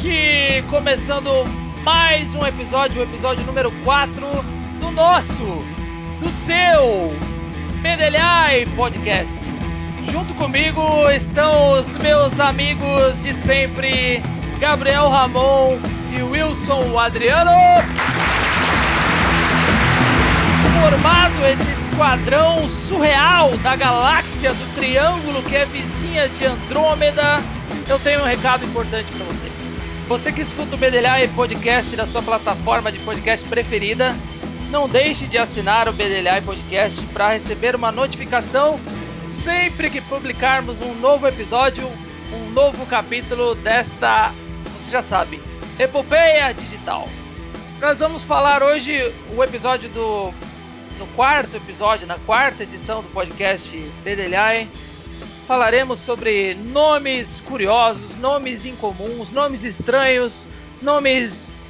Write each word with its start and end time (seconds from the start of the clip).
aqui 0.00 0.64
começando 0.70 1.44
mais 1.84 2.34
um 2.34 2.46
episódio, 2.46 3.00
o 3.00 3.04
episódio 3.04 3.44
número 3.44 3.70
4 3.84 4.26
do 4.80 4.90
nosso, 4.90 5.62
do 6.18 6.30
seu 6.30 7.12
Medelhai 7.82 8.64
Podcast. 8.76 9.38
Junto 10.04 10.32
comigo 10.36 11.10
estão 11.10 11.78
os 11.78 11.94
meus 11.96 12.40
amigos 12.40 13.22
de 13.22 13.34
sempre, 13.34 14.22
Gabriel 14.58 15.10
Ramon 15.10 15.78
e 16.16 16.22
Wilson 16.22 16.98
Adriano. 16.98 17.50
Formado 20.80 21.46
esse 21.52 21.72
esquadrão 21.72 22.66
surreal 22.88 23.54
da 23.58 23.76
galáxia 23.76 24.54
do 24.54 24.74
Triângulo 24.76 25.42
que 25.42 25.56
é 25.56 25.66
vizinha 25.66 26.26
de 26.30 26.46
Andrômeda, 26.46 27.42
eu 27.86 27.98
tenho 27.98 28.22
um 28.22 28.24
recado 28.24 28.64
importante 28.64 29.04
para 29.12 29.26
você. 29.26 29.49
Você 30.10 30.32
que 30.32 30.40
escuta 30.40 30.74
o 30.74 30.76
Bedelhai 30.76 31.28
Podcast 31.28 31.94
na 31.94 32.04
sua 32.04 32.20
plataforma 32.20 32.90
de 32.90 32.98
podcast 32.98 33.48
preferida, 33.48 34.12
não 34.68 34.88
deixe 34.88 35.24
de 35.28 35.38
assinar 35.38 35.88
o 35.88 35.92
Bedelhai 35.92 36.40
Podcast 36.40 37.06
para 37.12 37.34
receber 37.34 37.76
uma 37.76 37.92
notificação 37.92 38.76
sempre 39.30 39.88
que 39.88 40.00
publicarmos 40.00 40.82
um 40.82 40.94
novo 40.94 41.28
episódio, 41.28 41.88
um 42.32 42.50
novo 42.50 42.84
capítulo 42.86 43.54
desta, 43.54 44.32
você 44.76 44.90
já 44.90 45.00
sabe, 45.00 45.40
Epopeia 45.78 46.52
Digital. 46.54 47.08
Nós 47.80 48.00
vamos 48.00 48.24
falar 48.24 48.64
hoje 48.64 49.14
o 49.36 49.44
episódio 49.44 49.88
do 49.90 50.34
no 50.98 51.06
quarto 51.14 51.56
episódio, 51.56 52.08
na 52.08 52.18
quarta 52.26 52.64
edição 52.64 53.00
do 53.00 53.08
podcast 53.10 53.78
Bedelhai, 54.02 54.66
falaremos 55.50 55.98
sobre 55.98 56.54
nomes 56.54 57.40
curiosos, 57.40 58.16
nomes 58.18 58.64
incomuns, 58.64 59.32
nomes 59.32 59.64
estranhos, 59.64 60.46
nomes 60.80 61.64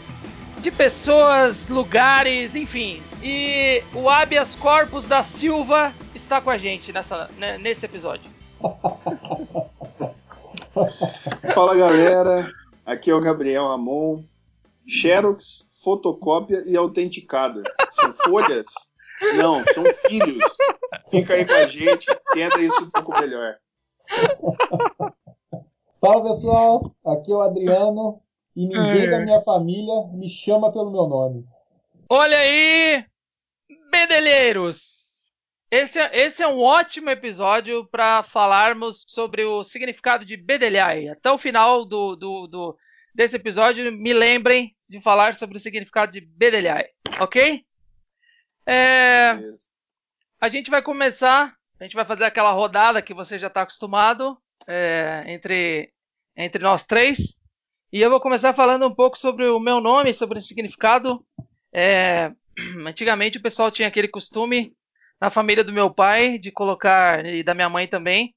de 0.58 0.70
pessoas, 0.70 1.70
lugares, 1.70 2.54
enfim. 2.54 3.02
E 3.22 3.82
o 3.94 4.10
habeas 4.10 4.54
corpus 4.54 5.06
da 5.06 5.22
Silva 5.22 5.94
está 6.14 6.42
com 6.42 6.50
a 6.50 6.58
gente 6.58 6.92
nessa, 6.92 7.30
né, 7.38 7.56
nesse 7.56 7.86
episódio. 7.86 8.30
Fala 11.54 11.74
galera, 11.74 12.52
aqui 12.84 13.10
é 13.10 13.14
o 13.14 13.20
Gabriel 13.20 13.66
Ramon. 13.66 14.22
Xerox, 14.86 15.80
fotocópia 15.82 16.62
e 16.66 16.76
autenticada. 16.76 17.62
São 17.88 18.12
folhas 18.12 18.90
não, 19.34 19.62
são 19.72 19.84
filhos. 20.06 20.56
Fica 21.10 21.34
aí 21.34 21.44
com 21.44 21.52
a 21.52 21.66
gente, 21.66 22.06
entenda 22.30 22.60
isso 22.60 22.82
um 22.82 22.90
pouco 22.90 23.12
melhor. 23.18 23.56
Fala 26.00 26.22
pessoal, 26.22 26.94
aqui 27.04 27.30
é 27.30 27.34
o 27.34 27.42
Adriano 27.42 28.22
e 28.56 28.66
ninguém 28.66 29.06
é. 29.06 29.10
da 29.10 29.20
minha 29.20 29.40
família 29.42 30.06
me 30.12 30.28
chama 30.28 30.72
pelo 30.72 30.90
meu 30.90 31.06
nome. 31.06 31.46
Olha 32.08 32.38
aí, 32.38 33.04
bedelheiros! 33.90 35.32
Esse 35.70 36.00
é, 36.00 36.24
esse 36.24 36.42
é 36.42 36.48
um 36.48 36.60
ótimo 36.60 37.10
episódio 37.10 37.86
para 37.86 38.24
falarmos 38.24 39.04
sobre 39.06 39.44
o 39.44 39.62
significado 39.62 40.24
de 40.24 40.36
bedelhai. 40.36 41.08
Até 41.08 41.30
o 41.30 41.38
final 41.38 41.84
do, 41.84 42.16
do, 42.16 42.48
do, 42.48 42.76
desse 43.14 43.36
episódio, 43.36 43.92
me 43.92 44.12
lembrem 44.12 44.74
de 44.88 45.00
falar 45.00 45.34
sobre 45.34 45.56
o 45.56 45.60
significado 45.60 46.10
de 46.10 46.20
bedelhai, 46.20 46.88
ok? 47.20 47.64
É, 48.66 49.38
a 50.40 50.48
gente 50.48 50.70
vai 50.70 50.82
começar, 50.82 51.54
a 51.80 51.84
gente 51.84 51.96
vai 51.96 52.04
fazer 52.04 52.24
aquela 52.24 52.52
rodada 52.52 53.00
que 53.00 53.14
você 53.14 53.38
já 53.38 53.46
está 53.46 53.62
acostumado 53.62 54.36
é, 54.66 55.24
entre, 55.26 55.90
entre 56.36 56.62
nós 56.62 56.84
três. 56.84 57.40
E 57.90 58.02
eu 58.02 58.10
vou 58.10 58.20
começar 58.20 58.52
falando 58.52 58.86
um 58.86 58.94
pouco 58.94 59.16
sobre 59.16 59.46
o 59.46 59.58
meu 59.58 59.80
nome, 59.80 60.12
sobre 60.12 60.38
o 60.38 60.42
significado. 60.42 61.24
É, 61.72 62.32
antigamente 62.86 63.38
o 63.38 63.42
pessoal 63.42 63.70
tinha 63.70 63.88
aquele 63.88 64.08
costume, 64.08 64.76
na 65.18 65.30
família 65.30 65.64
do 65.64 65.72
meu 65.72 65.90
pai, 65.90 66.38
de 66.38 66.50
colocar, 66.50 67.24
e 67.24 67.42
da 67.42 67.54
minha 67.54 67.68
mãe 67.68 67.88
também, 67.88 68.34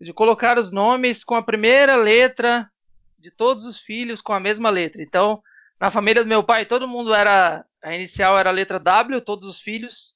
de 0.00 0.12
colocar 0.12 0.58
os 0.58 0.72
nomes 0.72 1.24
com 1.24 1.34
a 1.34 1.42
primeira 1.42 1.96
letra 1.96 2.70
de 3.18 3.30
todos 3.30 3.66
os 3.66 3.78
filhos 3.78 4.20
com 4.20 4.32
a 4.32 4.40
mesma 4.40 4.70
letra. 4.70 5.02
Então, 5.02 5.42
na 5.78 5.90
família 5.90 6.22
do 6.22 6.28
meu 6.28 6.42
pai, 6.42 6.64
todo 6.64 6.88
mundo 6.88 7.14
era 7.14 7.64
a 7.82 7.94
inicial 7.94 8.38
era 8.38 8.48
a 8.48 8.52
letra 8.52 8.78
W, 8.78 9.20
todos 9.20 9.44
os 9.44 9.60
filhos. 9.60 10.14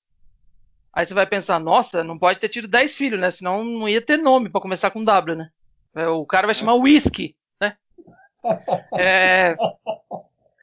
Aí 0.97 1.05
você 1.05 1.12
vai 1.12 1.27
pensar, 1.27 1.61
nossa, 1.61 2.03
não 2.03 2.19
pode 2.19 2.39
ter 2.39 2.49
tido 2.49 2.67
10 2.67 2.95
filhos, 2.95 3.21
né? 3.21 3.31
Senão 3.31 3.62
não 3.62 3.87
ia 3.87 4.01
ter 4.01 4.17
nome 4.17 4.49
para 4.49 4.62
começar 4.62 4.91
com 4.91 5.05
W, 5.05 5.37
né? 5.37 5.51
É, 5.95 6.09
o 6.09 6.25
cara 6.25 6.47
vai 6.47 6.55
chamar 6.55 6.73
Whisky, 6.77 7.37
né? 7.61 7.77
É... 8.99 9.55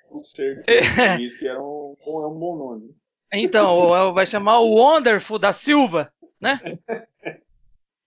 Com 0.09 0.17
certeza, 0.17 1.13
Whisky 1.21 1.47
era 1.47 1.61
um, 1.61 1.95
é 2.03 2.27
um 2.27 2.39
bom 2.39 2.57
nome. 2.57 2.91
Então, 3.31 4.11
vai 4.11 4.25
chamar 4.25 4.57
o 4.57 4.71
Wonderful 4.71 5.37
da 5.37 5.53
Silva, 5.53 6.11
né? 6.41 6.59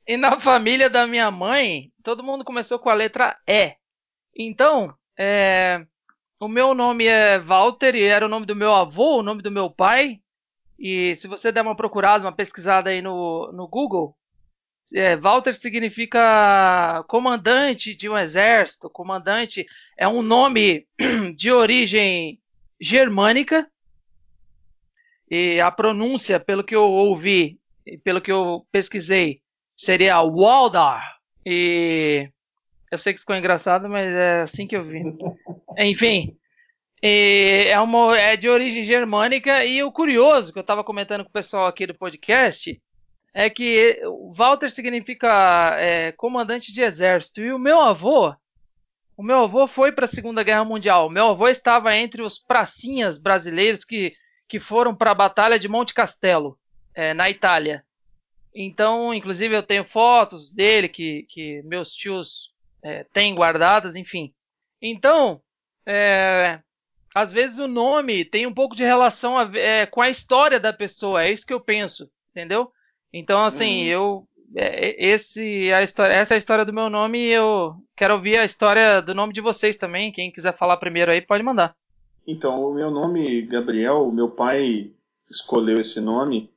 E 0.09 0.17
na 0.17 0.39
família 0.39 0.89
da 0.89 1.05
minha 1.05 1.29
mãe, 1.33 1.93
todo 2.01 2.23
mundo 2.23 2.45
começou 2.45 2.79
com 2.79 2.89
a 2.89 2.95
letra 2.95 3.37
E. 3.45 3.75
Então, 4.37 4.97
é, 5.19 5.85
o 6.39 6.47
meu 6.47 6.75
nome 6.75 7.07
é 7.07 7.41
Walter 7.41 7.97
e 7.97 8.05
era 8.05 8.25
o 8.25 8.29
nome 8.29 8.47
do 8.47 8.55
meu 8.55 8.73
avô, 8.73 9.19
o 9.19 9.23
nome 9.23 9.43
do 9.43 9.51
meu 9.51 9.69
pai. 9.69 10.21
E 10.79 11.15
se 11.17 11.27
você 11.27 11.51
der 11.51 11.63
uma 11.63 11.77
procurada, 11.77 12.25
uma 12.25 12.33
pesquisada 12.33 12.91
aí 12.91 13.01
no, 13.01 13.51
no 13.53 13.67
Google, 13.67 14.17
é, 14.95 15.17
Walter 15.17 15.55
significa 15.55 17.05
comandante 17.09 17.95
de 17.95 18.09
um 18.09 18.17
exército. 18.17 18.91
Comandante 18.91 19.67
é 19.97 20.07
um 20.07 20.23
nome 20.23 20.87
de 21.35 21.51
origem 21.51 22.41
germânica. 22.81 23.69
E 25.29 25.61
a 25.61 25.71
pronúncia, 25.73 26.39
pelo 26.39 26.63
que 26.63 26.77
eu 26.77 26.85
ouvi 26.85 27.59
e 27.85 27.99
pelo 27.99 28.21
que 28.21 28.31
eu 28.31 28.65
pesquisei, 28.71 29.41
seria 29.75 30.23
Waldar. 30.23 31.17
E 31.45 32.31
eu 32.91 32.99
sei 32.99 33.13
que 33.13 33.21
ficou 33.21 33.35
engraçado, 33.35 33.89
mas 33.89 34.13
é 34.13 34.41
assim 34.43 34.67
que 34.67 34.77
eu 34.77 34.85
vi. 34.85 35.01
Enfim, 35.79 36.37
é, 37.06 37.81
uma, 37.81 38.19
é 38.19 38.37
de 38.37 38.49
origem 38.49 38.84
germânica 38.84 39.65
e 39.65 39.83
o 39.83 39.93
curioso 39.93 40.53
que 40.53 40.59
eu 40.59 40.62
estava 40.62 40.84
comentando 40.84 41.22
com 41.25 41.31
o 41.31 41.33
pessoal 41.33 41.67
aqui 41.67 41.87
do 41.87 41.94
podcast 41.94 42.81
é 43.34 43.50
que 43.50 44.00
Walter 44.34 44.71
significa 44.71 45.77
é, 45.78 46.12
comandante 46.12 46.72
de 46.72 46.81
exército 46.81 47.43
e 47.43 47.53
o 47.53 47.59
meu 47.59 47.81
avô, 47.81 48.34
o 49.16 49.22
meu 49.22 49.45
avô 49.45 49.66
foi 49.66 49.93
para 49.93 50.05
a 50.05 50.09
Segunda 50.09 50.43
Guerra 50.43 50.65
Mundial. 50.65 51.06
O 51.06 51.11
meu 51.11 51.28
avô 51.28 51.49
estava 51.49 51.97
entre 51.97 52.22
os 52.22 52.39
pracinhas 52.39 53.16
brasileiros 53.16 53.84
que, 53.84 54.15
que 54.47 54.61
foram 54.61 54.95
para 54.95 55.11
a 55.11 55.15
Batalha 55.15 55.59
de 55.59 55.69
Monte 55.69 55.95
Castelo, 55.95 56.59
é, 56.95 57.15
na 57.15 57.31
Itália. 57.31 57.83
Então, 58.55 59.15
inclusive, 59.15 59.55
eu 59.55 59.62
tenho 59.62 59.84
fotos 59.84 60.50
dele 60.50 60.89
que, 60.89 61.27
que 61.28 61.62
meus 61.62 61.93
tios 61.93 62.55
é, 62.83 63.05
tem 63.12 63.34
guardadas, 63.34 63.95
enfim. 63.95 64.34
Então, 64.83 65.41
é, 65.87 66.61
às 67.16 67.32
vezes 67.32 67.59
o 67.59 67.69
nome 67.69 68.25
tem 68.25 68.47
um 68.47 68.53
pouco 68.53 68.77
de 68.77 68.84
relação 68.84 69.38
a, 69.38 69.50
é, 69.54 69.87
com 69.87 70.00
a 70.00 70.10
história 70.10 70.60
da 70.60 70.72
pessoa, 70.72 71.25
é 71.25 71.32
isso 71.32 71.47
que 71.47 71.53
eu 71.53 71.60
penso, 71.60 72.10
entendeu? 72.31 72.71
Então, 73.12 73.44
assim, 73.44 73.84
uhum. 73.84 73.88
eu 73.88 74.28
é, 74.54 74.94
esse 75.04 75.72
a 75.72 75.82
história, 75.82 76.12
essa 76.12 76.34
é 76.34 76.37
a 76.37 76.38
história 76.38 76.65
do 76.65 76.72
meu 76.72 76.88
nome 76.91 77.19
e 77.19 77.31
eu 77.31 77.75
quero 77.97 78.15
ouvir 78.15 78.37
a 78.37 78.44
história 78.44 79.00
do 79.00 79.15
nome 79.15 79.32
de 79.32 79.41
vocês 79.41 79.77
também. 79.77 80.12
Quem 80.12 80.31
quiser 80.31 80.56
falar 80.56 80.77
primeiro 80.77 81.10
aí, 81.10 81.21
pode 81.21 81.43
mandar. 81.43 81.75
Então, 82.27 82.60
o 82.60 82.75
meu 82.75 82.91
nome, 82.91 83.43
Gabriel, 83.43 84.10
meu 84.12 84.31
pai 84.31 84.91
escolheu 85.31 85.78
esse 85.78 86.00
nome 86.00 86.50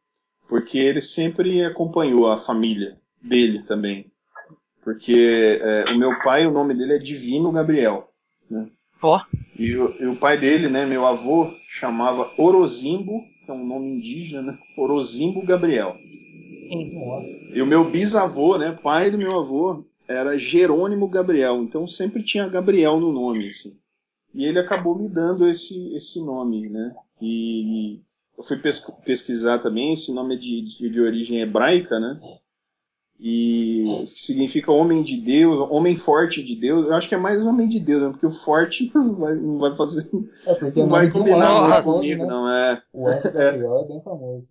porque 0.48 0.78
ele 0.78 1.02
sempre 1.02 1.64
acompanhou 1.64 2.30
a 2.30 2.38
família 2.38 2.98
dele 3.22 3.62
também 3.64 4.12
porque 4.82 5.60
é, 5.62 5.92
o 5.92 5.98
meu 5.98 6.20
pai, 6.20 6.48
o 6.48 6.52
nome 6.52 6.74
dele 6.74 6.94
é 6.94 6.98
Divino 6.98 7.52
Gabriel. 7.52 8.10
Né? 8.50 8.70
Oh. 9.02 9.20
E, 9.58 9.76
o, 9.76 10.04
e, 10.04 10.06
o, 10.08 10.16
pai 10.16 10.38
dele, 10.38 10.68
né, 10.68 10.86
meu 10.86 11.06
avô, 11.06 11.54
chamava 11.68 12.32
Orozimbo, 12.38 13.24
que 13.44 13.52
é 13.52 13.54
um 13.54 13.66
nome 13.66 13.90
indígena, 13.90 14.42
né? 14.42 14.58
Orozimbo 14.78 15.46
Gabriel. 15.46 15.96
E 17.54 17.62
o 17.62 17.66
meu 17.66 17.90
bisavô, 17.90 18.58
né, 18.58 18.78
pai 18.84 19.10
do 19.10 19.18
meu 19.18 19.38
avô, 19.40 19.84
era 20.08 20.38
Jerônimo 20.38 21.08
Gabriel, 21.08 21.62
então 21.62 21.88
sempre 21.88 22.24
tinha 22.24 22.48
Gabriel 22.48 23.00
no 23.00 23.12
nome, 23.12 23.50
assim. 23.50 23.78
E 24.34 24.46
ele 24.46 24.60
acabou 24.60 24.98
me 24.98 25.10
dando 25.10 25.48
esse, 25.48 25.96
esse 25.96 26.20
nome, 26.24 26.70
né? 26.70 26.96
E 27.22 28.00
eu 28.38 28.44
fui 28.44 28.58
pesquisar 29.06 29.60
também, 29.60 29.94
esse 29.94 30.14
nome 30.14 30.36
é 30.36 30.38
de, 30.38 30.62
de, 30.62 30.90
de 30.90 31.02
origem 31.02 31.40
hebraica, 31.40 32.00
né? 32.00 32.20
E 33.20 34.04
significa 34.06 34.72
homem 34.72 35.04
de 35.04 35.18
Deus, 35.18 35.60
homem 35.70 35.96
forte 35.96 36.42
de 36.42 36.56
Deus. 36.56 36.86
Eu 36.86 36.96
acho 36.96 37.10
que 37.10 37.16
é 37.16 37.18
mais 37.18 37.46
homem 37.46 37.68
de 37.68 37.80
Deus, 37.80 38.02
né? 38.02 38.10
porque 38.12 38.26
o 38.26 38.32
forte 38.32 38.90
não 38.96 39.16
vai, 39.16 39.36
não 39.36 39.60
vai 39.60 39.76
fazer, 39.76 40.10
é 40.48 40.72
não 40.76 40.88
vai 40.88 41.10
combinar 41.12 41.62
muito 41.62 41.84
comigo, 41.84 42.24
né? 42.24 42.30
não 42.30 42.50
é. 42.50 42.82
O 42.94 43.10
é, 43.10 43.22
é 43.36 43.88
bem 43.88 44.02
famoso. 44.02 44.48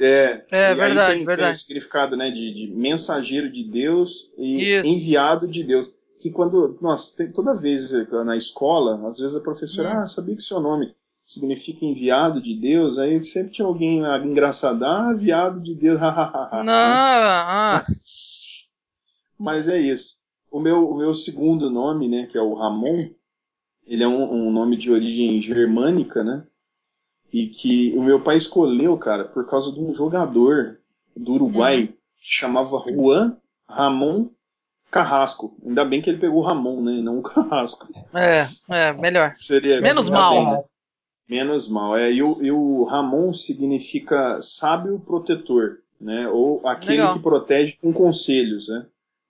É, 0.00 0.44
é 0.50 0.72
e 0.72 0.74
verdade, 0.74 0.98
aí 0.98 1.16
tem, 1.16 1.24
verdade. 1.24 1.38
tem 1.38 1.50
o 1.50 1.54
significado 1.54 2.16
né, 2.16 2.30
de, 2.30 2.52
de 2.52 2.66
mensageiro 2.68 3.50
de 3.50 3.64
Deus 3.64 4.32
e 4.36 4.78
Isso. 4.78 4.88
enviado 4.88 5.48
de 5.48 5.64
Deus. 5.64 5.88
que 6.20 6.30
quando. 6.30 6.78
Nossa, 6.80 7.16
tem, 7.16 7.32
toda 7.32 7.54
vez 7.54 7.92
na 8.24 8.36
escola, 8.36 9.08
às 9.08 9.18
vezes 9.18 9.36
a 9.36 9.40
professora, 9.40 9.90
hum. 9.90 9.98
ah, 10.00 10.06
sabia 10.06 10.36
que 10.36 10.42
seu 10.42 10.60
nome 10.60 10.92
significa 11.24 11.84
enviado 11.84 12.40
de 12.40 12.54
Deus, 12.54 12.98
aí 12.98 13.22
sempre 13.24 13.52
tinha 13.52 13.66
alguém 13.66 14.02
engraçado, 14.24 14.84
ah, 14.84 15.12
enviado 15.14 15.60
de 15.60 15.74
Deus, 15.74 15.98
Não, 16.64 16.72
ah. 16.72 17.82
Mas 19.38 19.68
é 19.68 19.78
isso. 19.78 20.18
O 20.50 20.60
meu, 20.60 20.88
o 20.88 20.96
meu 20.96 21.14
segundo 21.14 21.70
nome, 21.70 22.08
né, 22.08 22.26
que 22.26 22.36
é 22.36 22.42
o 22.42 22.54
Ramon, 22.54 23.08
ele 23.86 24.02
é 24.02 24.08
um, 24.08 24.46
um 24.46 24.50
nome 24.50 24.76
de 24.76 24.90
origem 24.90 25.40
germânica, 25.42 26.22
né? 26.22 26.46
E 27.32 27.48
que 27.48 27.92
o 27.96 28.02
meu 28.02 28.20
pai 28.20 28.36
escolheu, 28.36 28.96
cara, 28.96 29.24
por 29.24 29.46
causa 29.46 29.72
de 29.72 29.80
um 29.80 29.92
jogador 29.92 30.78
do 31.16 31.32
Uruguai 31.32 31.80
uhum. 31.80 31.86
que 31.86 31.96
chamava 32.32 32.82
Juan 32.88 33.36
Ramon 33.68 34.30
Carrasco. 34.90 35.56
Ainda 35.66 35.84
bem 35.84 36.00
que 36.00 36.08
ele 36.08 36.20
pegou 36.20 36.38
o 36.38 36.46
Ramon, 36.46 36.80
né? 36.82 36.92
E 36.92 37.02
não 37.02 37.18
o 37.18 37.22
Carrasco. 37.22 37.88
É, 38.14 38.46
é, 38.68 38.92
melhor. 38.92 39.34
Seria 39.38 39.80
Menos 39.80 40.08
mal. 40.08 40.32
Bem, 40.32 40.50
né? 40.52 40.62
Menos 41.28 41.68
mal. 41.68 41.96
É, 41.96 42.12
e, 42.12 42.22
o, 42.22 42.42
e 42.42 42.50
o 42.50 42.84
Ramon 42.84 43.32
significa 43.32 44.40
sábio 44.40 45.00
protetor, 45.00 45.78
né? 46.00 46.28
Ou 46.28 46.66
aquele 46.66 46.98
Legal. 46.98 47.12
que 47.12 47.18
protege 47.20 47.78
com 47.80 47.92
conselhos, 47.92 48.68
né? 48.68 48.86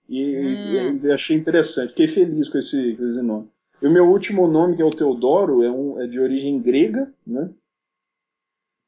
E, 0.07 0.37
hum. 0.37 0.99
e, 1.01 1.11
achei 1.11 1.35
interessante. 1.35 1.89
Fiquei 1.89 2.07
feliz 2.07 2.49
com 2.49 2.57
esse, 2.57 2.95
com 2.95 3.09
esse 3.09 3.21
nome. 3.21 3.49
E 3.81 3.87
o 3.87 3.91
meu 3.91 4.09
último 4.09 4.47
nome, 4.47 4.75
que 4.75 4.81
é 4.81 4.85
o 4.85 4.89
Teodoro, 4.89 5.63
é, 5.63 5.71
um, 5.71 6.01
é 6.01 6.07
de 6.07 6.19
origem 6.19 6.61
grega, 6.61 7.13
né? 7.25 7.49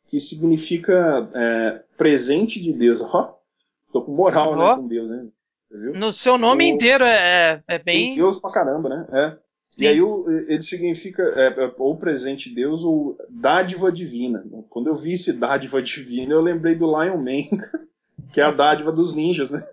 Que 0.06 0.20
significa 0.20 1.30
é, 1.34 1.84
presente 1.98 2.62
de 2.62 2.74
Deus. 2.74 3.02
Ó, 3.02 3.38
tô 3.92 4.02
com 4.02 4.14
moral, 4.14 4.52
oh. 4.52 4.56
né, 4.56 4.76
com 4.76 4.88
Deus, 4.88 5.10
né? 5.10 5.28
No 5.70 6.14
seu 6.14 6.38
nome 6.38 6.64
o, 6.64 6.68
inteiro 6.74 7.04
é, 7.04 7.62
é, 7.68 7.76
é 7.76 7.80
bem. 7.80 8.16
Deus 8.16 8.40
pra 8.40 8.52
caramba, 8.52 8.90
né? 8.90 9.08
É. 9.12 9.47
E 9.78 9.88
aí 9.88 10.00
ele 10.00 10.64
significa 10.64 11.22
é, 11.22 11.66
é, 11.66 11.74
ou 11.78 11.96
presente 11.96 12.50
de 12.50 12.56
Deus 12.56 12.84
ou 12.84 13.16
dádiva 13.30 13.92
divina. 13.92 14.44
Quando 14.70 14.88
eu 14.88 14.96
vi 14.96 15.14
esse 15.14 15.34
dádiva 15.34 15.80
divina, 15.82 16.34
eu 16.34 16.42
lembrei 16.42 16.74
do 16.74 16.88
Lion 16.88 17.18
Man, 17.18 17.44
que 18.34 18.42
é 18.42 18.44
a 18.44 18.52
dádiva 18.52 18.92
dos 18.92 19.14
ninjas, 19.14 19.52
né? 19.52 19.62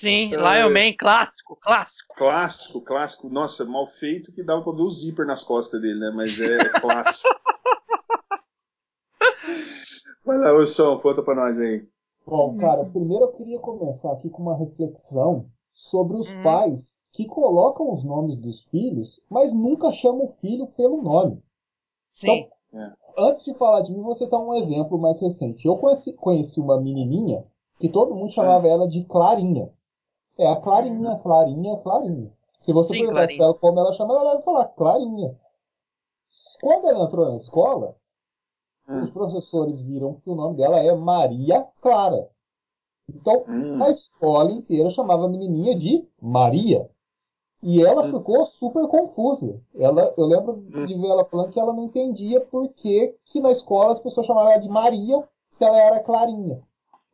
Sim, 0.00 0.34
é, 0.34 0.36
Lion 0.36 0.70
Man 0.70 0.94
clássico, 0.98 1.58
clássico. 1.60 2.14
Clássico, 2.16 2.80
clássico. 2.80 3.28
Nossa, 3.28 3.66
mal 3.66 3.84
feito 3.86 4.32
que 4.32 4.42
dava 4.42 4.62
pra 4.62 4.72
ver 4.72 4.82
o 4.82 4.88
zíper 4.88 5.26
nas 5.26 5.44
costas 5.44 5.78
dele, 5.80 6.00
né? 6.00 6.10
Mas 6.14 6.40
é 6.40 6.70
clássico. 6.80 7.28
Vai 10.24 10.38
lá, 10.38 10.52
Wilson, 10.54 10.98
conta 10.98 11.22
pra 11.22 11.34
nós 11.34 11.58
aí. 11.58 11.86
Bom, 12.26 12.56
cara, 12.56 12.84
primeiro 12.86 13.26
eu 13.26 13.32
queria 13.32 13.58
começar 13.58 14.12
aqui 14.12 14.30
com 14.30 14.42
uma 14.42 14.56
reflexão 14.56 15.50
sobre 15.90 16.16
os 16.16 16.32
hum. 16.32 16.42
pais 16.42 17.04
que 17.12 17.26
colocam 17.26 17.92
os 17.92 18.02
nomes 18.02 18.38
dos 18.38 18.62
filhos, 18.64 19.20
mas 19.28 19.52
nunca 19.52 19.92
chamam 19.92 20.24
o 20.24 20.32
filho 20.40 20.66
pelo 20.68 21.02
nome. 21.02 21.42
Sim. 22.14 22.48
Então, 22.72 22.80
é. 22.80 22.92
antes 23.18 23.44
de 23.44 23.52
falar 23.54 23.82
de 23.82 23.92
mim, 23.92 24.02
você 24.02 24.26
dar 24.26 24.38
um 24.38 24.54
exemplo 24.54 24.98
mais 24.98 25.20
recente. 25.20 25.66
Eu 25.66 25.76
conheci, 25.76 26.12
conheci 26.12 26.60
uma 26.60 26.80
menininha 26.80 27.44
que 27.78 27.88
todo 27.88 28.14
mundo 28.14 28.32
chamava 28.32 28.66
é. 28.66 28.70
ela 28.70 28.88
de 28.88 29.04
Clarinha. 29.04 29.70
É 30.38 30.46
a 30.46 30.56
Clarinha, 30.56 31.18
Clarinha, 31.18 31.76
Clarinha. 31.78 32.32
Se 32.62 32.72
você 32.72 32.92
perguntar 32.92 33.26
pra 33.26 33.44
ela 33.44 33.54
como 33.54 33.78
ela 33.78 33.92
chama, 33.92 34.14
ela 34.14 34.34
vai 34.34 34.42
falar 34.42 34.64
Clarinha. 34.66 35.36
Quando 36.62 36.88
ela 36.88 37.04
entrou 37.04 37.28
na 37.28 37.36
escola, 37.36 37.96
hum. 38.88 39.02
os 39.02 39.10
professores 39.10 39.80
viram 39.80 40.14
que 40.14 40.30
o 40.30 40.34
nome 40.34 40.56
dela 40.56 40.78
é 40.78 40.94
Maria 40.94 41.66
Clara. 41.82 42.30
Então, 43.08 43.44
hum. 43.48 43.82
a 43.82 43.90
escola 43.90 44.50
inteira 44.50 44.90
chamava 44.90 45.26
a 45.26 45.28
menininha 45.28 45.76
de 45.78 46.06
Maria. 46.20 46.88
E 47.62 47.82
ela 47.82 48.06
hum. 48.06 48.10
ficou 48.10 48.44
super 48.46 48.86
confusa. 48.88 49.60
Ela, 49.74 50.12
eu 50.16 50.26
lembro 50.26 50.54
hum. 50.54 50.86
de 50.86 50.94
ver 50.94 51.08
ela 51.08 51.24
falando 51.24 51.50
que 51.50 51.60
ela 51.60 51.72
não 51.72 51.84
entendia 51.84 52.40
por 52.40 52.68
que, 52.70 53.14
que 53.26 53.40
na 53.40 53.52
escola 53.52 53.92
as 53.92 54.00
pessoas 54.00 54.26
chamavam 54.26 54.52
ela 54.52 54.60
de 54.60 54.68
Maria 54.68 55.22
se 55.56 55.64
ela 55.64 55.78
era 55.78 56.00
Clarinha. 56.00 56.60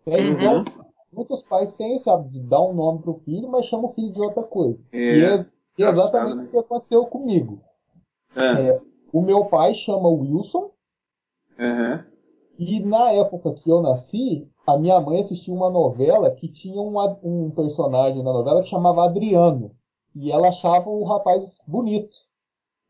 É, 0.07 0.17
uhum. 0.17 0.33
Então, 0.33 0.65
muitos 1.13 1.43
pais 1.43 1.73
têm 1.75 1.95
esse 1.95 2.09
hábito 2.09 2.31
de 2.31 2.41
dar 2.41 2.63
um 2.63 2.73
nome 2.73 3.01
para 3.01 3.11
o 3.11 3.21
filho, 3.21 3.49
mas 3.49 3.67
chamam 3.67 3.91
o 3.91 3.93
filho 3.93 4.13
de 4.13 4.21
outra 4.21 4.43
coisa. 4.43 4.79
É, 4.93 4.99
e 4.99 5.83
é 5.83 5.89
exatamente 5.89 6.37
né? 6.37 6.45
o 6.45 6.49
que 6.49 6.59
aconteceu 6.59 7.07
comigo. 7.07 7.61
É. 8.35 8.69
É, 8.69 8.81
o 9.13 9.21
meu 9.21 9.45
pai 9.47 9.75
chama 9.75 10.09
Wilson. 10.09 10.71
Uhum. 11.59 12.05
E 12.59 12.81
na 12.81 13.13
época 13.13 13.53
que 13.53 13.71
eu 13.71 13.81
nasci, 13.81 14.49
a 14.69 14.77
minha 14.77 15.01
mãe 15.01 15.19
assistiu 15.19 15.55
uma 15.55 15.71
novela 15.71 16.31
que 16.31 16.47
tinha 16.47 16.79
um, 16.79 17.01
um 17.23 17.51
personagem 17.53 18.23
na 18.23 18.31
novela 18.31 18.63
que 18.63 18.69
chamava 18.69 19.03
Adriano. 19.03 19.71
E 20.15 20.31
ela 20.31 20.49
achava 20.49 20.91
o 20.91 21.05
rapaz 21.05 21.57
bonito. 21.67 22.15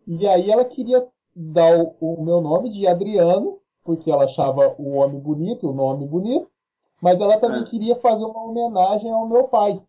E 0.05 0.27
aí 0.27 0.51
ela 0.51 0.65
queria 0.65 1.07
dar 1.37 1.79
o, 1.79 1.95
o 2.01 2.25
meu 2.25 2.41
nome 2.41 2.73
de 2.73 2.85
Adriano, 2.85 3.61
porque 3.85 4.11
ela 4.11 4.25
achava 4.25 4.75
o 4.77 4.97
homem 4.97 5.21
bonito, 5.21 5.71
o 5.71 5.73
nome 5.73 6.05
bonito. 6.05 6.51
Mas 7.01 7.21
ela 7.21 7.39
também 7.39 7.63
é. 7.63 7.67
queria 7.67 7.95
fazer 7.95 8.25
uma 8.25 8.43
homenagem 8.43 9.13
ao 9.13 9.29
meu 9.29 9.45
pai. 9.45 9.81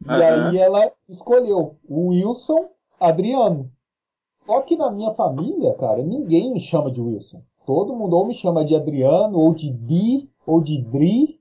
E 0.00 0.08
uhum. 0.08 0.48
aí 0.48 0.58
ela 0.58 0.92
escolheu 1.08 1.76
o 1.88 2.10
Wilson 2.10 2.68
Adriano. 3.00 3.68
Só 4.46 4.60
que 4.60 4.76
na 4.76 4.92
minha 4.92 5.12
família, 5.14 5.74
cara, 5.74 6.04
ninguém 6.04 6.52
me 6.52 6.60
chama 6.60 6.88
de 6.92 7.00
Wilson. 7.00 7.42
Todo 7.66 7.96
mundo 7.96 8.14
ou 8.14 8.26
me 8.26 8.34
chama 8.34 8.64
de 8.64 8.76
Adriano, 8.76 9.40
ou 9.40 9.54
de 9.54 9.72
Di, 9.72 10.30
ou 10.46 10.60
de 10.60 10.80
Dri, 10.82 11.40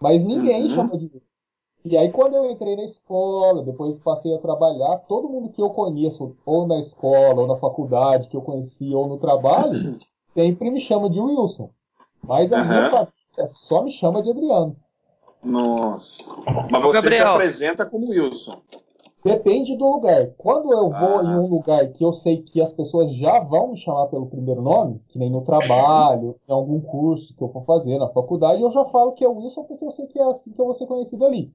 mas 0.00 0.24
ninguém 0.24 0.64
uhum. 0.64 0.74
chama 0.74 0.98
de 0.98 1.10
E 1.84 1.96
aí 1.96 2.10
quando 2.10 2.34
eu 2.34 2.50
entrei 2.50 2.76
na 2.76 2.84
escola, 2.84 3.62
depois 3.62 3.98
passei 3.98 4.34
a 4.34 4.38
trabalhar, 4.38 4.98
todo 5.08 5.28
mundo 5.28 5.50
que 5.50 5.60
eu 5.60 5.70
conheço, 5.70 6.36
ou 6.44 6.66
na 6.66 6.78
escola, 6.78 7.42
ou 7.42 7.46
na 7.46 7.56
faculdade, 7.56 8.28
que 8.28 8.36
eu 8.36 8.42
conheci, 8.42 8.94
ou 8.94 9.08
no 9.08 9.18
trabalho, 9.18 9.72
sempre 10.34 10.70
me 10.70 10.80
chama 10.80 11.10
de 11.10 11.20
Wilson. 11.20 11.70
Mas 12.22 12.52
a 12.52 12.56
uhum. 12.56 12.68
minha 12.68 12.90
família 12.90 13.50
só 13.50 13.82
me 13.82 13.92
chama 13.92 14.22
de 14.22 14.30
Adriano. 14.30 14.76
Nossa. 15.42 16.34
Mas 16.70 16.82
você 16.82 17.02
Gabriel. 17.02 17.16
se 17.16 17.22
apresenta 17.22 17.86
como 17.86 18.08
Wilson. 18.08 18.60
Depende 19.24 19.76
do 19.76 19.84
lugar. 19.84 20.30
Quando 20.38 20.72
eu 20.72 20.90
vou 20.90 21.18
ah. 21.18 21.24
em 21.24 21.38
um 21.38 21.48
lugar 21.48 21.88
que 21.88 22.04
eu 22.04 22.12
sei 22.12 22.42
que 22.42 22.60
as 22.60 22.72
pessoas 22.72 23.12
já 23.16 23.40
vão 23.40 23.72
me 23.72 23.78
chamar 23.78 24.06
pelo 24.06 24.26
primeiro 24.26 24.62
nome, 24.62 25.02
que 25.08 25.18
nem 25.18 25.30
no 25.30 25.42
trabalho, 25.42 26.36
em 26.48 26.52
algum 26.52 26.80
curso 26.80 27.34
que 27.34 27.42
eu 27.42 27.48
for 27.48 27.64
fazer 27.64 27.98
na 27.98 28.08
faculdade, 28.08 28.62
eu 28.62 28.70
já 28.70 28.84
falo 28.86 29.12
que 29.12 29.24
é 29.24 29.28
Wilson 29.28 29.64
porque 29.64 29.84
eu 29.84 29.90
sei 29.90 30.06
que 30.06 30.18
é 30.18 30.24
assim 30.24 30.52
que 30.52 30.60
eu 30.60 30.66
vou 30.66 30.74
ser 30.74 30.86
conhecido 30.86 31.24
ali. 31.24 31.52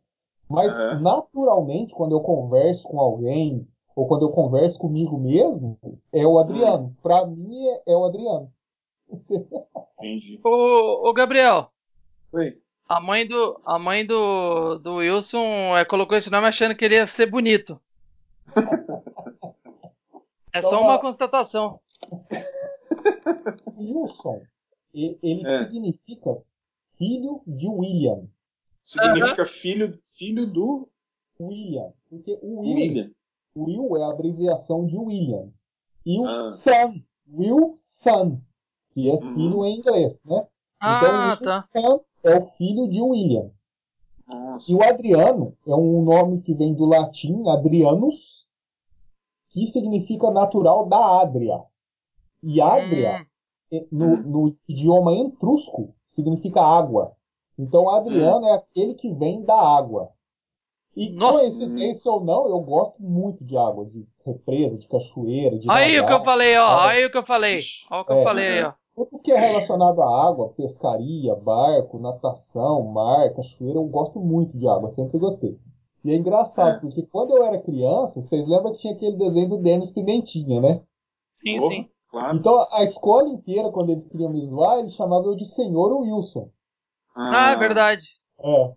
Mas 0.50 0.74
uhum. 0.74 1.00
naturalmente, 1.00 1.94
quando 1.94 2.12
eu 2.12 2.20
converso 2.20 2.84
com 2.84 3.00
alguém, 3.00 3.66
ou 3.96 4.08
quando 4.08 4.24
eu 4.24 4.30
converso 4.30 4.78
comigo 4.78 5.18
mesmo, 5.18 5.78
é 6.12 6.26
o 6.28 6.40
Adriano. 6.40 6.86
Uhum. 6.86 6.94
Pra 7.02 7.26
mim 7.26 7.66
é, 7.68 7.82
é, 7.88 7.96
o 7.96 8.04
Adriano. 8.04 8.52
Entendi. 10.00 10.40
Ô, 10.44 11.10
ô 11.10 11.14
Gabriel. 11.14 11.70
Oi. 12.34 12.63
A 12.94 13.00
mãe 13.00 13.28
do, 13.28 13.60
a 13.66 13.80
mãe 13.80 14.06
do, 14.06 14.78
do 14.78 14.98
Wilson 14.98 15.76
é, 15.76 15.84
colocou 15.84 16.16
esse 16.16 16.30
nome 16.30 16.46
achando 16.46 16.76
que 16.76 16.86
ele 16.86 16.94
ia 16.94 17.08
ser 17.08 17.26
bonito. 17.26 17.82
é 20.54 20.62
só 20.62 20.80
uma 20.80 21.00
constatação. 21.00 21.80
Wilson, 23.76 24.44
ele 24.94 25.42
é. 25.44 25.66
significa 25.66 26.38
filho 26.96 27.42
de 27.48 27.68
William. 27.68 28.28
Significa 28.84 29.44
filho, 29.44 30.00
filho 30.04 30.46
do 30.46 30.88
William. 31.40 31.92
Porque 32.08 32.38
o 32.44 32.60
Will, 32.60 32.76
William. 32.76 33.12
Will 33.56 33.98
é 33.98 34.04
a 34.04 34.12
abreviação 34.12 34.86
de 34.86 34.96
William. 34.96 35.52
E 36.06 36.20
o 36.20 36.26
ah. 36.28 36.52
son, 36.52 37.02
Will 37.28 37.76
Son, 37.80 38.40
que 38.94 39.10
é 39.10 39.20
filho 39.20 39.58
uhum. 39.58 39.66
em 39.66 39.80
inglês, 39.80 40.22
né? 40.24 40.46
Ah, 40.86 41.38
então, 41.40 41.46
tá. 41.46 41.62
Son 41.62 42.02
é 42.24 42.38
o 42.38 42.48
filho 42.58 42.90
de 42.90 43.02
William. 43.02 43.50
Nossa. 44.28 44.70
E 44.70 44.76
o 44.76 44.84
Adriano 44.84 45.56
é 45.66 45.74
um 45.74 46.04
nome 46.04 46.42
que 46.42 46.54
vem 46.54 46.74
do 46.74 46.86
latim 46.86 47.48
Adrianus, 47.48 48.46
que 49.52 49.66
significa 49.68 50.30
natural 50.30 50.86
da 50.88 51.22
Adria. 51.22 51.62
E 52.42 52.60
Adria, 52.60 53.26
hum. 53.72 53.88
no, 53.90 54.18
no, 54.24 54.58
idioma 54.68 55.14
etrusco, 55.14 55.96
significa 56.06 56.62
água. 56.62 57.14
Então 57.58 57.90
Adriano 57.90 58.46
hum. 58.46 58.50
é 58.50 58.56
aquele 58.56 58.96
que 58.96 59.10
vem 59.14 59.42
da 59.42 59.56
água. 59.56 60.10
E 60.98 61.12
Nossa. 61.12 61.40
coincidência 61.40 62.12
ou 62.12 62.24
não, 62.24 62.46
eu 62.48 62.60
gosto 62.60 63.02
muito 63.02 63.44
de 63.44 63.58
água, 63.58 63.86
de 63.86 64.06
represa, 64.26 64.78
de 64.78 64.88
cachoeira, 64.88 65.58
de 65.58 65.72
Aí 65.72 65.98
o 65.98 66.06
que 66.06 66.14
eu 66.14 66.20
falei, 66.20 66.58
ó, 66.58 66.82
aí 66.82 67.06
o 67.06 67.10
que 67.10 67.18
eu 67.18 67.24
falei. 67.24 67.58
Olha 67.90 68.02
o 68.02 68.06
que 68.06 68.14
é, 68.14 68.20
eu 68.20 68.24
falei 68.24 68.48
aí, 68.48 68.64
ó. 68.64 68.74
Tudo 68.96 69.20
que 69.20 69.32
é 69.32 69.40
relacionado 69.40 70.02
à 70.02 70.28
água, 70.28 70.50
pescaria, 70.50 71.36
barco, 71.36 72.00
natação, 72.00 72.84
mar, 72.84 73.34
cachoeira, 73.34 73.80
eu 73.80 73.86
gosto 73.86 74.20
muito 74.20 74.58
de 74.58 74.68
água, 74.68 74.90
sempre 74.90 75.18
gostei. 75.18 75.60
E 76.04 76.12
é 76.12 76.16
engraçado, 76.16 76.78
é. 76.78 76.80
porque 76.82 77.02
quando 77.04 77.36
eu 77.36 77.44
era 77.44 77.62
criança, 77.62 78.22
vocês 78.22 78.48
lembram 78.48 78.74
que 78.74 78.80
tinha 78.80 78.94
aquele 78.94 79.18
desenho 79.18 79.50
do 79.50 79.58
Denis 79.58 79.90
Pimentinha, 79.90 80.62
né? 80.62 80.84
Sim, 81.34 81.58
Porra, 81.58 81.70
sim. 81.74 81.90
Claro. 82.12 82.38
Então 82.38 82.68
a 82.72 82.84
escola 82.84 83.30
inteira, 83.30 83.72
quando 83.72 83.90
eles 83.90 84.06
queriam 84.06 84.30
me 84.30 84.46
zoar, 84.46 84.78
eles 84.78 84.94
chamavam 84.94 85.32
eu 85.32 85.36
de 85.36 85.46
Senhor 85.46 85.92
Wilson. 86.02 86.52
Ah, 87.16 87.52
é 87.52 87.56
verdade. 87.56 88.06
É. 88.40 88.74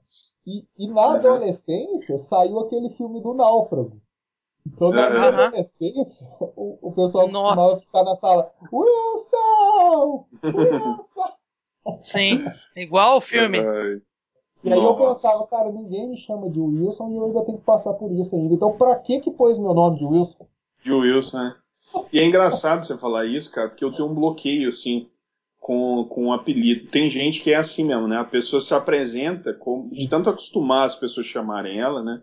E, 0.47 0.65
e 0.79 0.89
na 0.89 1.17
adolescência 1.17 2.19
saiu 2.19 2.61
aquele 2.61 2.89
filme 2.91 3.21
do 3.21 3.35
Náufrago. 3.35 4.01
Então, 4.67 4.91
na 4.91 5.11
minha 5.11 5.29
adolescência, 5.29 6.27
o, 6.41 6.79
o 6.83 6.93
pessoal 6.93 7.29
Nossa. 7.29 7.55
costumava 7.55 7.79
ficar 7.79 8.03
na 8.03 8.15
sala, 8.17 8.53
Wilson! 8.73 10.27
Wilson! 10.45 12.03
Sim, 12.03 12.45
igual 12.75 13.19
o 13.19 13.21
filme. 13.21 13.59
E 14.65 14.73
aí 14.73 14.81
Nossa. 14.81 15.03
eu 15.03 15.09
pensava, 15.09 15.47
cara, 15.49 15.71
ninguém 15.71 16.09
me 16.09 16.19
chama 16.19 16.51
de 16.51 16.59
Wilson 16.59 17.11
e 17.13 17.17
eu 17.17 17.27
ainda 17.27 17.45
tenho 17.45 17.59
que 17.59 17.65
passar 17.65 17.95
por 17.95 18.11
isso 18.11 18.35
ainda. 18.35 18.55
Então, 18.55 18.77
pra 18.77 18.97
que 18.97 19.21
que 19.21 19.31
pôs 19.31 19.57
meu 19.57 19.73
nome 19.73 19.99
de 19.99 20.05
Wilson? 20.05 20.47
De 20.83 20.93
Wilson, 20.93 21.39
né? 21.39 21.57
E 22.13 22.19
é 22.19 22.25
engraçado 22.25 22.85
você 22.85 22.99
falar 22.99 23.25
isso, 23.25 23.53
cara, 23.53 23.69
porque 23.69 23.85
eu 23.85 23.93
tenho 23.93 24.09
um 24.09 24.15
bloqueio, 24.15 24.69
assim, 24.69 25.07
com, 25.61 26.05
com 26.09 26.25
um 26.27 26.33
apelido. 26.33 26.91
Tem 26.91 27.09
gente 27.09 27.41
que 27.41 27.53
é 27.53 27.57
assim 27.57 27.85
mesmo, 27.85 28.09
né? 28.09 28.17
A 28.17 28.25
pessoa 28.25 28.61
se 28.61 28.75
apresenta, 28.75 29.55
como, 29.55 29.89
de 29.91 30.09
tanto 30.09 30.29
acostumar 30.29 30.87
as 30.87 30.97
pessoas 30.97 31.27
chamarem 31.27 31.79
ela, 31.79 32.03
né? 32.03 32.21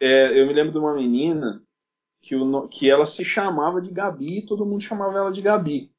É, 0.00 0.40
eu 0.40 0.46
me 0.46 0.52
lembro 0.52 0.70
de 0.70 0.78
uma 0.78 0.94
menina 0.94 1.60
que, 2.22 2.36
o, 2.36 2.68
que 2.68 2.88
ela 2.88 3.04
se 3.04 3.24
chamava 3.24 3.80
de 3.80 3.90
Gabi 3.90 4.38
e 4.38 4.46
todo 4.46 4.64
mundo 4.64 4.80
chamava 4.80 5.18
ela 5.18 5.32
de 5.32 5.42
Gabi. 5.42 5.90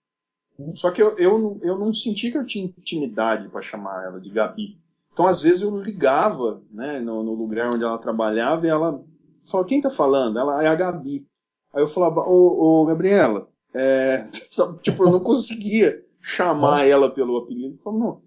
Só 0.74 0.92
que 0.92 1.02
eu, 1.02 1.18
eu, 1.18 1.60
eu 1.62 1.78
não 1.78 1.94
senti 1.94 2.32
que 2.32 2.38
eu 2.38 2.46
tinha 2.46 2.66
intimidade 2.66 3.50
para 3.50 3.62
chamar 3.62 4.06
ela 4.06 4.20
de 4.20 4.30
Gabi. 4.30 4.78
Então, 5.12 5.28
às 5.28 5.42
vezes, 5.42 5.62
eu 5.62 5.78
ligava 5.78 6.62
né, 6.72 7.00
no, 7.00 7.22
no 7.22 7.34
lugar 7.34 7.74
onde 7.74 7.84
ela 7.84 7.98
trabalhava 7.98 8.66
e 8.66 8.70
ela 8.70 9.04
falava: 9.46 9.68
Quem 9.68 9.82
tá 9.82 9.90
falando? 9.90 10.40
Ela 10.40 10.64
é 10.64 10.68
a 10.68 10.76
Gabi. 10.76 11.28
Aí 11.74 11.84
eu 11.84 11.88
falava: 11.88 12.22
Ô, 12.22 12.82
ô 12.82 12.86
Gabriela, 12.86 13.48
é, 13.74 14.24
tipo, 14.82 15.04
eu 15.04 15.12
não 15.12 15.20
conseguia 15.20 15.98
chamar 16.22 16.86
ela 16.86 17.12
pelo 17.12 17.38
apelido. 17.38 17.74
Eu 17.74 17.78
falava, 17.78 18.04
não, 18.04 18.20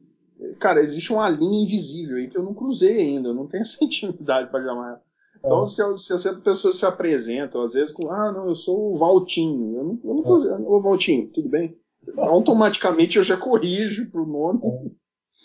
cara, 0.59 0.81
existe 0.81 1.13
uma 1.13 1.29
linha 1.29 1.63
invisível 1.63 2.17
aí 2.17 2.29
que 2.29 2.37
eu 2.37 2.43
não 2.43 2.55
cruzei 2.55 2.99
ainda, 2.99 3.29
eu 3.29 3.35
não 3.35 3.47
tenho 3.47 3.63
essa 3.63 3.83
intimidade 3.85 4.51
para 4.51 4.65
chamar 4.65 4.89
ela. 4.89 5.03
Então, 5.47 5.63
é. 5.63 5.67
se, 5.67 5.99
se, 5.99 6.19
se 6.19 6.29
a 6.29 6.35
pessoa 6.35 6.73
se 6.73 6.85
apresenta, 6.85 7.63
às 7.63 7.75
vezes 7.75 7.93
com, 7.93 8.11
ah, 8.11 8.33
não, 8.33 8.49
eu 8.49 8.57
sou 8.57 8.93
o 8.93 8.97
Valtinho, 8.97 9.77
eu 9.77 9.85
não, 9.85 10.01
eu 10.05 10.15
não 10.15 10.67
é. 10.67 10.69
ô 10.69 10.81
Valtinho, 10.81 11.31
tudo 11.33 11.49
bem? 11.49 11.73
Automaticamente 12.19 13.17
eu 13.17 13.23
já 13.23 13.37
corrijo 13.37 14.11
pro 14.11 14.27
nome. 14.27 14.61
É. 14.65 14.91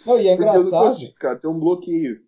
Não, 0.07 0.19
e 0.19 0.27
é 0.27 0.33
engraçado. 0.35 0.65
Eu 0.65 0.71
não 0.71 0.79
consigo, 0.79 1.13
cara, 1.19 1.39
tem 1.39 1.49
um 1.49 1.59
bloqueio. 1.59 2.19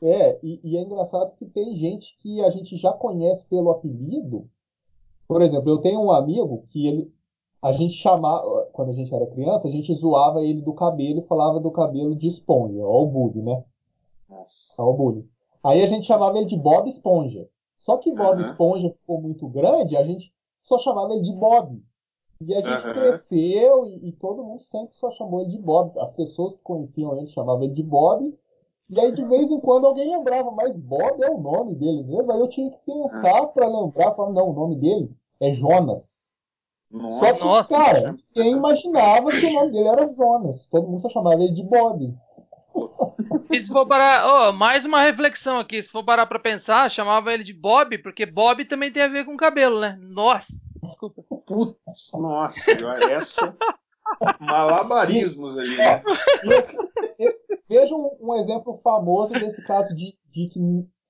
É, 0.00 0.38
e, 0.44 0.60
e, 0.62 0.76
é 0.76 0.82
engraçado 0.82 1.34
que 1.36 1.46
tem 1.46 1.76
gente 1.76 2.16
que 2.22 2.40
a 2.42 2.50
gente 2.50 2.76
já 2.76 2.92
conhece 2.92 3.44
pelo 3.46 3.70
apelido. 3.70 4.48
Por 5.26 5.42
exemplo, 5.42 5.68
eu 5.70 5.78
tenho 5.78 6.00
um 6.00 6.12
amigo 6.12 6.66
que 6.70 6.86
ele, 6.86 7.12
a 7.60 7.72
gente 7.72 7.94
chamava, 7.94 8.68
quando 8.72 8.90
a 8.90 8.94
gente 8.94 9.12
era 9.12 9.26
criança, 9.26 9.66
a 9.66 9.70
gente 9.70 9.92
zoava 9.94 10.40
ele 10.40 10.62
do 10.62 10.72
cabelo 10.72 11.18
e 11.18 11.26
falava 11.26 11.58
do 11.58 11.70
cabelo 11.72 12.14
de 12.14 12.28
esponja, 12.28 12.80
ó 12.80 13.02
o 13.02 13.06
bully, 13.06 13.42
né? 13.42 13.64
Nossa. 14.28 14.80
Ó 14.80 14.90
o 14.90 14.94
bully. 14.94 15.28
Aí 15.62 15.82
a 15.82 15.86
gente 15.86 16.06
chamava 16.06 16.36
ele 16.38 16.46
de 16.46 16.56
Bob 16.56 16.88
Esponja. 16.88 17.48
Só 17.76 17.96
que 17.96 18.12
Bob 18.12 18.40
uhum. 18.40 18.48
Esponja 18.48 18.90
ficou 18.90 19.20
muito 19.20 19.46
grande, 19.48 19.96
a 19.96 20.04
gente 20.04 20.32
só 20.62 20.78
chamava 20.78 21.14
ele 21.14 21.22
de 21.22 21.32
Bob. 21.32 21.82
E 22.40 22.54
a 22.54 22.60
gente 22.60 22.86
uhum. 22.86 22.92
cresceu 22.92 23.86
e, 23.86 24.08
e, 24.08 24.12
todo 24.12 24.44
mundo 24.44 24.62
sempre 24.62 24.94
só 24.94 25.10
chamou 25.12 25.40
ele 25.40 25.50
de 25.50 25.58
Bob. 25.58 25.98
As 25.98 26.12
pessoas 26.12 26.54
que 26.54 26.62
conheciam 26.62 27.16
ele 27.18 27.26
chamavam 27.28 27.64
ele 27.64 27.74
de 27.74 27.82
Bob. 27.82 28.32
E 28.90 29.00
aí 29.00 29.12
de 29.12 29.24
vez 29.24 29.50
em 29.50 29.60
quando 29.60 29.86
alguém 29.86 30.16
lembrava, 30.16 30.50
mas 30.52 30.74
Bob 30.76 31.22
é 31.22 31.30
o 31.30 31.40
nome 31.40 31.74
dele 31.74 32.04
mesmo. 32.04 32.30
Aí 32.32 32.38
eu 32.38 32.48
tinha 32.48 32.70
que 32.70 32.78
pensar 32.86 33.42
uhum. 33.42 33.48
para 33.48 33.66
lembrar, 33.66 34.14
falar, 34.14 34.32
não, 34.32 34.50
o 34.50 34.52
nome 34.52 34.76
dele 34.76 35.10
é 35.40 35.52
Jonas. 35.52 36.28
Nossa, 36.90 37.34
Só 37.34 37.62
que, 37.64 37.68
cara, 37.68 38.16
quem 38.32 38.52
imaginava 38.52 39.30
que 39.30 39.44
o 39.44 39.52
nome 39.52 39.72
dele 39.72 39.88
era 39.88 40.12
Jonas? 40.12 40.66
Todo 40.68 40.88
mundo 40.88 41.02
só 41.02 41.10
chamava 41.10 41.42
ele 41.42 41.52
de 41.52 41.62
Bob. 41.62 42.16
E 43.50 43.60
se 43.60 43.68
for 43.68 43.86
parar, 43.86 44.50
oh, 44.50 44.52
mais 44.52 44.84
uma 44.84 45.02
reflexão 45.02 45.58
aqui, 45.58 45.80
se 45.82 45.90
for 45.90 46.04
parar 46.04 46.26
pra 46.26 46.38
pensar, 46.38 46.90
chamava 46.90 47.32
ele 47.32 47.42
de 47.42 47.52
Bob, 47.52 47.98
porque 47.98 48.24
Bob 48.24 48.64
também 48.64 48.92
tem 48.92 49.02
a 49.02 49.08
ver 49.08 49.24
com 49.24 49.36
cabelo, 49.36 49.80
né? 49.80 49.98
Nossa, 50.00 50.52
desculpa. 50.82 51.22
Putz, 51.46 52.12
nossa, 52.20 52.72
essa. 53.10 53.56
Malabarismos 54.40 55.58
ali, 55.58 55.76
né? 55.76 56.02
Veja 57.68 57.94
um, 57.94 58.10
um, 58.20 58.34
exemplo 58.36 58.80
famoso 58.82 59.34
desse 59.34 59.62
caso 59.64 59.94
de, 59.94 60.16
de 60.32 60.50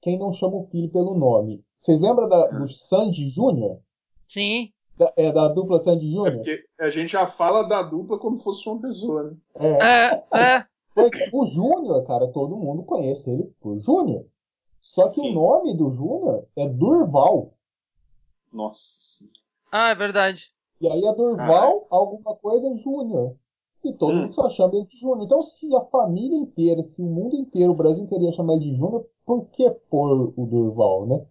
quem 0.01 0.19
não 0.19 0.33
chama 0.33 0.57
o 0.57 0.69
filho 0.71 0.91
pelo 0.91 1.15
nome. 1.15 1.65
Vocês 1.79 2.01
lembram 2.01 2.29
da, 2.29 2.47
do 2.47 2.69
Sandy 2.69 3.29
Júnior? 3.29 3.79
Sim. 4.27 4.73
Da, 4.97 5.13
é, 5.17 5.33
da 5.33 5.49
dupla 5.49 5.81
Sandy 5.81 6.11
Júnior? 6.11 6.27
É 6.29 6.37
porque 6.37 6.65
a 6.81 6.91
gente 6.91 7.13
já 7.13 7.27
fala 7.27 7.63
da 7.63 7.83
dupla 7.83 8.19
como 8.19 8.37
se 8.37 8.43
fosse 8.43 8.69
uma 8.69 8.81
pessoa, 8.81 9.23
né? 9.23 9.37
É, 9.61 10.39
é. 10.39 10.65
O 11.33 11.47
Júnior, 11.47 12.05
cara, 12.07 12.29
todo 12.29 12.57
mundo 12.57 12.83
conhece 12.83 13.29
ele 13.31 13.45
por 13.61 13.79
Júnior. 13.79 14.27
Só 14.81 15.07
que 15.07 15.15
Sim. 15.15 15.31
o 15.31 15.35
nome 15.35 15.77
do 15.77 15.91
Júnior 15.91 16.47
é 16.57 16.69
Durval. 16.69 17.53
Nossa 18.53 18.81
sim. 19.01 19.31
Ah, 19.71 19.91
é 19.91 19.95
verdade. 19.95 20.51
E 20.81 20.89
aí 20.89 21.05
é 21.05 21.15
Durval, 21.15 21.87
ah. 21.91 21.97
alguma 21.97 22.35
coisa 22.37 22.75
Júnior. 22.77 23.37
E 23.85 23.93
todo 23.93 24.13
hum. 24.13 24.23
mundo 24.23 24.35
só 24.35 24.51
chama 24.51 24.77
ele 24.77 24.87
de 24.87 24.99
Júnior. 24.99 25.25
Então, 25.25 25.43
se 25.43 25.75
a 25.75 25.81
família 25.83 26.37
inteira, 26.37 26.83
se 26.83 27.01
o 27.01 27.05
mundo 27.05 27.37
inteiro, 27.37 27.73
o 27.73 27.77
Brasil 27.77 28.05
inteiro 28.05 28.25
ia 28.25 28.33
chamar 28.33 28.55
ele 28.55 28.71
de 28.71 28.77
Júnior, 28.77 29.07
por 29.25 29.47
que 29.51 29.71
pôr 29.91 30.33
o 30.37 30.47
Durval, 30.47 31.07
né? 31.07 31.27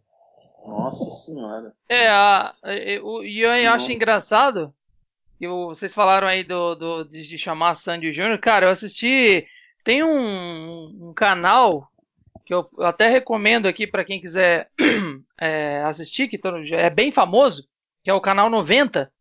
Nossa 0.66 1.10
senhora. 1.10 1.74
É, 1.88 2.08
a, 2.10 2.54
o 3.04 3.24
Ian 3.24 3.72
acha 3.72 3.94
engraçado. 3.94 4.74
Vocês 5.40 5.94
falaram 5.94 6.28
aí 6.28 6.44
do, 6.44 6.76
do, 6.76 7.04
de 7.06 7.38
chamar 7.38 7.76
Sandy 7.76 8.12
Júnior. 8.12 8.40
Cara, 8.40 8.66
eu 8.66 8.70
assisti. 8.72 9.46
Tem 9.84 10.04
um, 10.04 11.10
um 11.10 11.14
canal 11.14 11.88
que 12.46 12.54
eu, 12.54 12.64
eu, 12.78 12.86
até 12.86 13.08
recomendo 13.08 13.68
aqui 13.68 13.86
para 13.86 14.04
quem 14.04 14.20
quiser 14.20 14.70
é, 15.40 15.84
assistir, 15.86 16.28
que 16.28 16.40
é 16.74 16.90
bem 16.90 17.12
famoso, 17.12 17.68
que 18.04 18.10
é 18.10 18.14
o 18.14 18.22
canal 18.22 18.50
90, 18.50 19.12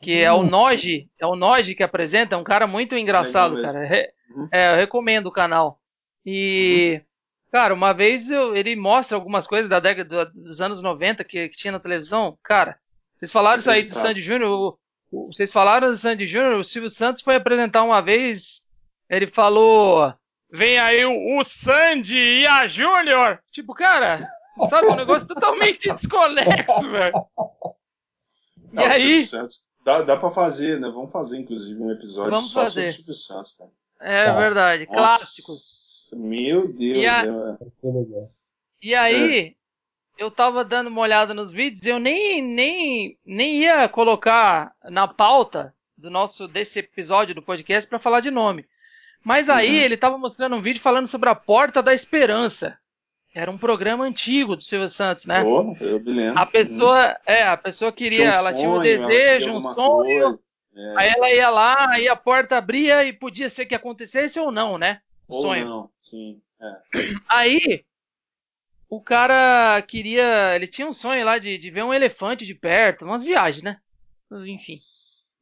que 0.00 0.20
é 0.20 0.32
o 0.32 0.40
hum. 0.40 0.48
Noji, 0.48 1.10
é 1.18 1.26
o 1.26 1.34
Noji 1.34 1.74
que 1.74 1.82
apresenta, 1.82 2.34
é 2.34 2.38
um 2.38 2.44
cara 2.44 2.66
muito 2.66 2.96
engraçado, 2.96 3.60
cara. 3.60 3.86
É, 3.86 4.12
é, 4.52 4.72
eu 4.72 4.76
recomendo 4.76 5.26
o 5.26 5.32
canal. 5.32 5.80
E 6.24 7.00
uhum. 7.00 7.12
Cara, 7.52 7.74
uma 7.74 7.92
vez 7.92 8.30
eu, 8.30 8.56
ele 8.56 8.74
mostra 8.74 9.14
algumas 9.14 9.46
coisas 9.46 9.68
da 9.68 9.78
década 9.78 10.24
dos 10.24 10.62
anos 10.62 10.80
90 10.80 11.22
que, 11.22 11.50
que 11.50 11.56
tinha 11.56 11.72
na 11.72 11.78
televisão. 11.78 12.38
Cara, 12.42 12.78
vocês 13.14 13.30
falaram 13.30 13.58
isso 13.58 13.70
aí 13.70 13.82
do 13.82 13.92
Sandy 13.92 14.22
Júnior. 14.22 14.78
Vocês 15.12 15.52
falaram 15.52 15.90
do 15.90 15.96
Sandy 15.96 16.26
Júnior. 16.26 16.60
O 16.60 16.66
Silvio 16.66 16.88
Santos 16.88 17.20
foi 17.20 17.36
apresentar 17.36 17.82
uma 17.82 18.00
vez. 18.00 18.62
Ele 19.10 19.26
falou: 19.26 20.14
Vem 20.50 20.78
aí 20.78 21.04
o, 21.04 21.38
o 21.38 21.44
Sandy 21.44 22.16
e 22.16 22.46
a 22.46 22.66
Júnior. 22.66 23.38
Tipo, 23.50 23.74
cara, 23.74 24.20
sabe? 24.70 24.86
Um 24.88 24.96
negócio 24.96 25.26
totalmente 25.26 25.92
desconexo, 25.92 26.90
velho. 26.90 27.26
E 28.72 28.74
Não, 28.74 28.84
aí. 28.84 29.22
Dá, 29.84 30.00
dá 30.02 30.16
pra 30.16 30.30
fazer, 30.30 30.80
né? 30.80 30.88
Vamos 30.88 31.12
fazer, 31.12 31.38
inclusive, 31.38 31.82
um 31.82 31.90
episódio 31.90 32.30
Vamos 32.30 32.50
só 32.50 32.60
fazer. 32.60 32.88
sobre 32.88 32.90
o 32.90 32.92
Silvio 32.92 33.14
Santos, 33.14 33.52
cara. 33.52 33.70
É 34.00 34.26
tá. 34.26 34.38
verdade. 34.38 34.86
Nossa. 34.86 34.96
Clássicos. 34.96 36.14
Meu 36.14 36.72
Deus. 36.72 36.98
E, 36.98 37.06
a... 37.06 37.24
é... 37.24 37.58
e 38.82 38.94
aí, 38.94 39.38
é. 39.40 39.61
Eu 40.22 40.30
tava 40.30 40.64
dando 40.64 40.86
uma 40.86 41.00
olhada 41.00 41.34
nos 41.34 41.50
vídeos, 41.50 41.84
eu 41.84 41.98
nem, 41.98 42.40
nem, 42.40 43.18
nem 43.26 43.56
ia 43.56 43.88
colocar 43.88 44.72
na 44.84 45.08
pauta 45.08 45.74
do 45.98 46.08
nosso 46.08 46.46
desse 46.46 46.78
episódio 46.78 47.34
do 47.34 47.42
podcast 47.42 47.88
para 47.88 47.98
falar 47.98 48.20
de 48.20 48.30
nome. 48.30 48.64
Mas 49.24 49.48
aí 49.48 49.78
uhum. 49.78 49.84
ele 49.84 49.96
tava 49.96 50.16
mostrando 50.16 50.54
um 50.54 50.62
vídeo 50.62 50.80
falando 50.80 51.08
sobre 51.08 51.28
a 51.28 51.34
Porta 51.34 51.82
da 51.82 51.92
Esperança. 51.92 52.78
Era 53.34 53.50
um 53.50 53.58
programa 53.58 54.04
antigo 54.04 54.54
do 54.54 54.62
Silvio 54.62 54.88
Santos, 54.88 55.26
né? 55.26 55.42
Oh, 55.42 55.74
eu 55.80 55.98
me 55.98 56.12
lembro. 56.12 56.40
A 56.40 56.46
pessoa, 56.46 57.18
é, 57.26 57.42
a 57.42 57.56
pessoa 57.56 57.90
queria, 57.90 58.18
tinha 58.18 58.30
um 58.30 58.32
ela 58.32 58.52
sonho, 58.52 58.58
tinha 58.58 58.70
um 58.70 58.78
desejo, 58.78 59.52
um 59.52 59.74
sonho. 59.74 60.38
É. 60.76 60.94
Aí 60.98 61.08
ela 61.16 61.30
ia 61.32 61.50
lá, 61.50 61.90
aí 61.90 62.08
a 62.08 62.14
porta 62.14 62.58
abria 62.58 63.04
e 63.04 63.12
podia 63.12 63.48
ser 63.48 63.66
que 63.66 63.74
acontecesse 63.74 64.38
ou 64.38 64.52
não, 64.52 64.78
né? 64.78 65.00
Ou 65.26 65.42
sonho. 65.42 65.64
não, 65.64 65.90
sim. 65.98 66.40
É. 66.60 67.04
Aí, 67.28 67.84
o 68.92 69.00
cara 69.00 69.80
queria. 69.80 70.54
Ele 70.54 70.66
tinha 70.66 70.86
um 70.86 70.92
sonho 70.92 71.24
lá 71.24 71.38
de, 71.38 71.56
de 71.56 71.70
ver 71.70 71.82
um 71.82 71.94
elefante 71.94 72.44
de 72.44 72.54
perto, 72.54 73.06
umas 73.06 73.24
viagens, 73.24 73.62
né? 73.62 73.80
Enfim. 74.30 74.74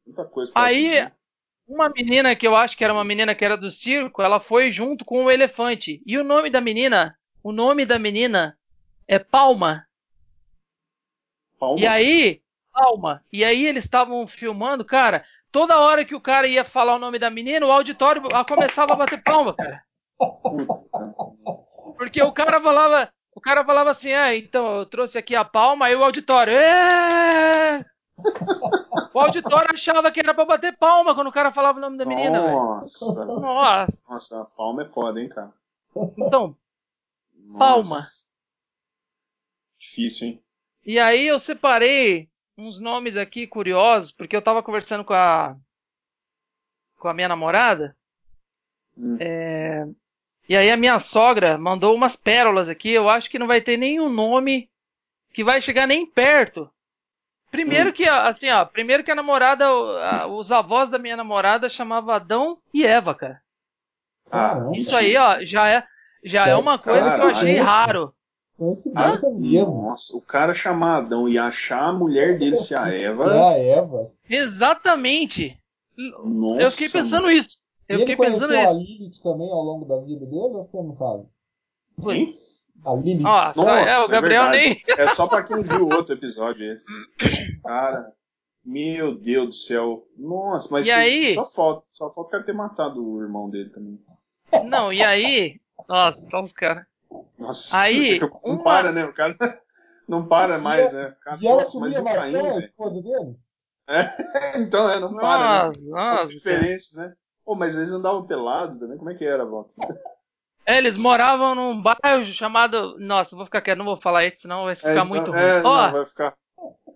Muita 0.05 0.23
coisa 0.23 0.53
Aí, 0.55 1.11
uma 1.67 1.89
menina 1.89 2.33
que 2.33 2.47
eu 2.47 2.55
acho 2.55 2.77
que 2.77 2.83
era 2.85 2.93
uma 2.93 3.03
menina 3.03 3.35
que 3.35 3.43
era 3.43 3.57
do 3.57 3.69
circo, 3.69 4.21
ela 4.21 4.39
foi 4.39 4.71
junto 4.71 5.03
com 5.03 5.25
o 5.25 5.31
elefante. 5.31 6.01
E 6.05 6.17
o 6.17 6.23
nome 6.23 6.49
da 6.49 6.61
menina, 6.61 7.19
o 7.43 7.51
nome 7.51 7.85
da 7.85 7.99
menina 7.99 8.57
é 9.05 9.19
Palma. 9.19 9.85
Palma? 11.59 11.77
E 11.77 11.85
aí, 11.85 12.41
Palma. 12.71 13.21
E 13.33 13.43
aí 13.43 13.65
eles 13.65 13.83
estavam 13.83 14.25
filmando, 14.25 14.85
cara. 14.85 15.25
Toda 15.51 15.77
hora 15.77 16.05
que 16.05 16.15
o 16.15 16.21
cara 16.21 16.47
ia 16.47 16.63
falar 16.63 16.95
o 16.95 16.99
nome 16.99 17.19
da 17.19 17.29
menina, 17.29 17.65
o 17.65 17.71
auditório 17.71 18.23
começava 18.47 18.93
a 18.93 18.95
bater 18.95 19.21
palma, 19.21 19.53
cara. 19.53 19.83
Porque 21.97 22.21
o 22.21 22.31
cara 22.31 22.59
falava, 22.61 23.11
o 23.33 23.41
cara 23.41 23.63
falava 23.65 23.91
assim, 23.91 24.11
ah, 24.13 24.35
então 24.35 24.77
eu 24.77 24.85
trouxe 24.85 25.17
aqui 25.17 25.35
a 25.35 25.45
palma, 25.45 25.85
aí 25.85 25.95
o 25.95 26.03
auditório, 26.03 26.53
Êêê! 26.53 27.83
O 29.13 29.19
auditório 29.19 29.73
achava 29.73 30.11
que 30.11 30.19
era 30.19 30.33
pra 30.33 30.45
bater 30.45 30.77
palma 30.77 31.15
quando 31.15 31.27
o 31.27 31.31
cara 31.31 31.51
falava 31.51 31.77
o 31.77 31.81
nome 31.81 31.97
da 31.97 32.05
menina, 32.05 32.39
Nossa. 32.39 33.25
Nossa. 33.25 33.93
Nossa, 34.07 34.41
a 34.41 34.45
palma 34.57 34.83
é 34.83 34.89
foda, 34.89 35.21
hein, 35.21 35.29
cara. 35.29 35.53
Então, 36.17 36.55
Nossa. 37.33 37.57
Palma. 37.59 37.99
Difícil, 39.79 40.27
hein? 40.27 40.43
E 40.85 40.99
aí 40.99 41.27
eu 41.27 41.39
separei 41.39 42.29
uns 42.57 42.79
nomes 42.79 43.17
aqui 43.17 43.47
curiosos, 43.47 44.11
porque 44.11 44.35
eu 44.35 44.41
tava 44.41 44.61
conversando 44.61 45.03
com 45.03 45.13
a 45.13 45.57
com 46.97 47.07
a 47.07 47.13
minha 47.13 47.27
namorada. 47.27 47.97
Hum. 48.95 49.17
É, 49.19 49.87
e 50.51 50.57
aí 50.57 50.69
a 50.69 50.75
minha 50.75 50.99
sogra 50.99 51.57
mandou 51.57 51.95
umas 51.95 52.17
pérolas 52.17 52.67
aqui. 52.67 52.89
Eu 52.89 53.09
acho 53.09 53.29
que 53.29 53.39
não 53.39 53.47
vai 53.47 53.61
ter 53.61 53.77
nenhum 53.77 54.09
nome 54.09 54.69
que 55.31 55.45
vai 55.45 55.61
chegar 55.61 55.87
nem 55.87 56.05
perto. 56.05 56.69
Primeiro 57.49 57.89
hum. 57.89 57.93
que 57.93 58.05
assim, 58.05 58.49
ó, 58.49 58.65
primeiro 58.65 59.01
que 59.01 59.09
a 59.09 59.15
namorada, 59.15 59.65
a, 59.65 60.27
os 60.27 60.51
avós 60.51 60.89
da 60.89 60.99
minha 60.99 61.15
namorada 61.15 61.69
chamavam 61.69 62.13
Adão 62.13 62.57
e 62.73 62.85
Eva, 62.85 63.15
cara. 63.15 63.41
Ah, 64.29 64.69
Isso 64.73 64.93
aí, 64.93 65.15
ó, 65.15 65.39
já 65.45 65.69
é 65.69 65.85
já 66.21 66.45
é 66.45 66.55
uma 66.57 66.77
coisa 66.77 66.99
cara, 66.99 67.15
que 67.15 67.25
eu 67.25 67.29
achei 67.29 67.57
raro. 67.57 68.13
Ah, 68.93 69.21
nossa, 69.65 70.17
o 70.17 70.21
cara 70.21 70.53
chamar 70.53 70.97
Adão 70.97 71.29
e 71.29 71.39
achar 71.39 71.85
a 71.85 71.93
mulher 71.93 72.37
dele 72.37 72.57
ser 72.57 72.75
a 72.75 72.89
Eva. 72.93 73.33
É 73.33 73.41
a 73.41 73.57
Eva. 73.57 74.11
Exatamente. 74.29 75.57
Nossa, 75.97 76.61
eu 76.61 76.71
fiquei 76.71 76.89
pensando 76.89 77.23
mano. 77.23 77.31
isso. 77.31 77.60
Eu 77.91 77.97
e 77.97 77.99
fiquei 77.99 78.15
pensando 78.15 78.53
isso. 78.53 78.71
a 78.71 78.73
Lilith 78.73 79.21
também 79.21 79.51
ao 79.51 79.61
longo 79.61 79.85
da 79.85 79.97
vida 79.97 80.25
dele 80.25 80.37
ou 80.37 80.69
você 80.71 80.77
não 80.77 80.95
sabe? 80.97 81.25
Quem? 82.01 82.31
A 82.85 82.93
Lilith. 82.95 83.21
Nossa, 83.21 83.63
Nossa 83.63 83.91
é, 83.91 83.99
o 83.99 84.05
é 84.05 84.07
Gabriel 84.07 84.43
é 84.45 84.51
nem. 84.51 84.81
É 84.97 85.07
só 85.07 85.27
pra 85.27 85.43
quem 85.43 85.61
viu 85.63 85.87
o 85.87 85.93
outro 85.93 86.13
episódio 86.13 86.65
esse. 86.65 86.85
Cara, 87.63 88.11
meu 88.63 89.13
Deus 89.13 89.45
do 89.45 89.53
céu. 89.53 90.01
Nossa, 90.17 90.69
mas 90.71 90.87
e 90.87 90.91
aí... 90.91 91.33
só 91.33 91.45
falta. 91.45 91.85
Só 91.89 92.09
falta 92.11 92.29
o 92.29 92.31
cara 92.31 92.43
ter 92.43 92.53
matado 92.53 93.05
o 93.05 93.21
irmão 93.21 93.49
dele 93.49 93.69
também. 93.69 93.99
Não, 94.65 94.91
e 94.91 95.03
aí. 95.03 95.59
Nossa, 95.87 96.29
só 96.29 96.41
os 96.41 96.53
caras. 96.53 96.85
Nossa, 97.37 97.77
aí, 97.77 98.19
não 98.21 98.29
uma... 98.43 98.63
para, 98.63 98.91
né? 98.91 99.05
O 99.05 99.13
cara 99.13 99.35
não 100.07 100.25
para 100.25 100.57
mais, 100.57 100.93
né? 100.93 101.07
O 101.07 101.23
cara, 101.23 101.37
nossa, 101.41 101.79
mas 101.79 101.97
o 101.97 102.03
Caim, 102.03 102.31
velho. 102.31 103.39
É, 103.87 104.59
então, 104.61 104.89
é, 104.89 104.99
não 104.99 105.11
nossa, 105.11 105.21
para, 105.21 105.69
né? 105.69 105.75
Nossa, 105.89 106.23
As 106.23 106.29
diferenças, 106.29 106.97
né? 106.97 107.15
Pô, 107.51 107.55
mas 107.55 107.75
eles 107.75 107.91
andavam 107.91 108.25
pelados 108.25 108.77
também, 108.77 108.97
como 108.97 109.09
é 109.09 109.13
que 109.13 109.25
era, 109.25 109.45
Walter? 109.45 109.75
É, 110.65 110.77
eles 110.77 111.01
moravam 111.01 111.53
num 111.53 111.81
bairro 111.81 112.23
chamado. 112.33 112.95
Nossa, 112.97 113.35
vou 113.35 113.43
ficar 113.43 113.59
quieto, 113.59 113.77
não 113.77 113.83
vou 113.83 113.97
falar 113.97 114.25
isso, 114.25 114.43
senão 114.43 114.63
vai 114.63 114.73
ficar 114.73 114.91
é, 114.91 114.93
então, 114.93 115.05
muito 115.05 115.35
é, 115.35 115.55
ruim. 115.55 115.63
Não, 115.63 115.91
vai 115.91 116.05
ficar. 116.05 116.33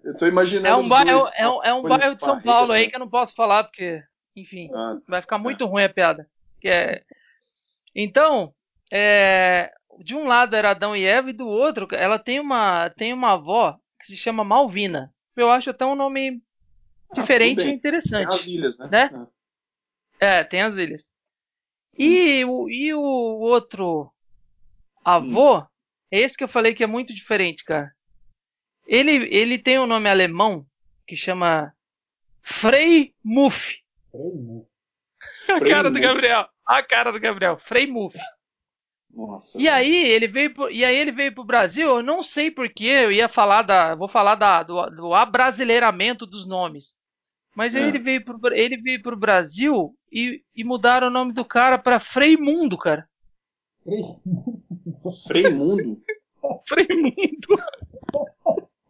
Eu 0.01 0.15
tô 0.15 0.25
imaginando. 0.27 0.67
É 0.67 0.75
um, 0.77 0.87
bairro, 0.87 1.19
dois, 1.19 1.31
é 1.35 1.49
um, 1.49 1.63
é 1.65 1.73
um 1.73 1.81
bairro 1.81 2.15
de 2.15 2.23
São 2.23 2.41
Paulo 2.41 2.71
aí 2.71 2.89
que 2.89 2.95
eu 2.95 3.01
não 3.01 3.09
posso 3.09 3.35
falar, 3.35 3.65
porque, 3.65 4.01
enfim, 4.33 4.71
ah, 4.73 4.97
vai 5.05 5.19
ficar 5.19 5.37
muito 5.37 5.65
é. 5.65 5.67
ruim 5.67 5.83
a 5.83 5.89
piada. 5.89 6.25
Que 6.61 6.69
é... 6.69 7.03
Então, 7.93 8.53
é... 8.89 9.73
de 9.99 10.15
um 10.15 10.25
lado 10.25 10.55
era 10.55 10.69
Adão 10.69 10.95
e 10.95 11.03
Eva, 11.03 11.31
e 11.31 11.33
do 11.33 11.47
outro, 11.47 11.85
ela 11.91 12.17
tem 12.17 12.39
uma, 12.39 12.89
tem 12.91 13.11
uma 13.11 13.33
avó 13.33 13.77
que 13.99 14.05
se 14.05 14.15
chama 14.15 14.41
Malvina. 14.45 15.13
Eu 15.35 15.51
acho 15.51 15.71
até 15.71 15.85
um 15.85 15.95
nome 15.95 16.41
ah, 17.09 17.13
diferente 17.13 17.63
ah, 17.63 17.69
e 17.69 17.73
interessante. 17.73 18.31
As 18.31 18.47
ilhas, 18.47 18.77
né? 18.77 18.87
né? 18.89 19.09
Ah. 19.13 19.27
É, 20.25 20.43
tem 20.43 20.61
as 20.61 20.75
ilhas. 20.75 21.07
E, 21.97 22.43
o, 22.45 22.69
e 22.69 22.93
o 22.93 22.99
outro 22.99 24.11
avô, 25.03 25.59
hum. 25.59 25.67
esse 26.11 26.35
que 26.35 26.43
eu 26.43 26.47
falei 26.47 26.73
que 26.73 26.83
é 26.83 26.87
muito 26.87 27.13
diferente, 27.13 27.63
cara. 27.63 27.93
Ele, 28.87 29.11
ele 29.33 29.57
tem 29.57 29.79
um 29.79 29.87
nome 29.87 30.09
alemão 30.09 30.65
que 31.07 31.15
chama 31.15 31.73
Frei 32.41 33.13
Muff. 33.23 33.81
A 35.49 35.59
cara 35.59 35.89
do 35.89 35.99
Gabriel. 35.99 36.49
A 36.65 36.83
cara 36.83 37.11
do 37.11 37.19
Gabriel. 37.19 37.57
Frei 37.57 37.87
Muff. 37.87 38.17
Nossa, 39.15 39.59
e 39.59 39.69
aí 39.69 39.95
ele 39.95 40.27
veio 40.27 40.53
pro, 40.53 40.69
e 40.69 40.83
aí 40.83 40.95
ele 40.95 41.11
veio 41.11 41.33
pro 41.33 41.45
Brasil, 41.45 41.87
eu 41.87 42.03
não 42.03 42.21
sei 42.21 42.51
porquê, 42.51 42.83
eu 42.83 43.11
ia 43.13 43.29
falar 43.29 43.61
da, 43.61 43.95
vou 43.95 44.09
falar 44.09 44.35
da, 44.35 44.61
do, 44.61 44.89
do 44.89 45.13
abrasileiramento 45.13 46.25
dos 46.25 46.45
nomes. 46.45 46.97
Mas 47.55 47.73
é. 47.73 47.87
ele 47.87 47.97
veio 47.97 48.23
pro, 48.23 48.53
ele 48.53 48.77
veio 48.77 49.01
pro 49.01 49.17
Brasil 49.17 49.95
e, 50.11 50.43
e 50.53 50.63
mudaram 50.63 51.07
o 51.07 51.11
nome 51.11 51.31
do 51.31 51.45
cara 51.45 51.77
pra 51.77 51.99
Freimundo, 51.99 52.77
cara. 52.77 53.07
Freimundo? 55.27 56.01
Freimundo. 56.67 57.47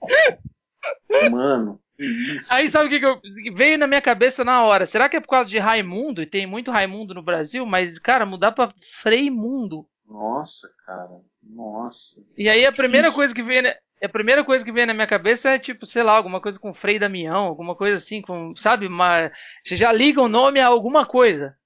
Mano, 1.31 1.79
isso. 1.97 2.53
Aí 2.53 2.69
sabe 2.69 2.87
o 2.87 2.89
que, 2.89 2.99
que, 2.99 3.05
eu, 3.05 3.21
veio 3.55 3.77
na 3.77 3.87
minha 3.87 4.01
cabeça 4.01 4.43
na 4.43 4.63
hora? 4.63 4.85
Será 4.85 5.07
que 5.07 5.15
é 5.15 5.21
por 5.21 5.29
causa 5.29 5.49
de 5.49 5.57
Raimundo? 5.57 6.21
E 6.21 6.25
tem 6.25 6.45
muito 6.45 6.71
Raimundo 6.71 7.13
no 7.13 7.23
Brasil, 7.23 7.65
mas, 7.65 7.97
cara, 7.97 8.25
mudar 8.25 8.51
pra 8.51 8.73
Freimundo. 9.01 9.87
Nossa, 10.05 10.67
cara. 10.85 11.21
Nossa. 11.41 12.25
E 12.37 12.49
aí 12.49 12.65
a 12.65 12.71
primeira 12.71 13.11
coisa 13.11 13.33
que 13.33 13.43
veio, 13.43 13.63
a 14.05 14.09
primeira 14.09 14.43
coisa 14.43 14.63
que 14.63 14.71
vem 14.71 14.85
na 14.85 14.93
minha 14.93 15.07
cabeça 15.07 15.49
é 15.49 15.59
tipo, 15.59 15.85
sei 15.85 16.03
lá, 16.03 16.13
alguma 16.13 16.39
coisa 16.39 16.59
com 16.59 16.73
Frei 16.73 16.97
Damião, 16.97 17.45
alguma 17.45 17.75
coisa 17.75 17.97
assim, 17.97 18.21
com, 18.21 18.55
sabe? 18.55 18.87
Mas 18.87 19.31
você 19.63 19.75
já 19.75 19.91
liga 19.91 20.21
o 20.21 20.29
nome 20.29 20.59
a 20.59 20.67
alguma 20.67 21.05
coisa. 21.05 21.57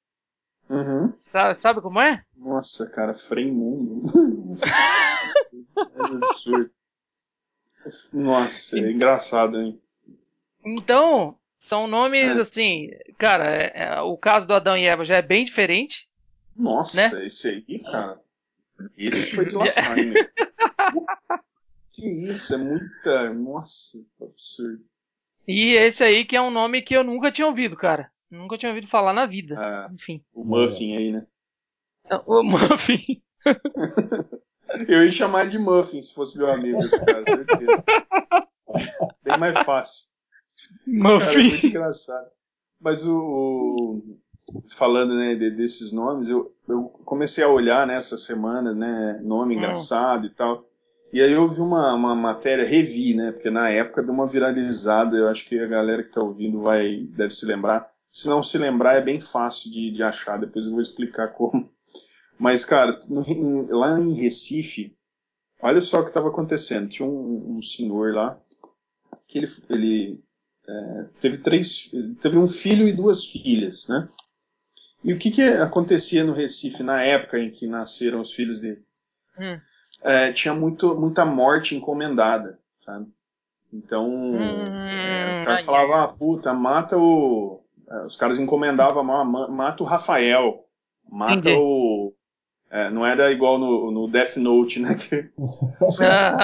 Uhum. 0.70 1.14
Sabe, 1.16 1.62
sabe 1.62 1.82
como 1.82 2.00
é? 2.00 2.24
Nossa, 2.38 2.90
cara, 2.92 3.14
Frei 3.14 3.52
Mundo. 3.52 4.04
é 5.78 6.02
absurdo. 6.02 6.72
Nossa, 8.14 8.78
é 8.78 8.92
engraçado, 8.92 9.60
hein? 9.60 9.82
Então, 10.64 11.38
são 11.58 11.88
nomes 11.88 12.38
é. 12.38 12.42
assim, 12.42 12.92
cara, 13.18 13.46
é, 13.46 13.72
é, 13.76 14.02
o 14.02 14.18
caso 14.18 14.48
do 14.48 14.54
Adão 14.54 14.78
e 14.78 14.86
Eva 14.86 15.04
já 15.04 15.18
é 15.18 15.22
bem 15.22 15.44
diferente. 15.44 16.10
Nossa, 16.56 17.18
né? 17.18 17.26
esse 17.26 17.48
aí, 17.68 17.80
cara. 17.80 18.20
Esse 18.98 19.36
foi 19.36 19.46
de 19.46 19.56
lascar, 19.56 19.98
hein? 19.98 20.14
Que 22.00 22.32
isso, 22.32 22.54
é 22.54 22.58
muita. 22.58 23.34
Nossa, 23.34 23.98
absurdo. 24.22 24.84
E 25.48 25.74
esse 25.74 26.04
aí 26.04 26.24
que 26.24 26.36
é 26.36 26.42
um 26.42 26.52
nome 26.52 26.82
que 26.82 26.96
eu 26.96 27.04
nunca 27.04 27.32
tinha 27.32 27.48
ouvido, 27.48 27.76
cara. 27.76 28.12
Nunca 28.30 28.58
tinha 28.58 28.70
ouvido 28.70 28.88
falar 28.88 29.14
na 29.14 29.26
vida. 29.26 29.56
Ah, 29.58 29.90
Enfim. 29.92 30.24
O 30.34 30.44
Muffin 30.44 30.96
aí, 30.96 31.12
né? 31.12 31.26
O 32.26 32.44
Muffin. 32.44 33.22
eu 34.88 35.04
ia 35.04 35.12
chamar 35.12 35.48
de 35.48 35.58
Muffin 35.58 36.02
se 36.02 36.14
fosse 36.14 36.38
meu 36.38 36.52
amigo 36.52 36.84
esse 36.86 37.04
cara, 37.04 37.24
certeza. 37.26 37.84
Bem 39.24 39.38
mais 39.38 39.60
fácil. 39.66 40.12
Muffin. 40.88 41.20
Cara, 41.20 41.40
é 41.40 41.44
muito 41.44 41.68
engraçado. 41.68 42.30
Mas 42.80 43.06
o, 43.06 44.02
falando 44.78 45.16
né, 45.16 45.36
de, 45.36 45.52
desses 45.52 45.92
nomes, 45.92 46.30
eu, 46.30 46.56
eu, 46.68 46.84
comecei 47.06 47.44
a 47.44 47.50
olhar 47.50 47.86
nessa 47.86 48.16
né, 48.16 48.22
semana, 48.22 48.74
né, 48.74 49.20
nome 49.24 49.56
hum. 49.56 49.58
engraçado 49.58 50.28
e 50.28 50.30
tal. 50.30 50.70
E 51.12 51.22
aí 51.22 51.32
eu 51.32 51.48
vi 51.48 51.60
uma, 51.60 51.94
uma 51.94 52.16
matéria, 52.16 52.66
revi, 52.66 53.16
né? 53.16 53.32
Porque 53.32 53.50
na 53.50 53.70
época 53.70 54.04
deu 54.04 54.14
uma 54.14 54.28
viralizada, 54.28 55.18
eu 55.18 55.28
acho 55.28 55.46
que 55.46 55.60
a 55.60 55.66
galera 55.66 56.04
que 56.04 56.10
está 56.10 56.22
ouvindo 56.22 56.62
vai 56.62 57.04
deve 57.16 57.34
se 57.34 57.46
lembrar. 57.46 57.90
Se 58.12 58.28
não 58.28 58.44
se 58.44 58.58
lembrar, 58.58 58.96
é 58.96 59.02
bem 59.02 59.20
fácil 59.20 59.72
de, 59.72 59.92
de 59.92 60.04
achar, 60.04 60.38
depois 60.38 60.66
eu 60.66 60.72
vou 60.72 60.82
explicar 60.82 61.30
como. 61.30 61.72
Mas, 62.38 62.64
cara, 62.64 62.98
no, 63.10 63.24
em, 63.28 63.68
lá 63.70 64.00
em 64.00 64.14
Recife, 64.14 64.96
olha 65.62 65.82
só 65.82 66.00
o 66.00 66.04
que 66.04 66.10
estava 66.10 66.30
acontecendo. 66.30 66.88
Tinha 66.88 67.08
um, 67.08 67.58
um, 67.58 67.62
senhor 67.62 68.14
lá 68.14 68.40
que 69.28 69.40
ele, 69.40 69.48
ele 69.70 70.24
é, 70.68 71.10
teve 71.20 71.40
três, 71.40 71.92
teve 72.20 72.38
um 72.38 72.48
filho 72.48 72.88
e 72.88 72.94
duas 72.94 73.26
filhas, 73.26 73.88
né? 73.88 74.06
E 75.04 75.14
o 75.14 75.18
que, 75.18 75.32
que 75.32 75.42
acontecia 75.42 76.24
no 76.24 76.34
Recife 76.34 76.84
na 76.84 77.02
época 77.02 77.40
em 77.40 77.50
que 77.50 77.68
nasceram 77.68 78.22
os 78.22 78.32
filhos 78.32 78.60
dele? 78.60 78.84
Hum 79.40 79.58
é, 80.02 80.32
tinha 80.32 80.54
muito, 80.54 80.96
muita 80.96 81.26
morte 81.26 81.76
encomendada, 81.76 82.60
sabe? 82.78 83.08
Então, 83.72 84.10
hum, 84.10 84.42
é, 84.42 85.42
o 85.42 85.46
cara 85.46 85.60
falava, 85.60 86.04
ah, 86.04 86.08
puta, 86.08 86.54
mata 86.54 86.98
o. 86.98 87.62
É, 87.90 88.06
os 88.06 88.16
caras 88.16 88.40
encomendavam, 88.40 89.04
mata 89.04 89.84
o 89.84 89.86
Rafael, 89.86 90.66
mata 91.10 91.36
Entendi. 91.36 91.58
o. 91.60 92.14
É, 92.72 92.88
não 92.92 93.04
era 93.04 93.32
igual 93.32 93.58
no, 93.58 93.90
no, 93.90 94.08
Death 94.08 94.38
Note, 94.38 94.80
né? 94.80 94.94
Que, 94.94 95.32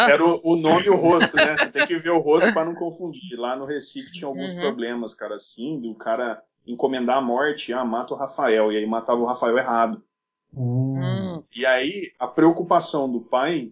era 0.09 0.25
o, 0.25 0.41
o, 0.43 0.55
nome 0.55 0.85
e 0.85 0.89
o 0.89 0.95
rosto, 0.95 1.35
né? 1.35 1.55
Você 1.55 1.69
tem 1.69 1.85
que 1.85 1.97
ver 1.97 2.09
o 2.09 2.19
rosto 2.19 2.51
para 2.51 2.65
não 2.65 2.73
confundir. 2.73 3.37
Lá 3.37 3.55
no 3.55 3.65
Recife 3.65 4.11
tinha 4.11 4.27
alguns 4.27 4.53
uhum. 4.53 4.59
problemas, 4.59 5.13
cara, 5.13 5.35
assim, 5.35 5.79
do 5.79 5.93
cara 5.93 6.41
encomendar 6.65 7.17
a 7.17 7.21
morte, 7.21 7.71
ah, 7.73 7.85
mata 7.85 8.15
o 8.15 8.17
Rafael, 8.17 8.71
e 8.71 8.77
aí 8.77 8.87
matava 8.87 9.21
o 9.21 9.25
Rafael 9.25 9.55
errado. 9.55 10.03
Hum. 10.51 11.34
E 11.55 11.65
aí 11.65 12.11
a 12.19 12.27
preocupação 12.27 13.09
do 13.09 13.21
pai 13.21 13.71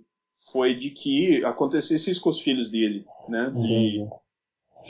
foi 0.52 0.74
de 0.74 0.90
que 0.90 1.44
acontecesse 1.44 2.10
isso 2.10 2.22
com 2.22 2.30
os 2.30 2.40
filhos 2.40 2.70
dele, 2.70 3.06
né? 3.28 3.54
De, 3.56 4.00
uhum. 4.00 4.10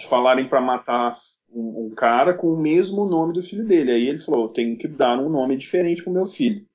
falarem 0.07 0.47
para 0.47 0.61
matar 0.61 1.15
um, 1.51 1.85
um, 1.85 1.89
cara 1.89 2.33
com 2.33 2.47
o 2.47 2.61
mesmo 2.61 3.05
nome 3.05 3.33
do 3.33 3.41
filho 3.41 3.65
dele. 3.65 3.91
Aí 3.91 4.07
ele 4.07 4.19
falou: 4.19 4.47
tenho 4.47 4.77
que 4.77 4.87
dar 4.87 5.19
um 5.19 5.29
nome 5.29 5.57
diferente 5.57 6.03
pro 6.03 6.13
meu 6.13 6.27
filho. 6.27 6.65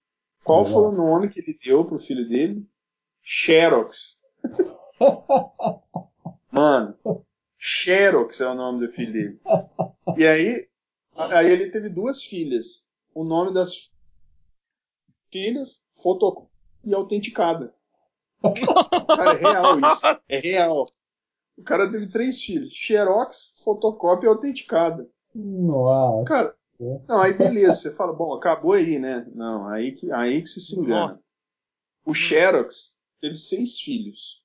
Qual 0.42 0.60
uhum. 0.60 0.64
foi 0.64 0.82
o 0.86 0.92
nome 0.92 1.28
que 1.28 1.40
ele 1.40 1.56
deu 1.64 1.84
pro 1.84 1.98
filho 1.98 2.28
dele? 2.28 2.66
Xerox. 3.22 4.32
Mano, 6.50 6.96
Xerox 7.56 8.40
é 8.40 8.48
o 8.48 8.54
nome 8.54 8.80
do 8.80 8.90
filho 8.90 9.12
dele. 9.12 9.40
E 10.16 10.26
aí, 10.26 10.66
aí 11.14 11.50
ele 11.50 11.70
teve 11.70 11.88
duas 11.88 12.24
filhas. 12.24 12.88
O 13.14 13.24
nome 13.24 13.52
das 13.52 13.90
filhas, 15.32 15.86
fotocópia 15.90 16.50
e 16.84 16.94
autenticada. 16.94 17.74
Cara, 19.06 19.32
é 19.32 19.36
real 19.36 19.78
isso. 19.78 20.06
É 20.28 20.38
real. 20.38 20.86
O 21.56 21.62
cara 21.62 21.90
teve 21.90 22.08
três 22.08 22.42
filhos: 22.42 22.72
Xerox, 22.72 23.62
fotocópia 23.64 24.26
e 24.26 24.30
autenticada. 24.30 25.08
Nossa. 25.34 26.24
Cara, 26.24 26.54
não, 27.08 27.20
aí 27.20 27.32
beleza, 27.32 27.74
você 27.74 27.94
fala, 27.94 28.12
bom, 28.12 28.32
acabou 28.32 28.72
aí, 28.72 28.98
né? 28.98 29.26
Não, 29.34 29.68
aí 29.68 29.92
que, 29.92 30.12
aí 30.12 30.40
que 30.40 30.48
se, 30.48 30.60
se 30.60 30.78
engana. 30.78 31.20
O 32.04 32.14
Xerox 32.14 33.02
teve 33.20 33.36
seis 33.36 33.80
filhos. 33.80 34.42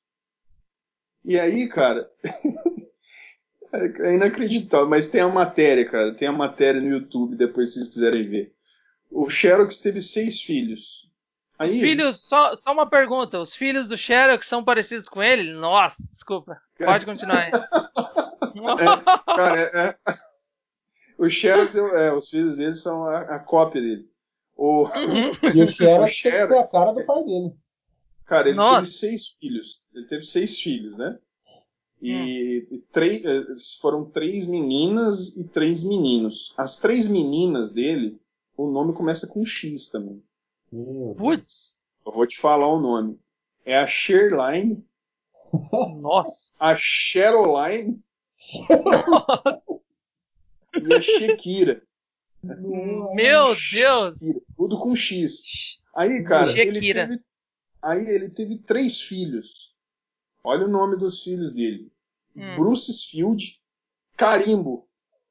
E 1.23 1.39
aí, 1.39 1.69
cara, 1.69 2.11
é 3.71 4.13
inacreditável, 4.15 4.89
mas 4.89 5.07
tem 5.07 5.21
a 5.21 5.27
matéria, 5.27 5.85
cara, 5.85 6.13
tem 6.13 6.27
a 6.27 6.33
matéria 6.33 6.81
no 6.81 6.89
YouTube, 6.89 7.37
depois 7.37 7.69
se 7.69 7.75
vocês 7.75 7.93
quiserem 7.93 8.27
ver. 8.27 8.53
O 9.13 9.29
Xerox 9.29 9.77
teve 9.77 10.01
seis 10.01 10.41
filhos. 10.41 11.11
Aí, 11.59 11.79
filhos, 11.79 12.17
só, 12.27 12.57
só, 12.57 12.73
uma 12.73 12.89
pergunta, 12.89 13.39
os 13.39 13.55
filhos 13.55 13.87
do 13.87 13.97
Xerox 13.97 14.47
são 14.47 14.63
parecidos 14.63 15.07
com 15.07 15.21
ele? 15.21 15.53
Nossa, 15.53 16.01
desculpa, 16.11 16.59
pode 16.77 17.05
continuar 17.05 17.37
aí. 17.37 17.51
é, 18.81 19.35
cara, 19.35 19.61
é, 19.61 19.87
é, 19.87 19.95
o 21.17 21.29
Xerox, 21.29 21.75
é, 21.75 22.11
os 22.11 22.29
filhos 22.29 22.57
dele 22.57 22.75
são 22.75 23.03
a, 23.03 23.19
a 23.19 23.39
cópia 23.39 23.81
dele. 23.81 24.09
O, 24.55 24.83
uhum. 24.83 25.31
E 25.53 25.63
o 25.63 25.67
Xerox, 25.71 26.09
o 26.09 26.13
Xerox 26.13 26.69
a 26.69 26.71
cara 26.71 26.91
do 26.93 27.05
pai 27.05 27.23
dele. 27.23 27.53
Cara, 28.25 28.49
ele 28.49 28.57
Nossa. 28.57 28.81
teve 28.81 28.91
seis 28.91 29.27
filhos. 29.39 29.87
Ele 29.93 30.07
teve 30.07 30.23
seis 30.23 30.59
filhos, 30.59 30.97
né? 30.97 31.17
E, 32.01 32.67
hum. 32.71 32.75
e 32.75 32.83
três, 32.91 33.23
eh, 33.23 33.45
foram 33.79 34.05
três 34.05 34.47
meninas 34.47 35.37
e 35.37 35.47
três 35.47 35.83
meninos. 35.83 36.53
As 36.57 36.77
três 36.77 37.07
meninas 37.07 37.71
dele, 37.71 38.19
o 38.57 38.71
nome 38.71 38.93
começa 38.93 39.27
com 39.27 39.45
X 39.45 39.89
também. 39.89 40.23
Putz! 41.17 41.79
Eu 42.05 42.11
vou 42.11 42.27
te 42.27 42.37
falar 42.37 42.67
o 42.67 42.79
nome. 42.79 43.19
É 43.65 43.77
a 43.77 43.87
Sherline. 43.87 44.85
Nossa! 45.99 46.53
A 46.59 46.75
Cheroline. 46.75 47.97
e 50.81 50.93
a 50.93 51.01
Shekira. 51.01 51.81
Meu 52.43 53.55
Deus! 53.55 54.19
Tudo 54.57 54.77
com 54.77 54.95
X. 54.95 55.43
Aí, 55.95 56.23
cara, 56.23 56.59
ele 56.59 56.79
teve, 56.91 57.23
aí 57.81 58.05
ele 58.07 58.29
teve 58.29 58.57
três 58.57 59.01
filhos. 59.01 59.75
Olha 60.43 60.65
o 60.65 60.69
nome 60.69 60.97
dos 60.97 61.23
filhos 61.23 61.53
dele. 61.53 61.91
Hum. 62.35 62.55
Bruce 62.55 63.09
Field, 63.09 63.61
Carimbo. 64.17 64.87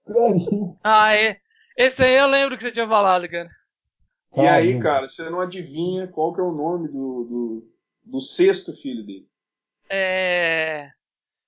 Carimbo. 0.07 0.79
Ah, 0.83 1.15
é. 1.15 1.42
Esse 1.77 2.05
aí 2.05 2.15
eu 2.15 2.27
lembro 2.27 2.57
que 2.57 2.63
você 2.63 2.71
tinha 2.71 2.89
falado, 2.89 3.29
cara. 3.29 3.51
E 4.37 4.47
aí, 4.47 4.79
cara, 4.81 5.09
você 5.09 5.29
não 5.29 5.41
adivinha 5.41 6.07
qual 6.07 6.33
que 6.33 6.41
é 6.41 6.45
o 6.45 6.53
nome 6.53 6.89
do, 6.89 7.25
do, 7.25 7.73
do 8.05 8.21
sexto 8.21 8.73
filho 8.73 9.05
dele. 9.05 9.29
É. 9.91 10.91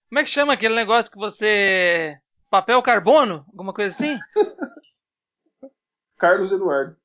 Como 0.08 0.18
é 0.18 0.24
que 0.24 0.30
chama 0.30 0.52
aquele 0.52 0.74
negócio 0.74 1.10
que 1.10 1.18
você. 1.18 2.18
Papel 2.50 2.82
carbono? 2.82 3.44
Alguma 3.48 3.72
coisa 3.72 3.94
assim? 3.94 4.18
Carlos 6.18 6.52
Eduardo. 6.52 6.96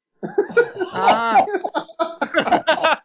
Ah! 0.93 1.45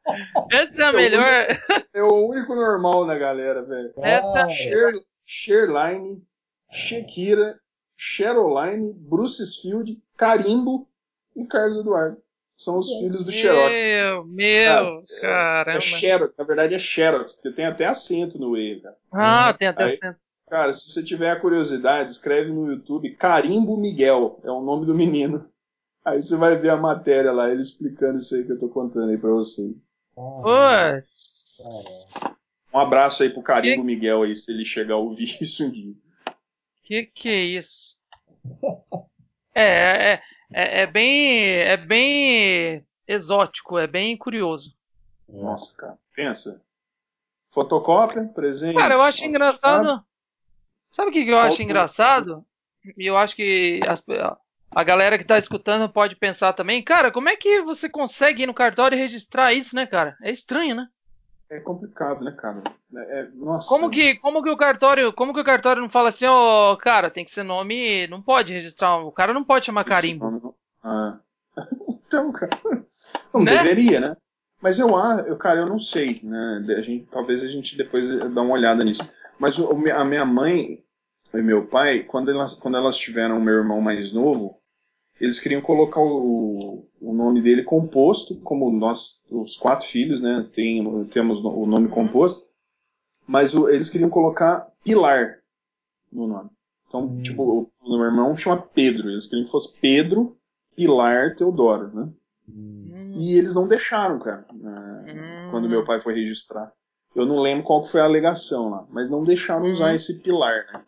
Essa 0.51 0.83
é 0.83 0.85
a 0.87 0.89
é 0.89 0.93
melhor. 0.93 1.47
Único, 1.49 1.89
é 1.95 2.03
o 2.03 2.29
único 2.29 2.55
normal 2.55 3.07
na 3.07 3.17
galera, 3.17 3.63
velho. 3.63 3.95
Essa... 3.99 4.49
Sher, 4.49 4.95
Sherline, 5.25 6.27
Shekira, 6.71 7.59
Sheroline, 7.97 8.95
Bruce 8.95 9.61
Field, 9.61 10.03
Carimbo 10.17 10.89
e 11.37 11.47
Carlos 11.47 11.81
Eduardo. 11.81 12.25
São 12.57 12.79
os 12.79 12.89
filhos 12.99 13.25
do 13.25 13.33
Xerox. 13.33 13.83
Meu, 13.83 14.25
meu, 14.27 15.05
cara, 15.21 15.21
caramba. 15.21 15.73
É, 15.73 15.77
é 15.77 15.81
Xerox, 15.81 16.37
na 16.39 16.45
verdade 16.45 16.75
é 16.75 16.79
Xerox, 16.79 17.33
porque 17.33 17.51
tem 17.51 17.67
até 17.67 17.85
acento 17.87 18.39
no 18.39 18.57
E, 18.57 18.81
cara. 18.81 18.97
Ah, 19.13 19.53
tem 19.53 19.69
até 19.69 19.85
Aí, 19.85 19.95
acento. 19.95 20.21
Cara, 20.49 20.73
se 20.73 20.89
você 20.89 21.03
tiver 21.03 21.31
a 21.31 21.41
curiosidade, 21.41 22.13
escreve 22.13 22.53
no 22.53 22.67
YouTube 22.69 23.11
Carimbo 23.17 23.81
Miguel, 23.81 24.41
é 24.45 24.51
o 24.51 24.61
nome 24.61 24.87
do 24.87 24.95
menino. 24.95 25.51
Aí 26.05 26.23
você 26.23 26.37
vai 26.37 26.55
ver 26.55 26.69
a 26.69 26.77
matéria 26.77 27.33
lá, 27.33 27.51
ele 27.51 27.63
explicando 27.63 28.19
isso 28.19 28.35
aí 28.37 28.45
que 28.45 28.53
eu 28.53 28.59
tô 28.59 28.69
contando 28.69 29.11
aí 29.11 29.19
pra 29.19 29.31
você. 29.31 29.75
Ah, 30.17 31.03
um 32.73 32.79
abraço 32.79 33.23
aí 33.25 33.31
pro 33.31 33.43
Carimbo 33.43 33.83
que... 33.83 33.87
Miguel 33.87 34.23
aí, 34.23 34.37
se 34.37 34.53
ele 34.53 34.65
chegar 34.65 34.95
a 34.95 34.99
ouvir 34.99 35.25
isso 35.43 35.65
um 35.65 35.71
dia. 35.71 35.95
Que 36.85 37.05
que 37.05 37.29
é 37.29 37.41
isso? 37.41 37.97
É, 39.55 39.63
é, 39.65 40.23
é, 40.53 40.81
é, 40.83 40.87
bem, 40.87 41.59
é 41.61 41.77
bem 41.77 42.87
exótico, 43.07 43.79
é 43.79 43.87
bem 43.87 44.17
curioso. 44.17 44.75
Nossa, 45.29 45.77
cara, 45.77 45.99
pensa. 46.15 46.63
Fotocópia, 47.49 48.25
presente. 48.35 48.75
Cara, 48.75 48.95
eu 48.95 49.03
acho 49.03 49.25
engraçado. 49.25 50.05
Sabe 50.91 51.11
o 51.11 51.13
que, 51.13 51.29
eu 51.29 51.39
acho 51.39 51.63
engraçado? 51.63 52.45
E 52.99 53.07
eu 53.07 53.17
acho 53.17 53.35
que 53.37 53.81
as, 53.89 54.03
a 54.75 54.85
galera 54.85 55.17
que 55.17 55.25
tá 55.25 55.39
escutando 55.39 55.89
pode 55.89 56.17
pensar 56.17 56.53
também, 56.53 56.83
cara, 56.83 57.11
como 57.11 57.29
é 57.29 57.37
que 57.37 57.63
você 57.63 57.89
consegue 57.89 58.43
ir 58.43 58.47
no 58.47 58.55
cartório 58.55 58.97
e 58.97 58.99
registrar 58.99 59.53
isso, 59.53 59.75
né, 59.77 59.87
cara? 59.87 60.17
É 60.21 60.31
estranho, 60.31 60.75
né? 60.75 60.89
É 61.51 61.61
complicado, 61.61 62.25
né, 62.25 62.33
cara? 62.33 62.63
É, 62.97 63.21
é, 63.21 63.29
nossa. 63.35 63.69
Como 63.69 63.91
que, 63.91 64.17
como 64.17 64.43
que 64.43 64.51
o 64.51 64.57
cartório, 64.57 65.13
como 65.13 65.35
que 65.35 65.41
o 65.41 65.45
cartório 65.45 65.83
não 65.83 65.91
fala 65.91 66.09
assim, 66.09 66.27
ó, 66.27 66.73
oh, 66.73 66.77
cara, 66.77 67.11
tem 67.11 67.25
que 67.25 67.31
ser 67.31 67.43
nome, 67.43 68.07
não 68.09 68.23
pode 68.23 68.53
registrar, 68.53 68.97
o 68.99 69.13
cara 69.13 69.33
não 69.33 69.45
pode 69.45 69.67
chamar 69.67 69.85
carimbo. 69.85 70.31
Não... 70.31 70.55
Ah. 70.83 71.19
então, 71.89 72.33
cara, 72.33 72.59
não 73.33 73.43
né? 73.43 73.59
deveria, 73.59 74.01
né? 74.01 74.17
Mas 74.61 74.79
eu, 74.79 74.89
eu, 75.27 75.37
cara, 75.37 75.61
eu 75.61 75.67
não 75.67 75.79
sei, 75.79 76.19
né? 76.23 76.65
A 76.77 76.81
gente, 76.81 77.07
talvez 77.11 77.45
a 77.45 77.49
gente 77.49 77.77
depois 77.77 78.09
dá 78.09 78.41
uma 78.41 78.55
olhada 78.55 78.83
nisso. 78.83 79.03
Mas 79.39 79.59
o, 79.59 79.73
a 79.93 80.05
minha 80.05 80.25
mãe 80.25 80.83
e 81.35 81.43
meu 81.43 81.67
pai, 81.67 82.01
quando 82.01 82.31
elas, 82.31 82.55
quando 82.55 82.77
elas 82.77 82.97
tiveram 82.97 83.41
meu 83.41 83.55
irmão 83.55 83.81
mais 83.81 84.13
novo, 84.13 84.61
eles 85.25 85.41
queriam 85.41 85.61
colocar 85.61 86.01
o, 86.01 86.87
o 87.01 87.15
nome 87.15 87.41
dele 87.41 87.63
composto, 87.63 88.37
como 88.41 88.71
nós, 88.71 89.23
os 89.31 89.57
quatro 89.57 89.87
filhos, 89.87 90.21
né, 90.21 90.47
tem, 90.53 91.05
temos 91.07 91.43
o 91.43 91.67
nome 91.67 91.89
composto, 91.89 92.45
mas 93.27 93.55
o, 93.55 93.69
eles 93.69 93.89
queriam 93.91 94.11
colocar 94.11 94.71
Pilar 94.85 95.39
no 96.13 96.27
nome. 96.27 96.51
Então, 96.87 97.07
hum. 97.07 97.23
tipo, 97.23 97.71
o 97.83 97.97
meu 97.97 98.05
irmão 98.05 98.37
chama 98.37 98.61
Pedro, 98.61 99.11
eles 99.11 99.27
queriam 99.27 99.45
que 99.45 99.51
fosse 99.51 99.75
Pedro 99.81 100.35
Pilar 100.77 101.35
Teodoro, 101.35 101.91
né? 101.95 102.09
Hum. 102.49 103.13
E 103.17 103.39
eles 103.39 103.55
não 103.55 103.67
deixaram, 103.67 104.19
cara, 104.19 104.47
né, 104.53 105.45
hum. 105.47 105.51
quando 105.51 105.69
meu 105.69 105.85
pai 105.85 106.01
foi 106.01 106.15
registrar. 106.15 106.71
Eu 107.15 107.25
não 107.25 107.41
lembro 107.41 107.65
qual 107.65 107.83
foi 107.83 108.01
a 108.01 108.05
alegação 108.05 108.69
lá, 108.69 108.87
mas 108.91 109.09
não 109.09 109.25
deixaram 109.25 109.71
usar 109.71 109.89
uhum. 109.89 109.95
esse 109.95 110.21
pilar, 110.21 110.67
né? 110.73 110.85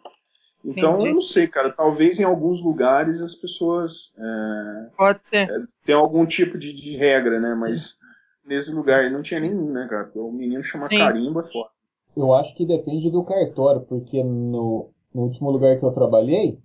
Então, 0.67 0.95
Entendi. 0.95 1.09
eu 1.09 1.15
não 1.15 1.21
sei, 1.21 1.47
cara. 1.47 1.73
Talvez 1.73 2.19
em 2.19 2.25
alguns 2.25 2.63
lugares 2.63 3.23
as 3.23 3.37
pessoas. 3.37 4.15
É, 4.19 4.91
Pode 4.97 5.21
ser. 5.31 5.49
É, 5.49 5.59
tem 5.85 5.95
algum 5.95 6.27
tipo 6.27 6.59
de, 6.59 6.75
de, 6.75 6.97
regra, 6.97 7.39
né? 7.39 7.55
Mas 7.55 8.01
nesse 8.45 8.75
lugar 8.75 9.09
não 9.11 9.23
tinha 9.23 9.39
nenhum, 9.39 9.71
né, 9.73 9.87
cara? 9.89 10.11
O 10.17 10.33
menino 10.33 10.63
chama 10.65 10.89
Sim. 10.89 10.99
carimbo 10.99 11.39
é 11.39 11.45
foda. 11.45 11.71
Eu 12.17 12.35
acho 12.35 12.53
que 12.57 12.67
depende 12.67 13.11
do 13.11 13.23
cartório, 13.23 13.83
porque 13.83 14.25
no, 14.25 14.91
no 15.15 15.23
último 15.23 15.51
lugar 15.51 15.79
que 15.79 15.85
eu 15.85 15.93
trabalhei, 15.93 16.59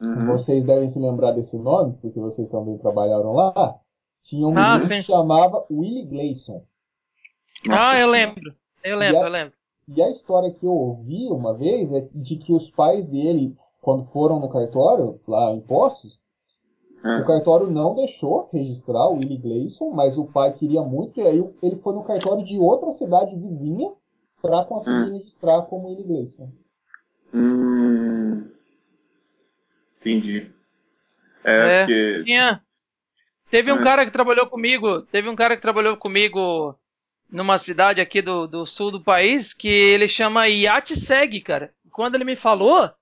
uhum. 0.00 0.26
vocês 0.26 0.64
devem 0.64 0.88
se 0.88 0.98
lembrar 0.98 1.32
desse 1.32 1.56
nome, 1.56 1.98
porque 2.00 2.18
vocês 2.18 2.48
também 2.48 2.78
trabalharam 2.78 3.32
lá. 3.32 3.74
Tinha 4.22 4.46
um 4.46 4.56
ah, 4.56 4.78
menino 4.78 4.88
que 4.88 5.02
chamava 5.02 5.66
Willie 5.70 6.06
Gleason. 6.06 6.64
ah, 7.68 7.98
eu 7.98 8.08
lembro. 8.08 8.54
Eu 8.82 8.96
lembro, 8.96 9.18
a, 9.18 9.24
eu 9.24 9.30
lembro. 9.30 9.54
E 9.88 10.00
a 10.00 10.10
história 10.10 10.52
que 10.52 10.64
eu 10.64 10.72
ouvi 10.72 11.28
uma 11.28 11.54
vez 11.54 11.92
é 11.92 12.08
de 12.14 12.36
que 12.36 12.52
os 12.52 12.70
pais 12.70 13.04
dele, 13.06 13.56
quando 13.80 14.06
foram 14.10 14.38
no 14.38 14.48
cartório, 14.48 15.20
lá 15.26 15.52
em 15.52 15.60
Poços, 15.60 16.18
hum. 17.04 17.20
o 17.20 17.26
cartório 17.26 17.70
não 17.70 17.94
deixou 17.94 18.48
registrar 18.52 19.08
o 19.08 19.14
Willie 19.14 19.38
Gleason, 19.38 19.90
mas 19.90 20.16
o 20.16 20.24
pai 20.24 20.52
queria 20.52 20.82
muito, 20.82 21.20
e 21.20 21.26
aí 21.26 21.44
ele 21.62 21.76
foi 21.76 21.94
no 21.94 22.04
cartório 22.04 22.44
de 22.44 22.58
outra 22.58 22.92
cidade 22.92 23.34
vizinha 23.36 23.92
para 24.40 24.64
conseguir 24.64 25.10
hum. 25.10 25.18
registrar 25.18 25.62
como 25.62 25.88
Willie 25.88 26.04
Gleason. 26.04 26.48
Hum. 27.34 28.50
Entendi. 29.98 30.50
É, 31.44 31.56
é 31.56 31.78
porque. 31.78 32.24
Tinha. 32.24 32.62
Teve 33.50 33.72
um 33.72 33.80
é. 33.80 33.82
cara 33.82 34.04
que 34.06 34.12
trabalhou 34.12 34.46
comigo. 34.46 35.02
Teve 35.02 35.28
um 35.28 35.36
cara 35.36 35.56
que 35.56 35.62
trabalhou 35.62 35.96
comigo 35.96 36.76
numa 37.32 37.56
cidade 37.56 38.00
aqui 38.00 38.20
do, 38.20 38.46
do 38.46 38.66
sul 38.66 38.90
do 38.90 39.00
país 39.00 39.54
que 39.54 39.68
ele 39.68 40.06
chama 40.06 40.46
Yatseg, 40.46 41.40
cara. 41.40 41.72
Quando 41.90 42.14
ele 42.14 42.24
me 42.24 42.36
falou, 42.36 42.92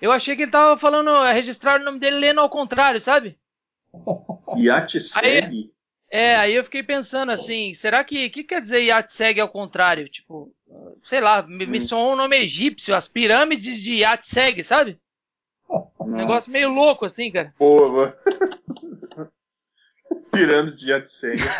eu 0.00 0.12
achei 0.12 0.36
que 0.36 0.42
ele 0.42 0.52
tava 0.52 0.78
falando, 0.78 1.10
é, 1.10 1.32
registrar 1.32 1.80
o 1.80 1.84
nome 1.84 1.98
dele 1.98 2.18
lendo 2.18 2.40
ao 2.40 2.48
contrário, 2.48 3.00
sabe? 3.00 3.36
Yatseg? 4.56 5.72
É, 6.08 6.36
aí 6.36 6.54
eu 6.54 6.64
fiquei 6.64 6.82
pensando 6.82 7.30
assim, 7.30 7.74
será 7.74 8.02
que 8.02 8.30
que 8.30 8.44
quer 8.44 8.60
dizer 8.60 8.82
Yatseg 8.82 9.40
ao 9.40 9.48
contrário? 9.48 10.08
Tipo, 10.08 10.52
sei 11.08 11.20
lá, 11.20 11.42
me, 11.42 11.66
hum. 11.66 11.68
me 11.68 11.82
soou 11.82 12.12
um 12.12 12.16
nome 12.16 12.36
egípcio, 12.36 12.94
as 12.94 13.08
pirâmides 13.08 13.82
de 13.82 13.96
Yatseg, 13.96 14.62
sabe? 14.62 14.98
Um 16.00 16.16
negócio 16.16 16.50
meio 16.50 16.68
louco 16.70 17.06
assim, 17.06 17.30
cara. 17.30 17.54
Porra. 17.56 18.18
Pirâmides 20.32 20.78
de 20.78 20.90
Yatseg. 20.90 21.40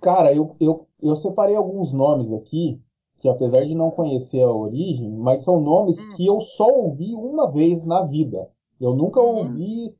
Cara, 0.00 0.32
eu, 0.32 0.54
eu, 0.60 0.86
eu 1.02 1.16
separei 1.16 1.56
alguns 1.56 1.92
nomes 1.92 2.32
aqui, 2.32 2.80
que 3.20 3.28
apesar 3.28 3.64
de 3.64 3.74
não 3.74 3.90
conhecer 3.90 4.40
a 4.42 4.52
origem, 4.52 5.10
mas 5.10 5.42
são 5.42 5.60
nomes 5.60 5.98
hum. 5.98 6.14
que 6.16 6.26
eu 6.26 6.40
só 6.40 6.68
ouvi 6.68 7.14
uma 7.14 7.50
vez 7.50 7.84
na 7.84 8.02
vida. 8.02 8.48
Eu 8.80 8.94
nunca 8.94 9.20
hum. 9.20 9.38
ouvi 9.38 9.94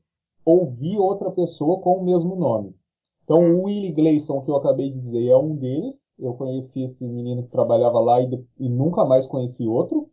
ouvi 0.49 0.97
outra 0.97 1.29
pessoa 1.29 1.79
com 1.79 1.97
o 1.97 2.03
mesmo 2.03 2.35
nome. 2.35 2.75
Então, 3.23 3.39
o 3.39 3.63
Willie 3.65 3.91
Gleason, 3.91 4.41
que 4.41 4.49
eu 4.49 4.55
acabei 4.55 4.89
de 4.89 4.97
dizer, 4.97 5.27
é 5.27 5.37
um 5.37 5.55
deles. 5.55 5.95
Eu 6.17 6.33
conheci 6.33 6.83
esse 6.83 7.03
menino 7.03 7.43
que 7.43 7.49
trabalhava 7.49 7.99
lá 7.99 8.19
e, 8.19 8.45
e 8.59 8.67
nunca 8.67 9.05
mais 9.05 9.27
conheci 9.27 9.67
outro. 9.67 10.09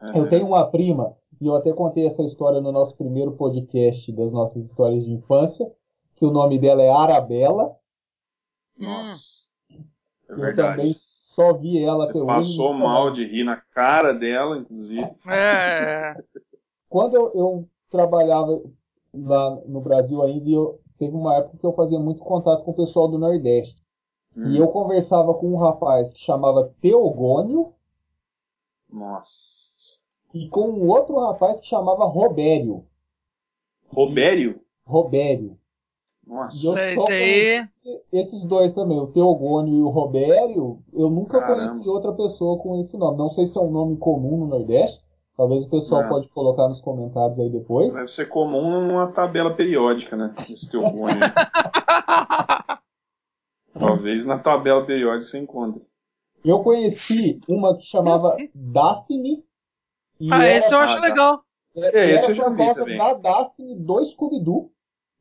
Uhum. 0.00 0.16
Eu 0.16 0.30
tenho 0.30 0.46
uma 0.46 0.64
prima, 0.70 1.16
e 1.40 1.46
eu 1.46 1.54
até 1.54 1.72
contei 1.72 2.06
essa 2.06 2.22
história 2.22 2.60
no 2.60 2.72
nosso 2.72 2.96
primeiro 2.96 3.32
podcast 3.32 4.10
das 4.12 4.32
nossas 4.32 4.66
histórias 4.66 5.04
de 5.04 5.12
infância, 5.12 5.70
que 6.16 6.24
o 6.24 6.30
nome 6.30 6.58
dela 6.58 6.82
é 6.82 6.90
Arabella. 6.90 7.76
Nossa. 8.76 9.52
É 9.70 10.32
eu 10.32 10.56
também 10.56 10.92
só 11.38 11.52
vi 11.52 11.82
ela 11.82 12.04
Você 12.04 12.24
passou 12.24 12.74
mal 12.74 13.12
de 13.12 13.24
rir 13.24 13.44
na 13.44 13.56
cara 13.56 14.12
dela, 14.12 14.58
inclusive. 14.58 15.08
É. 15.28 16.14
Quando 16.88 17.14
eu, 17.14 17.32
eu 17.34 17.68
trabalhava 17.90 18.60
lá 19.14 19.60
no 19.66 19.80
Brasil 19.80 20.22
ainda, 20.22 20.50
eu, 20.50 20.80
teve 20.98 21.14
uma 21.14 21.36
época 21.36 21.58
que 21.58 21.66
eu 21.66 21.72
fazia 21.72 22.00
muito 22.00 22.22
contato 22.22 22.64
com 22.64 22.72
o 22.72 22.76
pessoal 22.76 23.08
do 23.08 23.18
Nordeste. 23.18 23.80
Hum. 24.36 24.50
E 24.50 24.58
eu 24.58 24.68
conversava 24.68 25.32
com 25.34 25.52
um 25.52 25.58
rapaz 25.58 26.12
que 26.12 26.20
chamava 26.20 26.74
Teogônio. 26.80 27.72
Nossa. 28.92 29.67
E 30.34 30.48
com 30.48 30.68
um 30.68 30.88
outro 30.88 31.18
rapaz 31.18 31.60
que 31.60 31.66
chamava 31.68 32.04
Robério. 32.04 32.84
Robério? 33.88 34.60
Robério. 34.84 35.58
Nossa. 36.26 36.66
E 36.66 36.94
eu 36.94 37.02
só 37.02 37.06
esses 38.12 38.44
dois 38.44 38.72
também, 38.72 38.98
o 38.98 39.06
Teogônio 39.06 39.74
e 39.74 39.82
o 39.82 39.88
Robério, 39.88 40.82
eu 40.92 41.08
nunca 41.08 41.40
Caramba. 41.40 41.70
conheci 41.70 41.88
outra 41.88 42.12
pessoa 42.12 42.58
com 42.58 42.78
esse 42.80 42.96
nome. 42.98 43.16
Não 43.16 43.30
sei 43.30 43.46
se 43.46 43.56
é 43.56 43.60
um 43.60 43.70
nome 43.70 43.96
comum 43.96 44.36
no 44.38 44.46
Nordeste, 44.46 45.02
Talvez 45.38 45.64
o 45.66 45.70
pessoal 45.70 46.02
Não. 46.02 46.08
pode 46.08 46.28
colocar 46.30 46.66
nos 46.66 46.80
comentários 46.80 47.38
aí 47.38 47.48
depois. 47.48 47.92
Deve 47.92 48.08
ser 48.08 48.26
comum 48.26 48.88
numa 48.88 49.12
tabela 49.12 49.54
periódica, 49.54 50.16
né? 50.16 50.34
Esse 50.50 50.68
teu 50.68 50.82
bone. 50.90 51.20
Talvez 53.78 54.26
na 54.26 54.40
tabela 54.40 54.84
periódica 54.84 55.30
você 55.30 55.38
encontre. 55.38 55.86
Eu 56.44 56.64
conheci 56.64 57.38
uma 57.48 57.76
que 57.78 57.84
chamava 57.84 58.36
Daphne. 58.52 59.44
Ah, 60.30 60.46
esse 60.46 60.74
eu 60.74 60.78
acho 60.78 61.00
legal. 61.00 61.42
É, 61.76 62.10
esse 62.10 62.32
eu 62.32 62.34
já 62.34 62.48
vi 62.48 62.74
também. 62.74 62.98
da 62.98 63.14
Daphne 63.14 63.76
do 63.76 64.04
Scooby-Doo. 64.04 64.72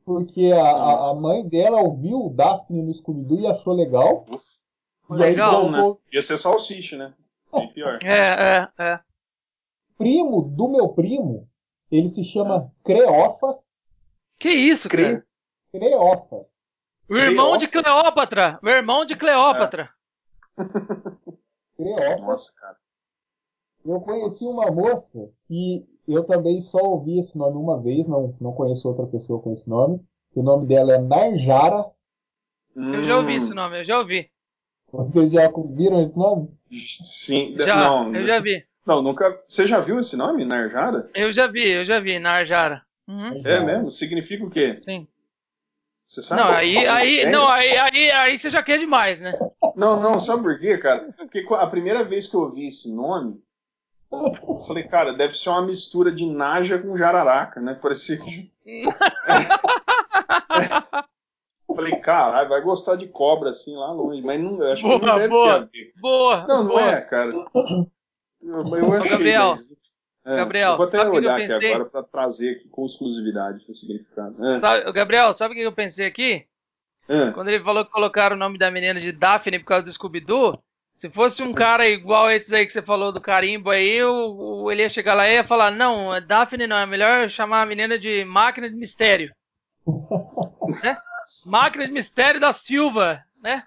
Porque 0.06 0.52
a, 0.54 0.64
a, 0.64 1.12
a, 1.12 1.14
mãe 1.16 1.46
dela 1.48 1.82
ouviu 1.82 2.28
o 2.28 2.30
Daphne 2.30 2.82
no 2.82 2.94
Scooby-Doo 2.94 3.42
e 3.42 3.48
achou 3.48 3.74
legal. 3.74 4.24
Uf, 4.30 4.72
legal, 5.10 5.64
aí, 5.64 5.72
né? 5.72 5.96
Ia 6.14 6.22
ser 6.22 6.38
salsicha, 6.38 6.98
né? 6.98 7.14
Bem 7.52 7.68
pior. 7.74 8.00
É, 8.02 8.70
é, 8.80 8.84
é 8.84 9.00
primo 9.98 10.42
do 10.44 10.70
meu 10.70 10.90
primo, 10.90 11.50
ele 11.92 12.08
se 12.08 12.24
chama 12.24 12.72
Creófas. 12.84 13.58
Que 14.40 14.50
isso, 14.50 14.88
cara? 14.88 15.26
Creófas. 15.72 16.48
O 17.10 17.18
irmão 17.18 17.58
de 17.58 17.68
Cleópatra. 17.68 18.60
O 18.62 18.70
irmão 18.70 19.04
de 19.04 19.16
Cleópatra. 19.16 19.90
É. 20.58 20.64
Creófas. 21.76 22.26
Nossa, 22.26 22.62
cara. 22.62 22.78
Eu 23.88 24.02
conheci 24.02 24.43
uma 24.45 24.71
moça 24.71 25.30
e 25.50 25.82
eu 26.08 26.23
também 26.26 26.62
só 26.62 26.78
ouvi 26.80 27.19
esse 27.19 27.38
nome 27.38 27.58
uma 27.58 27.82
vez, 27.82 28.06
não, 28.06 28.36
não 28.39 28.52
conheço 28.52 28.88
outra 28.88 29.08
pessoa 29.08 29.41
com 29.41 29.54
esse 29.54 29.67
nome. 29.67 30.02
O 30.36 30.43
nome 30.43 30.67
dela 30.67 30.95
é 30.95 30.97
Narjara. 30.97 31.86
Eu 32.76 33.04
já 33.06 33.17
ouvi 33.17 33.36
esse 33.36 33.54
nome, 33.54 33.80
eu 33.80 33.86
já 33.86 34.00
ouvi. 34.00 34.30
Vocês 34.91 35.32
já 35.32 35.50
viram 35.73 36.04
esse 36.04 36.17
nome? 36.17 36.50
Sim, 36.69 37.56
já, 37.58 37.76
não. 37.78 38.13
Eu 38.13 38.28
já 38.28 38.39
vi. 38.39 38.63
Não, 38.86 39.02
nunca. 39.02 39.41
Você 39.47 39.65
já 39.65 39.80
viu 39.80 40.00
esse 40.00 40.17
nome, 40.17 40.43
Narjara? 40.43 41.10
Eu 41.15 41.34
já 41.34 41.47
vi, 41.47 41.67
eu 41.67 41.86
já 41.86 42.00
vi, 42.00 42.19
Narjara. 42.19 42.84
Uhum. 43.08 43.41
É 43.45 43.60
mesmo? 43.62 43.89
Significa 43.89 44.45
o 44.45 44.50
quê? 44.50 44.82
Sim. 44.84 45.08
Você 46.06 46.21
sabe? 46.21 46.41
Não, 46.41 46.50
aí, 46.50 46.78
aí, 46.78 47.19
é? 47.19 47.32
não 47.32 47.47
aí, 47.47 47.78
aí, 47.78 48.12
aí 48.12 48.38
você 48.38 48.50
já 48.50 48.62
quer 48.62 48.80
demais, 48.80 49.19
né? 49.19 49.38
Não, 49.76 50.02
não, 50.02 50.19
sabe 50.19 50.43
por 50.43 50.58
quê, 50.58 50.78
cara? 50.78 51.08
Porque 51.17 51.45
a 51.52 51.67
primeira 51.67 52.04
vez 52.04 52.28
que 52.28 52.36
eu 52.36 52.41
ouvi 52.41 52.67
esse 52.67 52.93
nome, 52.95 53.43
eu 54.12 54.60
falei, 54.60 54.84
cara, 54.84 55.13
deve 55.13 55.36
ser 55.38 55.50
uma 55.50 55.62
mistura 55.62 56.12
de 56.12 56.26
Naja 56.26 56.80
com 56.80 56.98
Jararaca, 56.98 57.60
né? 57.60 57.74
Parecia 57.74 58.17
que. 58.17 58.50
falei, 61.76 61.96
caralho, 61.98 62.50
vai 62.50 62.62
gostar 62.62 62.96
de 62.96 63.08
cobra 63.08 63.52
assim 63.52 63.76
lá 63.76 63.91
longe. 63.91 64.22
Mas 64.24 64.39
não, 64.39 64.62
acho 64.72 64.84
boa, 64.84 65.00
que 65.00 65.06
não 65.06 65.15
deve 65.15 65.28
boa, 65.28 65.43
ter 65.43 65.50
a 65.50 65.60
ver. 65.60 65.93
Boa! 65.98 66.46
Não, 66.48 66.63
não 66.63 66.70
boa. 66.70 66.82
é, 66.82 67.02
cara. 67.02 67.30
Eu, 67.34 68.76
eu 68.76 68.93
achei, 68.93 69.12
Gabriel, 69.12 69.50
mas, 69.50 69.96
é, 70.26 70.36
Gabriel, 70.38 70.72
eu 70.72 70.78
vou 70.78 70.86
até 70.86 71.08
olhar 71.08 71.41
aqui 71.41 71.52
agora 71.52 71.86
para 71.86 72.04
trazer 72.04 72.52
aqui 72.52 72.70
com 72.70 72.86
exclusividade 72.86 73.65
o 73.70 73.76
significado. 73.76 74.36
É. 74.46 74.60
Sabe, 74.60 74.91
Gabriel, 74.91 75.38
sabe 75.38 75.54
o 75.54 75.58
que 75.58 75.63
eu 75.63 75.72
pensei 75.72 76.06
aqui? 76.06 76.46
É. 77.08 77.32
Quando 77.32 77.48
ele 77.48 77.63
falou 77.63 77.86
que 77.86 77.91
colocaram 77.91 78.36
o 78.36 78.39
nome 78.39 78.58
da 78.58 78.70
menina 78.70 79.00
de 79.00 79.12
Daphne 79.12 79.60
por 79.60 79.65
causa 79.65 79.84
do 79.84 79.91
Scooby-Doo, 79.91 80.62
se 80.98 81.12
fosse 81.12 81.44
um 81.44 81.54
cara 81.54 81.88
igual 81.88 82.30
esses 82.30 82.52
aí 82.52 82.66
que 82.66 82.72
você 82.72 82.82
falou 82.82 83.12
do 83.12 83.22
carimbo 83.22 83.70
aí, 83.70 84.04
o, 84.04 84.64
o, 84.64 84.72
ele 84.72 84.82
ia 84.82 84.90
chegar 84.90 85.14
lá 85.14 85.30
e 85.30 85.36
ia 85.36 85.44
falar, 85.44 85.70
não, 85.70 86.10
Daphne 86.26 86.66
não, 86.66 86.76
é 86.76 86.86
melhor 86.88 87.30
chamar 87.30 87.62
a 87.62 87.66
menina 87.68 88.00
de 88.00 88.26
máquina 88.26 88.68
de 88.68 88.76
mistério. 88.76 89.32
né? 90.84 90.98
Máquina 91.46 91.86
de 91.86 91.94
mistério 91.94 92.42
da 92.42 92.52
Silva, 92.66 93.24
né? 93.44 93.64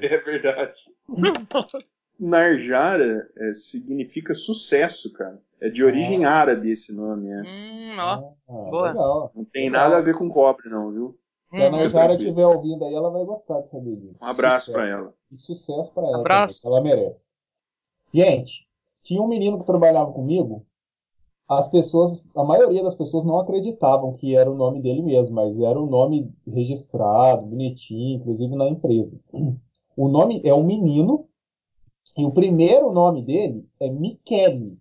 é 0.00 0.18
verdade. 0.18 0.80
Narjara 2.18 3.28
é, 3.36 3.52
significa 3.52 4.34
sucesso, 4.34 5.12
cara. 5.12 5.38
É 5.60 5.68
de 5.68 5.84
origem 5.84 6.24
ah. 6.24 6.32
árabe 6.32 6.70
esse 6.70 6.96
nome, 6.96 7.30
é. 7.30 7.42
Hum, 7.42 7.96
ó. 7.98 8.32
Ah, 8.48 8.70
Boa. 8.70 8.88
Legal. 8.88 9.32
Não 9.34 9.44
tem 9.44 9.64
legal. 9.64 9.90
nada 9.90 9.98
a 9.98 10.04
ver 10.04 10.14
com 10.14 10.30
cobre, 10.30 10.70
não, 10.70 10.90
viu? 10.90 11.18
Se 11.56 11.62
a 11.62 11.70
Narjara 11.70 12.14
estiver 12.14 12.46
ouvindo 12.46 12.84
aí, 12.84 12.94
ela 12.94 13.10
vai 13.10 13.24
gostar 13.24 13.60
de 13.62 13.70
saber 13.70 13.96
disso. 13.96 14.18
Um 14.20 14.26
abraço 14.26 14.72
para 14.72 14.86
ela. 14.86 15.14
E 15.32 15.36
sucesso 15.38 15.90
para 15.92 16.06
ela. 16.06 16.20
Abraço. 16.20 16.62
Também, 16.62 16.76
ela 16.76 16.84
merece. 16.84 17.26
Gente, 18.12 18.66
tinha 19.02 19.22
um 19.22 19.28
menino 19.28 19.58
que 19.58 19.64
trabalhava 19.64 20.12
comigo. 20.12 20.66
As 21.48 21.68
pessoas, 21.68 22.26
a 22.36 22.42
maioria 22.42 22.82
das 22.82 22.94
pessoas 22.94 23.24
não 23.24 23.38
acreditavam 23.38 24.14
que 24.14 24.36
era 24.36 24.50
o 24.50 24.56
nome 24.56 24.82
dele 24.82 25.00
mesmo, 25.00 25.34
mas 25.34 25.58
era 25.60 25.80
o 25.80 25.86
nome 25.86 26.30
registrado, 26.46 27.46
bonitinho, 27.46 28.18
inclusive 28.18 28.54
na 28.54 28.68
empresa. 28.68 29.18
O 29.96 30.08
nome 30.08 30.42
é 30.44 30.52
um 30.52 30.64
menino 30.64 31.28
e 32.16 32.24
o 32.24 32.32
primeiro 32.32 32.90
nome 32.92 33.22
dele 33.22 33.68
é 33.78 33.88
Michele. 33.88 34.78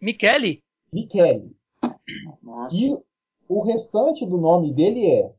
Michele? 0.00 0.62
Michele. 0.92 1.54
Nossa. 2.42 2.76
E 2.76 2.98
o 3.48 3.60
restante 3.62 4.24
do 4.24 4.38
nome 4.38 4.72
dele 4.72 5.06
é. 5.06 5.37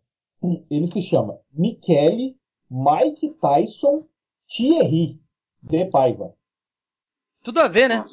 Ele 0.70 0.88
se 0.88 1.02
chama 1.02 1.40
Michele 1.52 2.38
Mike 2.70 3.30
Tyson 3.42 4.06
Thierry 4.48 5.20
de 5.62 5.86
Paiva. 5.86 6.34
Tudo 7.44 7.60
a 7.60 7.68
ver, 7.68 7.90
né? 7.90 8.04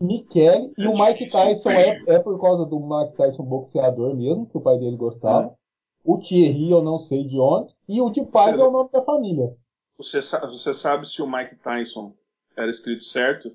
Michele. 0.00 0.72
E 0.76 0.84
é 0.84 0.88
o 0.88 0.92
Mike 0.92 1.26
Tyson 1.26 1.70
é, 1.70 2.02
é 2.06 2.18
por 2.18 2.40
causa 2.40 2.64
do 2.64 2.78
Mike 2.80 3.16
Tyson 3.16 3.42
boxeador 3.42 4.14
mesmo, 4.14 4.46
que 4.46 4.56
o 4.56 4.60
pai 4.60 4.78
dele 4.78 4.96
gostava. 4.96 5.56
O 6.04 6.18
Thierry 6.18 6.70
eu 6.70 6.82
não 6.82 6.98
sei 6.98 7.24
de 7.24 7.38
onde. 7.38 7.74
E 7.88 8.00
o 8.00 8.10
de 8.10 8.24
Paiva 8.24 8.62
é 8.62 8.66
o 8.66 8.70
nome 8.70 8.90
da 8.90 9.02
família. 9.02 9.56
Você, 9.96 10.20
você 10.20 10.72
sabe 10.72 11.06
se 11.06 11.20
o 11.20 11.30
Mike 11.30 11.56
Tyson 11.56 12.14
era 12.56 12.70
escrito 12.70 13.04
certo? 13.04 13.50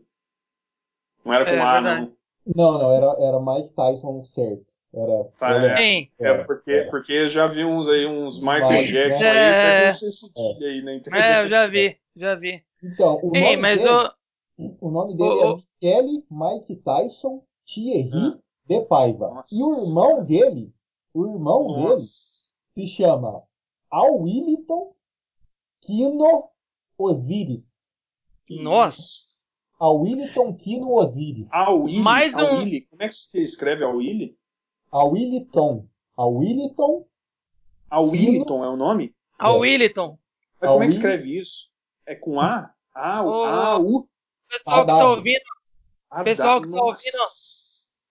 Não 1.25 1.33
era 1.33 1.45
com 1.45 1.51
é, 1.51 1.59
A, 1.59 1.81
não. 1.81 2.13
Não, 2.45 2.77
não, 2.77 2.91
era, 2.91 3.15
era 3.19 3.39
Mike 3.39 3.73
Tyson 3.73 4.23
certo. 4.25 4.72
Era, 4.95 5.23
tá, 5.39 5.81
é, 5.81 6.07
é, 6.19 6.43
porque, 6.43 6.71
é. 6.71 6.83
porque 6.83 7.27
já 7.27 7.47
vi 7.47 7.65
uns 7.65 7.89
aí, 7.89 8.05
uns 8.05 8.39
Michael 8.39 8.81
Mike, 8.81 8.91
Jackson 8.91 9.23
né? 9.23 9.31
aí, 9.31 9.49
até 9.49 9.81
com 9.81 9.87
esse 9.87 10.65
aí 10.65 10.81
na 10.83 10.93
internet. 10.93 11.23
É, 11.23 11.41
eu 11.41 11.49
já 11.49 11.65
vi, 11.65 11.97
já 12.15 12.35
vi. 12.35 12.63
Então, 12.83 13.19
o 13.23 13.35
Ei, 13.35 13.41
nome 13.41 13.57
mas 13.57 13.81
dele, 13.81 14.11
o... 14.59 14.87
o 14.87 14.91
nome 14.91 15.17
dele 15.17 15.29
o, 15.29 15.57
é 15.57 15.63
Kelly 15.79 16.23
Mike 16.29 16.75
Tyson 16.83 17.43
Thierry 17.65 18.11
ah. 18.13 18.37
de 18.67 18.81
Paiva. 18.81 19.29
Nossa. 19.29 19.55
E 19.55 19.63
o 19.63 19.73
irmão 19.73 20.23
dele, 20.25 20.73
o 21.11 21.25
irmão 21.25 21.63
Nossa. 21.63 22.53
dele 22.75 22.87
se 22.87 22.95
chama 22.95 23.41
Al 23.89 24.21
Willington 24.21 24.93
Kino 25.81 26.49
Osiris. 26.99 27.89
Nossa! 28.47 29.23
A 29.79 29.89
Willington 29.89 30.53
Kino 30.55 30.93
Osiris. 30.93 31.47
A 31.51 31.71
Willy? 31.71 31.99
Mais 31.99 32.31
a 32.35 32.51
um... 32.51 32.59
Como 32.59 33.01
é 33.01 33.07
que 33.07 33.13
se 33.13 33.41
escreve 33.41 33.83
a 33.83 33.89
Willy? 33.89 34.37
A 34.93 35.03
Willington. 35.05 35.89
A 36.15 36.27
Willington. 36.27 37.07
A 37.89 37.99
Willington 37.99 38.63
é 38.63 38.69
o 38.69 38.75
nome? 38.75 39.15
A 39.39 39.49
é. 39.49 39.51
Willington. 39.51 40.19
Mas 40.61 40.69
como 40.69 40.83
é 40.83 40.85
que 40.85 40.93
escreve 40.93 41.35
isso? 41.35 41.73
É 42.05 42.15
com 42.15 42.39
A? 42.39 42.71
A, 42.93 43.25
o, 43.25 43.43
A, 43.43 43.79
U? 43.79 44.07
Pessoal 44.47 44.85
que 44.85 44.91
tá 44.91 45.09
ouvindo. 45.09 45.41
Pessoal 46.23 46.61
que 46.61 46.71
tá 46.71 46.83
ouvindo. 46.83 47.17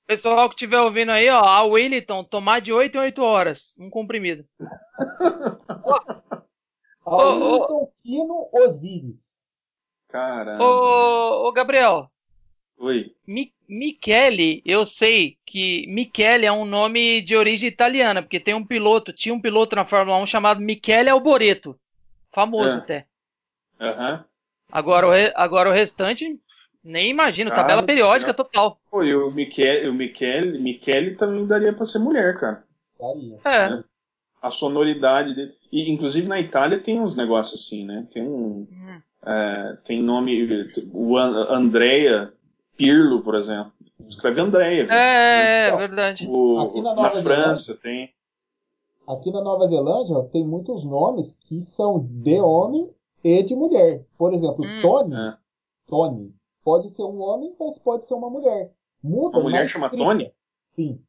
Pessoal 0.08 0.48
que 0.48 0.56
estiver 0.56 0.80
ouvindo 0.80 1.12
aí, 1.12 1.30
ó, 1.30 1.44
a 1.44 1.62
Willington, 1.62 2.24
tomar 2.24 2.60
de 2.60 2.72
8 2.72 2.96
em 2.96 3.00
8 3.00 3.22
horas, 3.22 3.76
um 3.78 3.88
comprimido. 3.88 4.44
Ailton 7.06 7.92
Kino 8.02 8.48
Osiris. 8.52 9.24
Caramba. 10.08 10.64
Ô, 10.64 11.48
ô 11.48 11.52
Gabriel. 11.52 12.10
Oi. 12.76 13.14
Mi 13.24 13.54
Michele, 13.72 14.62
eu 14.66 14.84
sei 14.84 15.36
que 15.46 15.86
Michele 15.88 16.44
é 16.44 16.52
um 16.52 16.64
nome 16.64 17.22
de 17.22 17.34
origem 17.36 17.68
italiana, 17.68 18.20
porque 18.22 18.38
tem 18.38 18.52
um 18.54 18.64
piloto, 18.64 19.12
tinha 19.12 19.34
um 19.34 19.40
piloto 19.40 19.74
na 19.74 19.84
Fórmula 19.84 20.18
1 20.18 20.26
chamado 20.26 20.60
Michele 20.60 21.08
Alboreto. 21.08 21.78
Famoso 22.30 22.68
É. 22.70 22.74
até. 22.74 23.06
Aham. 23.80 24.24
Agora, 24.70 25.32
agora 25.36 25.70
o 25.70 25.72
restante, 25.72 26.38
nem 26.84 27.10
imagino. 27.10 27.50
Cara 27.50 27.62
tabela 27.62 27.82
periódica 27.82 28.30
céu. 28.34 28.44
total. 28.44 28.80
Pô, 28.90 29.02
e 29.02 29.14
o 29.14 29.30
Michele, 29.30 29.88
o 29.88 29.94
Michele, 29.94 30.58
Michele 30.58 31.12
também 31.16 31.46
daria 31.46 31.72
pra 31.72 31.86
ser 31.86 31.98
mulher, 31.98 32.36
cara. 32.36 32.64
Daria. 32.98 33.38
É. 33.44 33.84
A 34.40 34.50
sonoridade 34.50 35.34
dele. 35.34 35.52
E, 35.72 35.90
inclusive 35.92 36.26
na 36.28 36.40
Itália 36.40 36.78
tem 36.78 37.00
uns 37.00 37.14
negócios 37.14 37.60
assim, 37.60 37.84
né? 37.86 38.06
Tem 38.10 38.22
um. 38.22 38.66
Hum. 38.70 39.00
é, 39.24 39.76
tem 39.84 40.02
nome. 40.02 40.68
O 40.92 41.16
An- 41.16 41.46
Andrea 41.50 42.32
Pirlo, 42.86 43.22
por 43.22 43.34
exemplo. 43.34 43.72
Escreve 44.06 44.40
Andrea. 44.40 44.84
velho. 44.86 44.92
É, 44.92 45.64
é, 45.64 45.66
Então, 45.68 45.78
verdade. 45.78 46.26
O- 46.28 46.60
aqui 46.60 46.80
na 46.82 46.90
na 46.90 46.94
Nova 46.96 47.10
França 47.10 47.78
tem. 47.80 48.10
Aqui 49.08 49.30
na 49.30 49.40
Nova 49.42 49.66
Zelândia 49.66 50.22
tem 50.32 50.44
muitos 50.46 50.84
nomes 50.84 51.36
que 51.40 51.60
são 51.60 52.00
de 52.10 52.40
homem 52.40 52.90
e 53.22 53.42
de 53.42 53.54
mulher. 53.54 54.04
Por 54.18 54.32
exemplo, 54.34 54.64
Hum. 54.64 54.80
Tony. 54.82 55.14
É. 55.16 55.34
Tony. 55.88 56.34
Pode 56.64 56.90
ser 56.90 57.02
um 57.02 57.20
homem, 57.20 57.54
mas 57.58 57.78
pode 57.78 58.04
ser 58.06 58.14
uma 58.14 58.30
mulher. 58.30 58.70
Muda 59.02 59.38
Uma 59.38 59.42
mulher 59.44 59.66
chama 59.68 59.86
escrita. 59.86 60.04
Tony? 60.04 60.32
Sim. 60.76 61.00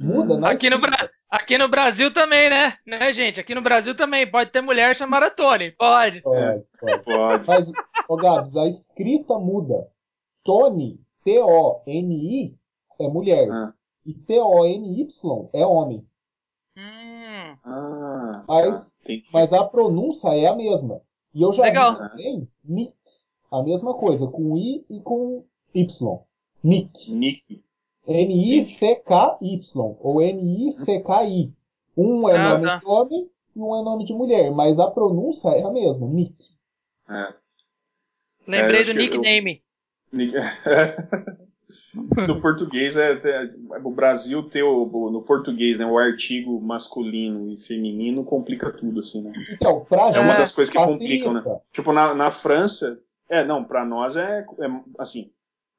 Muda 0.00 0.36
na 0.38 0.50
Aqui 0.50 0.68
no. 0.70 0.80
Bra- 0.80 1.08
aqui 1.30 1.58
no 1.58 1.68
Brasil 1.68 2.12
também, 2.12 2.48
né? 2.50 2.74
Né, 2.86 3.12
gente? 3.12 3.40
Aqui 3.40 3.54
no 3.54 3.62
Brasil 3.62 3.94
também 3.96 4.28
pode 4.28 4.50
ter 4.50 4.60
mulher 4.60 4.94
chamada 4.94 5.30
Tony. 5.30 5.72
Pode. 5.72 6.20
Pode, 6.22 6.64
pode. 6.80 7.04
Pode. 7.04 7.48
Mas, 7.48 7.70
ô 8.08 8.16
Gabs, 8.16 8.56
a 8.56 8.66
escrita 8.68 9.36
muda. 9.38 9.88
Tony, 10.44 11.00
T-O-N-I, 11.24 12.56
é 13.00 13.08
mulher. 13.08 13.48
Ah. 13.50 13.74
E 14.06 14.12
T-O-N-Y 14.14 15.48
é 15.52 15.66
homem. 15.66 16.06
Hum, 16.76 17.56
Ah, 17.64 18.44
Mas- 18.48 18.94
tá. 18.94 19.12
Mas 19.32 19.52
a 19.52 19.64
pronúncia 19.64 20.28
é 20.28 20.46
a 20.46 20.54
mesma. 20.54 21.00
E 21.34 21.42
eu 21.42 21.52
já 21.52 21.62
Legal. 21.64 21.92
vi 21.92 21.98
também 22.10 22.48
Nick. 22.64 22.94
A 23.50 23.62
mesma 23.62 23.94
coisa, 23.94 24.26
com 24.26 24.56
I 24.56 24.84
e 24.90 25.00
com 25.00 25.44
Y. 25.74 26.18
Nick. 26.62 27.12
Nick. 27.12 27.62
N-I-C-K-Y. 28.06 29.96
Ou 30.00 30.20
N-I-C-K-I. 30.22 31.52
Um 31.96 32.28
é 32.28 32.36
Ah, 32.36 32.52
nome 32.54 32.66
tá. 32.66 32.76
de 32.78 32.86
homem 32.86 33.30
e 33.54 33.60
um 33.60 33.76
é 33.80 33.82
nome 33.84 34.04
de 34.04 34.12
mulher. 34.12 34.50
Mas 34.52 34.78
a 34.80 34.90
pronúncia 34.90 35.48
é 35.50 35.62
a 35.62 35.70
mesma. 35.70 36.06
Nick. 36.06 36.36
É. 37.08 37.14
É, 37.14 37.34
lembrei 38.46 38.80
acho 38.80 38.92
do 38.92 38.98
nickname. 38.98 39.62
No 42.28 42.40
português 42.40 42.96
é, 42.96 43.12
é- 43.12 43.48
o 43.82 43.90
Brasil 43.90 44.42
ter 44.42 44.62
o, 44.62 44.88
o- 44.92 45.10
no 45.10 45.22
português 45.22 45.78
né, 45.78 45.86
o 45.86 45.98
artigo 45.98 46.60
masculino 46.60 47.50
e 47.50 47.56
feminino 47.56 48.22
complica 48.24 48.70
tudo 48.70 49.00
assim 49.00 49.22
né? 49.22 49.32
Então, 49.52 49.84
pra 49.84 50.10
é 50.10 50.20
uma 50.20 50.34
das 50.34 50.52
coisas 50.52 50.72
que 50.72 50.78
complicam 50.78 51.32
né? 51.32 51.42
Tipo 51.72 51.92
na, 51.92 52.14
na 52.14 52.30
França 52.30 53.00
é 53.28 53.42
não 53.44 53.64
para 53.64 53.84
nós 53.84 54.16
é, 54.16 54.40
é 54.60 54.66
assim 54.98 55.30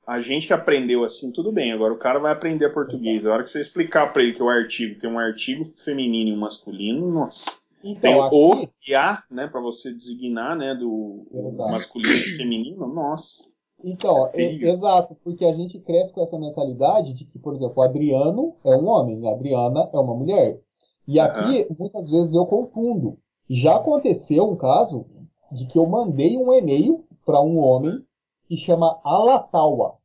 a 0.07 0.19
gente 0.19 0.47
que 0.47 0.53
aprendeu 0.53 1.03
assim 1.03 1.31
tudo 1.31 1.51
bem 1.51 1.71
agora 1.71 1.93
o 1.93 1.97
cara 1.99 2.19
vai 2.19 2.31
aprender 2.31 2.69
português. 2.69 3.25
A 3.25 3.33
hora 3.33 3.43
que 3.43 3.49
você 3.49 3.61
explicar 3.61 4.11
para 4.11 4.23
ele 4.23 4.33
que 4.33 4.43
o 4.43 4.49
artigo 4.49 4.99
tem 4.99 5.09
um 5.09 5.19
artigo 5.19 5.63
feminino 5.77 6.31
e 6.31 6.33
um 6.33 6.39
masculino 6.39 7.09
nossa. 7.09 7.63
Então, 7.83 7.99
tem 8.01 8.15
o 8.15 8.53
aqui, 8.53 8.71
e 8.87 8.95
a 8.95 9.23
né 9.29 9.47
para 9.47 9.61
você 9.61 9.93
designar 9.93 10.55
né 10.55 10.73
do 10.75 11.25
Exato. 11.31 11.71
masculino 11.71 12.13
e 12.17 12.29
feminino 12.29 12.85
nossa 12.87 13.54
Então, 13.87 14.31
É 14.33 14.41
exato, 14.41 15.15
porque 15.23 15.45
a 15.45 15.53
gente 15.53 15.77
cresce 15.79 16.11
com 16.11 16.23
essa 16.23 16.39
mentalidade 16.39 17.13
de 17.13 17.23
que, 17.23 17.37
por 17.37 17.53
exemplo, 17.53 17.83
Adriano 17.83 18.55
é 18.63 18.75
um 18.75 18.87
homem, 18.87 19.27
a 19.27 19.31
Adriana 19.31 19.87
é 19.93 19.99
uma 19.99 20.15
mulher. 20.15 20.59
E 21.07 21.19
aqui, 21.19 21.67
muitas 21.77 22.09
vezes 22.09 22.33
eu 22.33 22.47
confundo. 22.47 23.19
Já 23.47 23.75
aconteceu 23.75 24.49
um 24.49 24.55
caso 24.55 25.05
de 25.51 25.67
que 25.67 25.77
eu 25.77 25.85
mandei 25.85 26.35
um 26.35 26.51
e-mail 26.51 27.05
para 27.23 27.39
um 27.39 27.59
homem 27.59 28.03
que 28.47 28.57
chama 28.57 28.99
Alatawa. 29.03 29.99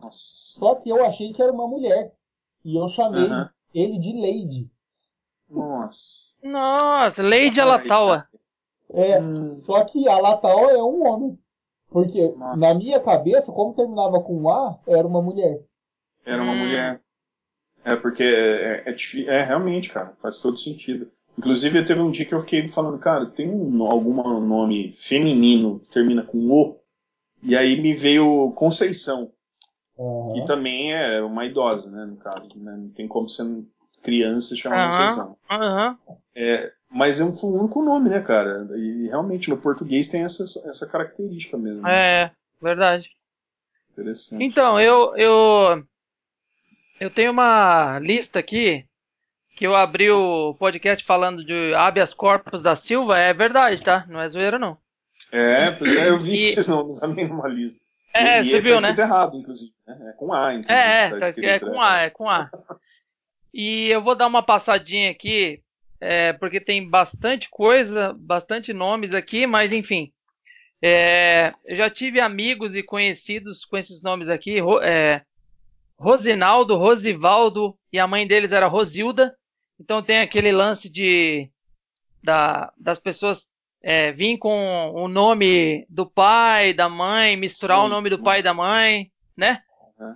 nossa 0.00 0.18
Só 0.58 0.74
que 0.76 0.88
eu 0.88 1.04
achei 1.04 1.34
que 1.34 1.42
era 1.42 1.52
uma 1.52 1.68
mulher. 1.68 2.14
E 2.64 2.76
eu 2.76 2.88
chamei 2.88 3.26
Aham. 3.26 3.50
ele 3.74 3.98
de 3.98 4.12
Lady. 4.14 4.70
nossa 5.50 6.38
Nossa, 6.42 7.22
Lady 7.22 7.60
Alatawa. 7.60 8.26
É, 8.88 9.20
Hum. 9.20 9.34
Só 9.46 9.84
que 9.84 10.08
Alatawa 10.08 10.70
é 10.72 10.82
um 10.82 11.06
homem. 11.06 11.38
Porque 11.96 12.28
Nossa. 12.36 12.58
na 12.58 12.74
minha 12.74 13.00
cabeça, 13.00 13.50
como 13.50 13.72
terminava 13.72 14.20
com 14.20 14.50
A, 14.50 14.78
era 14.86 15.08
uma 15.08 15.22
mulher. 15.22 15.62
Era 16.26 16.42
uma 16.42 16.52
Hum. 16.52 16.58
mulher. 16.58 17.00
É 17.82 17.96
porque 17.96 18.22
é, 18.22 18.82
é, 18.84 18.92
difí- 18.92 19.26
é, 19.26 19.42
realmente, 19.42 19.88
cara, 19.88 20.12
faz 20.18 20.42
todo 20.42 20.58
sentido. 20.58 21.06
Inclusive, 21.38 21.82
teve 21.86 22.02
um 22.02 22.10
dia 22.10 22.26
que 22.26 22.34
eu 22.34 22.40
fiquei 22.40 22.68
falando, 22.68 22.98
cara, 22.98 23.24
tem 23.24 23.48
um, 23.48 23.82
algum 23.84 24.12
nome 24.40 24.90
feminino 24.90 25.80
que 25.80 25.88
termina 25.88 26.22
com 26.22 26.36
O? 26.50 26.78
E 27.42 27.56
aí 27.56 27.80
me 27.80 27.94
veio 27.94 28.52
Conceição, 28.52 29.32
Aham. 29.98 30.28
que 30.34 30.44
também 30.44 30.92
é 30.92 31.22
uma 31.22 31.46
idosa, 31.46 31.90
né, 31.90 32.04
no 32.04 32.16
caso. 32.18 32.62
Né? 32.62 32.76
Não 32.76 32.90
tem 32.90 33.08
como 33.08 33.26
ser 33.26 33.46
criança 34.02 34.52
e 34.52 34.58
chamar 34.58 34.76
Aham. 34.80 34.86
Conceição. 34.88 35.36
Aham. 35.50 35.98
Mas 36.96 37.20
é 37.20 37.24
um, 37.24 37.32
único 37.60 37.82
nome, 37.82 38.08
né, 38.10 38.20
cara? 38.20 38.66
E 38.76 39.08
realmente 39.08 39.50
no 39.50 39.58
português 39.58 40.08
tem 40.08 40.24
essa, 40.24 40.42
essa 40.44 40.86
característica 40.88 41.56
mesmo. 41.58 41.82
né? 41.82 42.22
É, 42.24 42.30
verdade. 42.60 43.08
Interessante. 43.90 44.42
Então, 44.42 44.80
eu, 44.80 45.14
eu, 45.16 45.84
eu 47.00 47.10
tenho 47.10 47.30
uma 47.32 47.98
lista 47.98 48.38
aqui 48.38 48.84
que 49.54 49.66
eu 49.66 49.74
abri 49.74 50.10
o 50.10 50.54
podcast 50.54 51.04
falando 51.04 51.44
de 51.44 51.74
habeas 51.74 52.12
corpus 52.12 52.60
da 52.62 52.76
Silva. 52.76 53.18
É 53.18 53.32
verdade, 53.32 53.82
tá? 53.82 54.04
Não 54.08 54.20
é 54.20 54.28
zoeira, 54.28 54.58
não. 54.58 54.76
É, 55.32 55.70
pois 55.72 55.96
é, 55.96 56.08
eu 56.08 56.18
vi 56.18 56.34
E- 56.34 56.38
vocês 56.54 56.68
não, 56.68 56.88
também 56.98 57.26
numa 57.28 57.48
lista. 57.48 57.82
É, 58.14 58.40
e, 58.40 58.44
você 58.44 58.56
e 58.56 58.60
viu, 58.60 58.76
tá 58.80 58.92
né? 58.92 58.94
errado, 58.98 59.36
inclusive. 59.36 59.72
né? 59.86 59.98
É 60.10 60.12
com 60.12 60.32
A, 60.32 60.54
inclusive. 60.54 60.72
É, 60.80 61.04
é, 61.04 61.08
tá 61.10 61.18
tá- 61.20 61.28
escrito, 61.28 61.48
é 61.48 61.58
com 61.58 61.70
né? 61.72 61.78
A, 61.80 62.00
é 62.02 62.10
com 62.10 62.30
A. 62.30 62.50
E 63.52 63.88
eu 63.88 64.00
vou 64.02 64.14
dar 64.14 64.26
uma 64.26 64.42
passadinha 64.42 65.10
aqui, 65.10 65.62
é, 66.00 66.32
porque 66.32 66.60
tem 66.60 66.88
bastante 66.88 67.48
coisa, 67.50 68.14
bastante 68.18 68.72
nomes 68.72 69.14
aqui, 69.14 69.46
mas 69.46 69.72
enfim. 69.72 70.12
É, 70.82 71.54
eu 71.64 71.74
já 71.76 71.88
tive 71.88 72.20
amigos 72.20 72.74
e 72.74 72.82
conhecidos 72.82 73.64
com 73.64 73.76
esses 73.76 74.02
nomes 74.02 74.28
aqui, 74.28 74.58
é, 74.82 75.22
Rosinaldo, 75.98 76.76
Rosivaldo, 76.76 77.76
e 77.92 77.98
a 77.98 78.06
mãe 78.06 78.26
deles 78.26 78.52
era 78.52 78.66
Rosilda. 78.66 79.34
Então 79.80 80.02
tem 80.02 80.18
aquele 80.20 80.52
lance 80.52 80.90
de 80.90 81.50
da- 82.22 82.72
das 82.78 82.98
pessoas 82.98 83.50
é, 83.82 84.10
vir 84.10 84.36
com 84.38 84.90
o 84.94 85.06
nome 85.06 85.86
do 85.88 86.04
pai, 86.10 86.72
da 86.74 86.88
mãe, 86.88 87.36
misturar 87.36 87.78
o 87.78 87.88
nome 87.88 88.10
do 88.10 88.18
pai 88.22 88.40
e 88.40 88.42
da 88.42 88.52
mãe, 88.52 89.12
né? 89.36 89.62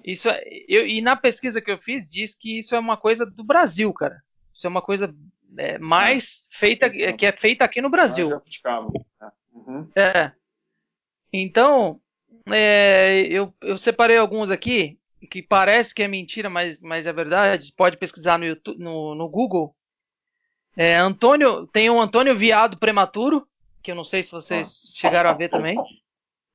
Isso 0.04 0.28
é- 0.28 0.42
eu- 0.68 0.86
e 0.86 1.00
na 1.00 1.14
pesquisa 1.14 1.60
que 1.60 1.70
eu 1.70 1.76
fiz 1.78 2.06
diz 2.08 2.34
que 2.34 2.58
isso 2.58 2.74
é 2.74 2.78
uma 2.78 2.96
coisa 2.96 3.24
do 3.24 3.44
Brasil, 3.44 3.92
cara. 3.92 4.20
Isso 4.52 4.66
é 4.66 4.70
uma 4.70 4.82
coisa 4.82 5.14
é, 5.56 5.78
mais 5.78 6.48
feita 6.52 6.88
que 6.90 7.26
é 7.26 7.32
feita 7.32 7.64
aqui 7.64 7.80
no 7.80 7.88
Ah, 7.88 7.90
Brasil. 7.90 8.26
Jabuticaba. 8.26 8.88
É. 9.20 9.26
Uhum. 9.52 9.88
É. 9.94 10.32
Então, 11.32 12.00
é, 12.48 13.22
eu, 13.28 13.54
eu 13.60 13.78
separei 13.78 14.16
alguns 14.16 14.50
aqui 14.50 14.98
que 15.30 15.42
parece 15.42 15.94
que 15.94 16.02
é 16.02 16.08
mentira, 16.08 16.48
mas, 16.48 16.82
mas 16.82 17.06
é 17.06 17.12
verdade. 17.12 17.72
Pode 17.76 17.96
pesquisar 17.96 18.38
no, 18.38 18.44
YouTube, 18.46 18.82
no, 18.82 19.14
no 19.14 19.28
Google. 19.28 19.74
É, 20.76 20.96
Antônio 20.96 21.66
tem 21.66 21.90
um 21.90 22.00
Antônio 22.00 22.34
Viado 22.34 22.78
prematuro, 22.78 23.46
que 23.82 23.90
eu 23.90 23.94
não 23.94 24.04
sei 24.04 24.22
se 24.22 24.30
vocês 24.30 24.60
Nossa. 24.68 24.96
chegaram 24.96 25.30
a 25.30 25.34
ver 25.34 25.50
também. 25.50 25.76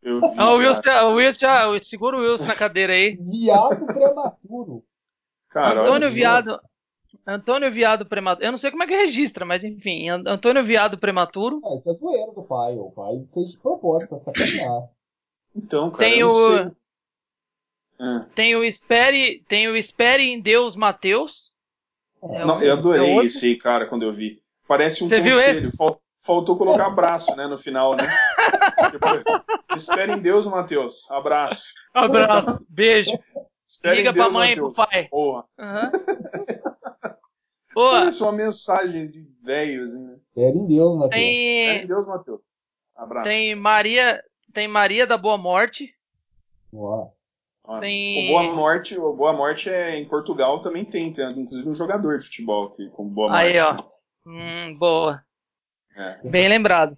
Eu 0.01 0.19
vi, 0.19 0.27
Ah, 0.37 0.51
o 0.51 0.57
Wilson, 0.57 0.81
cara. 0.81 1.07
o 1.07 1.13
Wilson, 1.15 1.79
segura 1.83 2.17
o 2.17 2.21
Wilson 2.21 2.47
na 2.47 2.55
cadeira 2.55 2.93
aí. 2.93 3.17
Viado 3.17 3.85
prematuro. 3.85 4.83
Cara, 5.49 5.81
Antônio. 5.81 6.09
Viado. 6.09 6.59
Antônio 7.27 7.71
Viado 7.71 8.05
prematuro. 8.05 8.45
Eu 8.45 8.51
não 8.51 8.57
sei 8.57 8.69
como 8.71 8.83
é 8.83 8.87
que 8.87 8.95
registra, 8.95 9.45
mas 9.45 9.63
enfim, 9.63 10.09
An- 10.09 10.23
Antônio 10.27 10.63
Viado 10.63 10.97
prematuro. 10.97 11.59
Ah, 11.65 11.75
isso 11.77 11.89
é 11.89 11.93
zoeira 11.93 12.31
do 12.33 12.43
pai. 12.43 12.75
O 12.77 12.91
pai 12.91 13.25
fez 13.33 13.51
de 13.51 13.57
propósito 13.57 14.09
pra 14.09 14.19
sacanear. 14.19 14.83
Então, 15.55 15.89
cara, 15.91 16.09
Tem 16.09 16.19
eu 16.19 16.27
não 16.27 16.33
o- 16.35 16.55
sei. 16.57 16.71
É. 17.97 18.25
Tem 18.35 18.55
o 18.55 18.63
Espere, 18.63 19.43
tem 19.47 19.67
o 19.69 19.75
Espere 19.75 20.23
em 20.23 20.39
Deus 20.39 20.75
Mateus. 20.75 21.53
É 22.23 22.43
Não, 22.45 22.61
eu 22.61 22.73
adorei 22.73 23.09
é 23.19 23.25
esse 23.25 23.45
aí, 23.45 23.55
cara, 23.55 23.85
quando 23.85 24.03
eu 24.03 24.11
vi. 24.11 24.35
Parece 24.67 25.03
um 25.03 25.07
Você 25.07 25.21
conselho. 25.21 25.71
Fal- 25.77 26.01
faltou 26.19 26.57
colocar 26.57 26.87
abraço, 26.87 27.35
né, 27.35 27.47
no 27.47 27.57
final, 27.57 27.95
né? 27.95 28.05
Espere 29.73 30.13
em 30.13 30.19
Deus, 30.19 30.45
Matheus. 30.45 31.09
Abraço. 31.11 31.73
Abraço, 31.93 32.65
beijo. 32.69 33.11
Espere 33.67 33.97
Liga 33.97 34.09
em 34.09 34.13
Deus, 34.13 34.25
pra 34.27 34.33
mãe 34.33 34.51
e 34.51 34.55
pro 34.55 34.73
pai. 34.73 35.07
Porra. 35.09 35.45
Aham. 37.75 37.91
Parece 37.99 38.23
uma 38.23 38.31
mensagem 38.31 39.05
de 39.07 39.27
velho, 39.43 39.83
assim, 39.83 40.03
né? 40.03 40.17
Fé 40.33 40.49
em 40.49 40.65
Deus, 40.67 40.95
Matheus. 40.97 41.13
Tem, 41.21 41.65
Fé 41.77 41.83
em 41.83 41.87
Deus, 41.87 42.05
Matheus. 42.05 42.41
Abraço. 42.95 43.27
tem 43.27 43.53
Maria, 43.55 44.23
tem 44.53 44.67
Maria 44.67 45.05
da 45.05 45.17
Boa 45.17 45.37
Morte. 45.37 45.93
Nossa. 46.71 47.13
Ó, 47.63 47.79
tem- 47.79 48.25
O 48.25 48.31
Boa 48.31 48.43
Morte, 48.43 48.97
o 48.99 49.13
Boa 49.13 49.33
Morte 49.33 49.69
é 49.69 49.97
em 49.97 50.05
Portugal 50.05 50.59
também 50.59 50.85
tem, 50.85 51.11
tem 51.11 51.27
inclusive 51.31 51.67
um 51.69 51.75
jogador 51.75 52.17
de 52.17 52.25
futebol 52.25 52.67
aqui 52.67 52.89
com 52.91 53.07
Boa 53.07 53.29
Morte. 53.29 53.43
Aí, 53.45 53.59
ó. 53.59 53.75
Hum, 54.27 54.77
boa. 54.77 55.23
É. 55.95 56.27
Bem 56.29 56.47
lembrado. 56.47 56.97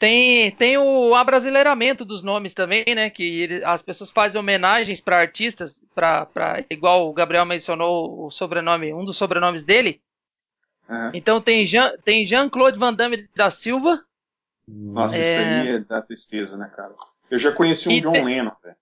Tem, 0.00 0.50
tem 0.52 0.78
o 0.78 1.14
abrasileiramento 1.14 2.06
dos 2.06 2.22
nomes 2.22 2.54
também, 2.54 2.84
né? 2.94 3.10
Que 3.10 3.42
ele- 3.42 3.62
as 3.64 3.82
pessoas 3.82 4.10
fazem 4.10 4.40
homenagens 4.40 4.98
para 4.98 5.18
artistas, 5.20 5.84
para 5.94 6.64
igual 6.70 7.06
o 7.08 7.12
Gabriel 7.12 7.44
mencionou 7.44 8.24
o 8.24 8.30
sobrenome, 8.30 8.94
um 8.94 9.04
dos 9.04 9.18
sobrenomes 9.18 9.62
dele. 9.62 10.00
Aham. 10.88 11.12
Então 11.14 11.38
tem 11.38 11.66
Jean, 11.66 11.92
tem 12.02 12.24
Jean-Claude 12.24 12.78
Van 12.78 12.94
Damme 12.94 13.28
da 13.36 13.50
Silva. 13.50 14.02
Nossa, 14.66 15.18
É. 15.18 15.20
isso 15.20 15.38
aí 15.38 15.68
é 15.76 15.78
da 15.80 16.00
tristeza, 16.00 16.56
né, 16.56 16.70
cara? 16.74 16.94
Eu 17.30 17.38
já 17.38 17.52
conheci 17.52 17.88
um 17.90 17.92
E 17.92 18.00
John 18.00 18.12
tem- 18.12 18.24
Lennon, 18.24 18.52
velho. 18.64 18.76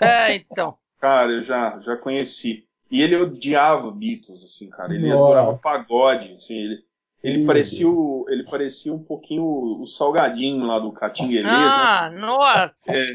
É, 0.00 0.34
então. 0.34 0.78
Cara, 0.98 1.30
eu 1.32 1.42
já, 1.42 1.78
já 1.78 1.94
conheci. 1.96 2.64
E 2.90 3.02
ele 3.02 3.16
odiava 3.16 3.90
Beatles, 3.92 4.42
assim, 4.42 4.70
cara. 4.70 4.94
Ele 4.94 5.08
Nossa. 5.08 5.18
adorava 5.18 5.58
pagode, 5.58 6.32
assim. 6.32 6.56
Ele, 6.56 6.84
ele, 7.22 7.38
Meu 7.38 7.46
parecia 7.46 7.88
o, 7.88 8.24
ele 8.28 8.44
parecia 8.44 8.92
um 8.92 9.02
pouquinho 9.02 9.42
o, 9.42 9.86
salgadinho 9.86 10.66
lá 10.66 10.78
do 10.78 10.92
Catinguelês, 10.92 11.44
né? 11.44 11.52
Ah, 11.52 12.10
nossa! 12.10 12.92
É, 12.92 13.06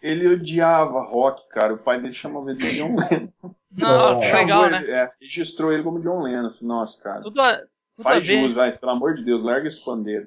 ele 0.00 0.26
odiava 0.26 1.02
rock, 1.02 1.48
cara. 1.48 1.74
O 1.74 1.78
pai 1.78 2.00
dele 2.00 2.12
chamava 2.12 2.50
ele 2.50 2.58
de 2.58 2.76
John 2.76 2.96
Lennon. 2.96 3.32
Nossa, 3.78 4.22
Chamou 4.22 4.42
legal, 4.42 4.66
ele, 4.66 4.78
né? 4.78 4.90
é, 4.90 5.10
registrou 5.20 5.72
ele 5.72 5.82
como 5.82 6.00
John 6.00 6.22
Lennon. 6.22 6.48
Nossa, 6.62 7.02
cara. 7.02 7.22
Tudo 7.22 7.40
a, 7.40 7.56
tudo 7.56 8.02
Faz 8.02 8.26
jus, 8.26 8.54
vai. 8.54 8.76
Pelo 8.76 8.92
amor 8.92 9.14
de 9.14 9.22
Deus, 9.22 9.42
larga 9.42 9.68
esse 9.68 9.84
pandeiro. 9.84 10.26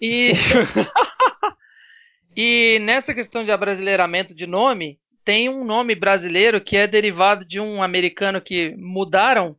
E, 0.00 0.32
e 2.36 2.78
nessa 2.82 3.12
questão 3.12 3.44
de 3.44 3.50
abrasileiramento 3.50 4.34
de 4.34 4.46
nome, 4.46 5.00
tem 5.24 5.48
um 5.48 5.64
nome 5.64 5.94
brasileiro 5.94 6.60
que 6.60 6.76
é 6.76 6.86
derivado 6.86 7.44
de 7.44 7.60
um 7.60 7.82
americano 7.82 8.40
que 8.40 8.74
mudaram, 8.78 9.56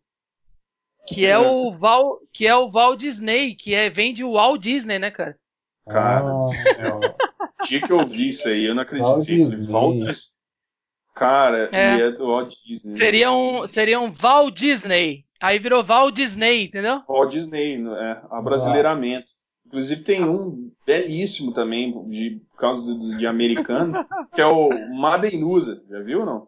que 1.14 1.26
é 1.26 1.38
o 1.38 1.72
Val, 1.78 2.20
que 2.34 2.48
é 2.48 2.56
o 2.56 2.68
Walt 2.70 3.00
Disney, 3.00 3.56
que 3.56 3.74
é, 3.74 3.90
vem 3.90 4.14
de 4.14 4.24
Walt 4.24 4.62
Disney, 4.62 5.00
né, 5.00 5.12
cara? 5.12 5.38
Cara 5.90 6.32
do 6.40 6.44
céu. 6.52 7.00
Dia 7.68 7.82
que 7.82 7.92
eu 7.92 8.06
vi 8.06 8.30
isso 8.30 8.48
aí, 8.48 8.66
eu 8.66 8.74
não 8.76 8.84
Walt 8.84 8.88
acreditei. 8.88 9.46
Falei, 9.46 9.58
Disney. 9.58 9.74
Walt 9.74 10.16
Cara, 11.14 11.70
É. 11.72 11.98
e 11.98 12.02
é 12.02 12.12
do 12.12 12.28
Walt 12.28 12.54
Disney. 12.66 12.98
Seria 12.98 13.32
um, 13.32 13.70
seria 13.72 14.00
um 14.00 14.14
Walt 14.14 14.56
Disney. 14.56 15.26
Aí 15.42 15.60
virou 15.60 15.84
Walt 15.84 16.16
Disney, 16.16 16.66
entendeu? 16.66 17.02
Walt 17.08 17.32
Disney, 17.32 17.76
é, 17.76 18.22
abrasileiramento. 18.32 19.32
Inclusive 19.66 20.04
tem 20.04 20.24
um 20.24 20.72
belíssimo 20.86 21.54
também, 21.54 22.04
de, 22.06 22.42
por 22.52 22.58
causa 22.58 22.98
de, 22.98 23.18
de 23.18 23.28
americano, 23.28 23.94
que 24.34 24.42
é 24.42 24.46
o 24.46 24.70
Madenusa. 24.98 25.84
Já 25.90 26.02
viu 26.02 26.26
não? 26.26 26.48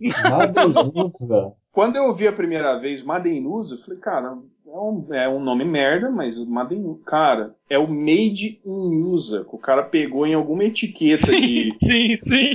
Madenusa. 0.00 1.52
Quando 1.72 1.96
eu 1.96 2.04
ouvi 2.04 2.28
a 2.28 2.32
primeira 2.32 2.78
vez 2.78 3.02
Madenusa, 3.02 3.74
eu 3.74 3.78
falei, 3.78 3.98
cara, 3.98 4.38
é 4.66 4.70
um, 4.76 5.06
é 5.14 5.28
um 5.28 5.40
nome 5.40 5.64
merda, 5.64 6.10
mas 6.10 6.36
o 6.38 6.46
Madenusa, 6.46 7.00
cara, 7.06 7.56
é 7.68 7.78
o 7.78 7.88
Made 7.88 8.60
in 8.64 9.02
USA, 9.02 9.42
que 9.44 9.54
o 9.56 9.58
cara 9.58 9.82
pegou 9.82 10.26
em 10.26 10.34
alguma 10.34 10.64
etiqueta 10.64 11.30
de. 11.32 11.70
Sim, 11.82 12.16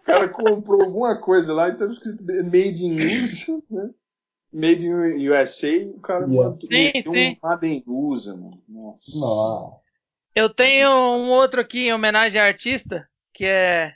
O 0.00 0.02
cara 0.04 0.28
comprou 0.28 0.82
alguma 0.82 1.16
coisa 1.20 1.52
lá 1.52 1.68
e 1.68 1.72
estava 1.72 1.92
escrito 1.92 2.24
Made 2.24 2.84
in 2.84 3.18
USA, 3.20 3.62
né? 3.70 3.90
Made 4.50 4.86
in 4.86 5.28
USA, 5.28 5.68
e 5.68 5.90
o 5.90 6.00
cara 6.00 6.24
Yeah. 6.26 6.48
mandou- 6.50 6.60
Sim, 6.62 6.68
meteu 6.94 7.12
sim. 7.12 7.36
um 7.42 7.48
Made 7.48 7.66
in 7.68 7.82
USA, 7.86 8.30
mano. 8.34 8.62
Nossa. 8.66 9.18
Nossa. 9.18 9.76
Eu 10.34 10.48
tenho 10.48 10.88
um 10.90 11.28
outro 11.30 11.60
aqui 11.60 11.88
em 11.88 11.92
homenagem 11.92 12.40
à 12.40 12.44
artista, 12.46 13.06
que 13.34 13.44
é 13.44 13.92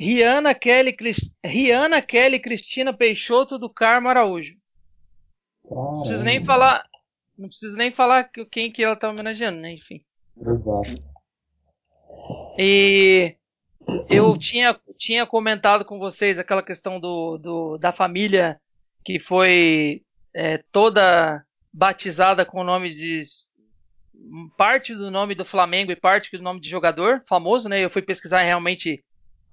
Rihanna 0.00 0.54
Kelly, 0.54 0.94
Cris- 0.94 1.34
Rihanna 1.44 2.00
Kelly 2.00 2.38
Cristina 2.40 2.90
Peixoto 2.92 3.58
do 3.58 3.68
Carmo 3.68 4.08
Araújo. 4.08 4.56
Não 5.70 5.90
preciso 5.90 6.24
nem 6.24 6.40
falar, 6.40 6.82
não 7.36 7.48
preciso 7.48 7.76
nem 7.76 7.92
falar 7.92 8.24
que- 8.24 8.46
quem 8.46 8.72
que 8.72 8.82
ela 8.82 8.96
tá 8.96 9.10
homenageando, 9.10 9.60
né? 9.60 9.74
Enfim. 9.74 10.02
Exato. 10.40 10.94
E 12.58 13.36
eu 14.08 14.36
tinha, 14.38 14.78
tinha 14.98 15.26
comentado 15.26 15.84
com 15.84 15.98
vocês 15.98 16.38
aquela 16.38 16.62
questão 16.62 16.98
do, 16.98 17.36
do- 17.36 17.76
da 17.78 17.92
família 17.92 18.58
que 19.04 19.18
foi 19.20 20.02
é, 20.34 20.58
toda 20.72 21.44
batizada 21.72 22.44
com 22.46 22.60
o 22.60 22.64
nome 22.64 22.88
de 22.90 23.20
parte 24.56 24.94
do 24.94 25.10
nome 25.10 25.34
do 25.34 25.44
Flamengo 25.44 25.90
e 25.92 25.96
parte 25.96 26.36
do 26.36 26.42
nome 26.42 26.60
de 26.60 26.68
jogador 26.70 27.22
famoso, 27.28 27.68
né? 27.68 27.80
Eu 27.84 27.90
fui 27.90 28.00
pesquisar 28.02 28.42
realmente 28.42 29.02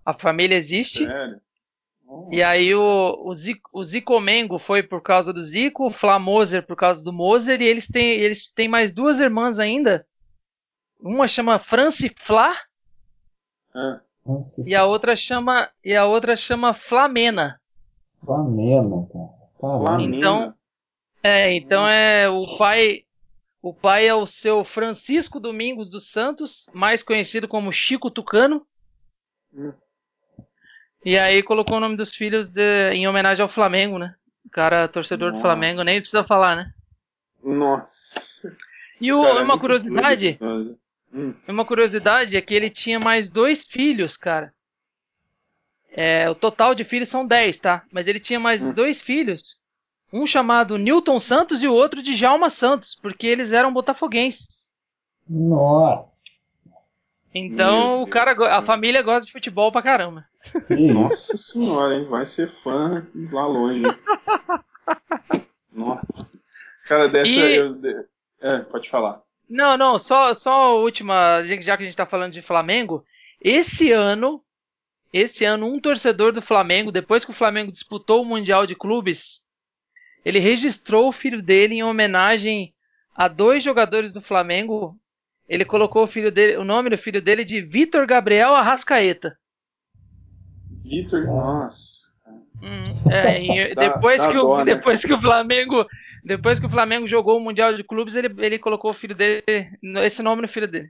a 0.10 0.14
família 0.14 0.56
existe. 0.56 1.06
Sério? 1.06 1.42
Nossa. 2.06 2.34
E 2.34 2.42
aí 2.42 2.74
o, 2.74 3.22
o, 3.26 3.36
Zico, 3.36 3.70
o 3.74 3.84
Zico 3.84 4.20
Mengo 4.22 4.58
foi 4.58 4.82
por 4.82 5.02
causa 5.02 5.34
do 5.34 5.42
Zico, 5.44 5.86
o 5.88 5.90
Flamoser 5.90 6.66
por 6.66 6.78
causa 6.78 7.04
do 7.04 7.12
Moser, 7.12 7.62
e 7.62 7.66
eles 7.66 7.86
têm, 7.88 8.12
eles 8.12 8.50
têm 8.50 8.70
mais 8.70 8.94
duas 8.94 9.20
irmãs 9.20 9.60
ainda. 9.60 10.08
Uma 11.00 11.28
chama 11.28 11.60
Franci 11.60 12.10
Flá 12.18 12.56
Ah, 13.76 14.00
e 14.66 14.74
a 14.74 14.86
outra 14.86 15.16
chama 15.18 15.70
e 15.84 15.94
a 15.96 16.06
outra 16.06 16.36
chama 16.38 16.74
Flamena. 16.74 17.60
Flamengo, 18.24 19.10
cara. 19.12 19.78
Flamengo. 19.80 20.16
Então- 20.16 20.54
É, 21.22 21.52
então 21.54 21.88
é 21.90 22.30
o 22.30 22.58
pai 22.58 23.04
o 23.62 23.74
pai 23.74 24.08
é 24.08 24.14
o 24.14 24.26
seu 24.26 24.64
Francisco 24.64 25.42
Domingos 25.42 25.90
dos 25.90 26.10
Santos, 26.10 26.70
mais 26.74 27.04
conhecido 27.04 27.48
como 27.50 27.72
Chico 27.74 28.10
Tucano. 28.10 28.66
Hum. 29.54 29.74
E 31.06 31.18
aí 31.18 31.42
colocou 31.44 31.78
o 31.78 31.80
nome 31.80 31.96
dos 31.96 32.16
filhos 32.16 32.50
de- 32.50 32.92
em 32.94 33.08
homenagem 33.08 33.42
ao 33.42 33.48
Flamengo, 33.50 33.98
né? 33.98 34.16
O 34.46 34.50
cara 34.50 34.88
torcedor 34.88 35.32
do 35.32 35.36
Nossa. 35.38 35.48
Flamengo, 35.48 35.84
nem 35.84 36.00
precisa 36.00 36.24
falar, 36.24 36.56
né? 36.56 36.74
Nossa. 37.44 38.56
E 39.00 39.12
o- 39.14 39.22
Cara, 39.22 39.44
uma 39.44 39.60
curiosidade. 39.60 40.40
Hum, 41.14 41.34
uma 41.48 41.66
curiosidade 41.66 42.36
é 42.36 42.42
que 42.42 42.54
ele 42.54 42.70
tinha 42.70 43.00
mais 43.00 43.30
dois 43.30 43.64
filhos, 43.64 44.18
cara. 44.18 44.54
É, 45.92 46.30
o 46.30 46.36
total 46.36 46.76
de 46.76 46.84
filhos 46.84 47.10
são 47.10 47.26
10, 47.26 47.58
tá? 47.60 47.84
Mas 47.92 48.08
ele 48.08 48.20
tinha 48.20 48.40
mais 48.40 48.62
Hum. 48.62 48.74
dois 48.74 49.02
filhos. 49.02 49.58
Um 50.12 50.26
chamado 50.28 50.78
Newton 50.78 51.20
Santos 51.20 51.64
e 51.64 51.68
o 51.68 51.74
outro 51.74 52.02
de 52.04 52.16
Jalma 52.16 52.50
Santos, 52.50 52.96
porque 52.96 53.26
eles 53.28 53.52
eram 53.52 53.74
botafoguenses. 53.74 54.72
Nossa. 55.30 56.08
Então 57.34 57.98
Meu 57.98 58.02
o 58.04 58.08
cara, 58.08 58.58
a 58.58 58.62
família 58.62 59.02
gosta 59.02 59.26
de 59.26 59.32
futebol 59.32 59.72
pra 59.72 59.82
caramba. 59.82 60.26
Nossa 60.70 61.38
senhora, 61.38 61.96
hein? 61.96 62.06
Vai 62.10 62.26
ser 62.26 62.48
fã 62.48 63.06
lá 63.32 63.46
longe. 63.48 63.84
Nossa. 65.72 66.06
Cara, 66.86 67.08
dessa. 67.08 67.30
E- 67.30 67.56
Eu, 67.56 67.80
é, 68.42 68.60
pode 68.60 68.90
falar. 68.90 69.22
Não, 69.50 69.78
não, 69.78 70.00
só, 70.02 70.36
só 70.36 70.52
a 70.52 70.74
última, 70.76 71.42
já 71.46 71.78
que 71.78 71.84
a 71.84 71.86
gente 71.86 71.96
tá 71.96 72.06
falando 72.06 72.34
de 72.34 72.42
Flamengo, 72.42 73.06
esse 73.42 73.92
ano, 73.94 74.44
esse 75.14 75.46
ano, 75.46 75.68
um 75.74 75.80
torcedor 75.80 76.34
do 76.34 76.42
Flamengo, 76.42 76.92
depois 76.92 77.24
que 77.24 77.32
o 77.32 77.36
Flamengo 77.36 77.72
disputou 77.72 78.22
o 78.22 78.26
Mundial 78.26 78.66
de 78.66 78.76
Clubes, 78.76 79.46
ele 80.26 80.40
registrou 80.40 81.08
o 81.08 81.14
filho 81.14 81.42
dele 81.42 81.76
em 81.76 81.84
homenagem 81.84 82.74
a 83.16 83.30
dois 83.30 83.64
jogadores 83.64 84.12
do 84.12 84.20
Flamengo. 84.20 85.00
Ele 85.48 85.64
colocou 85.64 86.04
o 86.04 86.12
filho 86.12 86.30
dele, 86.30 86.58
o 86.58 86.66
nome 86.66 86.90
do 86.90 86.98
filho 86.98 87.22
dele 87.22 87.46
de 87.46 87.62
Vitor 87.62 88.06
Gabriel 88.06 88.54
Arrascaeta. 88.54 89.38
Vitor, 90.90 91.26
nossa. 91.26 92.08
Hum, 92.62 93.12
é, 93.12 93.42
e 93.70 93.76
Dá- 93.76 93.90
depois, 93.94 94.22
dá 94.24 94.32
que 94.32 94.38
o, 94.38 94.42
dó, 94.42 94.58
né? 94.58 94.66
depois 94.76 95.04
que 95.06 95.14
o 95.14 95.22
Flamengo, 95.22 95.86
depois 96.24 96.60
que 96.60 96.66
o 96.66 96.70
Flamengo 96.70 97.06
jogou 97.06 97.38
o 97.38 97.40
Mundial 97.40 97.74
de 97.74 97.84
Clubes, 97.84 98.16
ele, 98.16 98.30
ele 98.40 98.58
colocou 98.58 98.92
o 98.92 98.96
filho 98.96 99.16
dele, 99.16 99.44
esse 100.04 100.24
nome 100.24 100.42
no 100.42 100.48
filho 100.48 100.68
dele. 100.68 100.90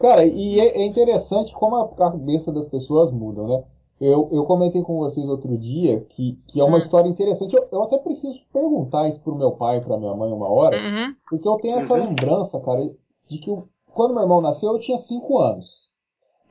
Cara, 0.00 0.24
e 0.24 0.58
é, 0.60 0.78
é 0.78 0.86
interessante 0.86 1.52
como 1.52 1.76
a 1.76 1.88
cabeça 1.94 2.52
das 2.52 2.66
pessoas 2.68 3.10
mudam, 3.12 3.46
né? 3.46 3.64
Eu, 3.98 4.28
eu 4.30 4.44
comentei 4.44 4.82
com 4.82 4.98
vocês 4.98 5.26
outro 5.26 5.56
dia 5.56 6.00
que, 6.10 6.38
que 6.48 6.60
é 6.60 6.64
uma 6.64 6.76
Hum. 6.76 6.80
história 6.80 7.08
interessante. 7.08 7.54
Eu, 7.56 7.66
eu 7.72 7.82
até 7.82 7.96
preciso 7.98 8.38
perguntar 8.52 9.08
isso 9.08 9.20
pro 9.20 9.34
meu 9.34 9.52
pai 9.52 9.78
e 9.78 9.80
pra 9.80 9.96
minha 9.96 10.14
mãe 10.14 10.30
uma 10.30 10.48
hora, 10.48 10.76
Uhum. 10.82 11.14
porque 11.30 11.48
eu 11.48 11.56
tenho 11.56 11.78
essa 11.78 11.94
Uhum. 11.94 12.04
lembrança, 12.10 12.60
cara, 12.60 12.90
de 13.28 13.38
que 13.38 13.48
eu- 13.50 13.68
quando 13.94 14.12
meu 14.12 14.22
irmão 14.22 14.42
nasceu 14.42 14.72
eu 14.72 14.78
tinha 14.78 14.98
5 14.98 15.38
anos. 15.38 15.90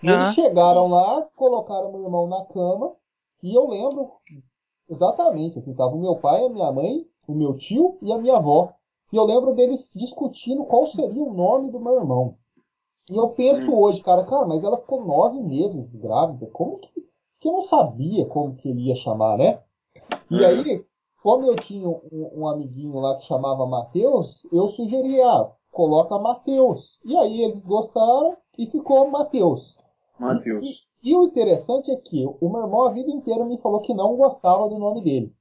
E 0.06 0.14
eles 0.14 0.30
chegaram 0.30 0.88
lá, 0.88 1.24
colocaram 1.36 1.92
meu 1.92 2.04
irmão 2.04 2.28
na 2.28 2.46
cama, 2.46 2.94
e 3.44 3.54
eu 3.54 3.68
lembro 3.68 4.12
exatamente, 4.90 5.60
assim, 5.60 5.74
tava 5.74 5.96
o 5.96 6.00
meu 6.00 6.16
pai, 6.18 6.46
a 6.46 6.50
minha 6.50 6.72
mãe, 6.72 7.06
o 7.28 7.34
meu 7.34 7.58
tio 7.58 7.98
e 8.02 8.12
a 8.12 8.18
minha 8.18 8.38
avó. 8.38 8.74
E 9.12 9.16
eu 9.18 9.24
lembro 9.26 9.54
deles 9.54 9.92
discutindo 9.96 10.64
qual 10.66 10.86
seria 10.88 11.24
o 11.24 11.34
nome 11.34 11.72
do 11.72 11.80
meu 11.80 11.96
irmão. 11.96 12.36
E 13.10 13.16
eu 13.18 13.30
penso 13.30 13.72
Hum. 13.72 13.76
hoje, 13.76 14.02
cara, 14.02 14.24
cara, 14.26 14.46
mas 14.46 14.64
ela 14.64 14.78
ficou 14.78 15.06
nove 15.06 15.40
meses 15.42 15.96
grávida, 15.96 16.48
como 16.48 16.80
que, 16.80 16.90
que 17.40 17.48
eu 17.48 17.54
não 17.54 17.62
sabia 17.62 18.26
como 18.28 18.56
que 18.56 18.70
ele 18.70 18.88
ia 18.88 18.96
chamar, 18.96 19.38
né? 19.38 19.60
E 20.30 20.44
É. 20.44 20.48
aí, 20.48 20.86
como 21.24 21.46
eu 21.46 21.56
tinha 21.56 21.88
um, 21.90 22.02
um 22.12 22.48
amiguinho 22.48 23.00
lá 23.00 23.16
que 23.18 23.26
chamava 23.26 23.66
Matheus, 23.66 24.46
eu 24.52 24.68
sugeri, 24.70 25.22
ah, 25.22 25.52
coloca 25.72 26.18
Matheus. 26.20 27.00
E 27.04 27.16
aí 27.18 27.42
eles 27.44 27.64
gostaram 27.64 28.38
e 28.58 28.68
ficou 28.68 29.10
Matheus. 29.10 29.75
Matheus. 30.20 30.88
E, 31.04 31.12
e, 31.12 31.16
o 31.16 31.26
interessante 31.26 31.92
é 31.92 31.96
que 31.96 32.26
o 32.26 32.50
meu 32.50 32.62
irmão 32.62 32.88
a 32.88 32.92
vida 32.92 33.12
inteira 33.12 33.46
me 33.46 33.62
falou 33.62 33.82
que 33.82 33.94
não 33.94 34.16
gostava 34.16 34.68
do 34.70 34.78
nome 34.78 35.04
dele. 35.04 35.34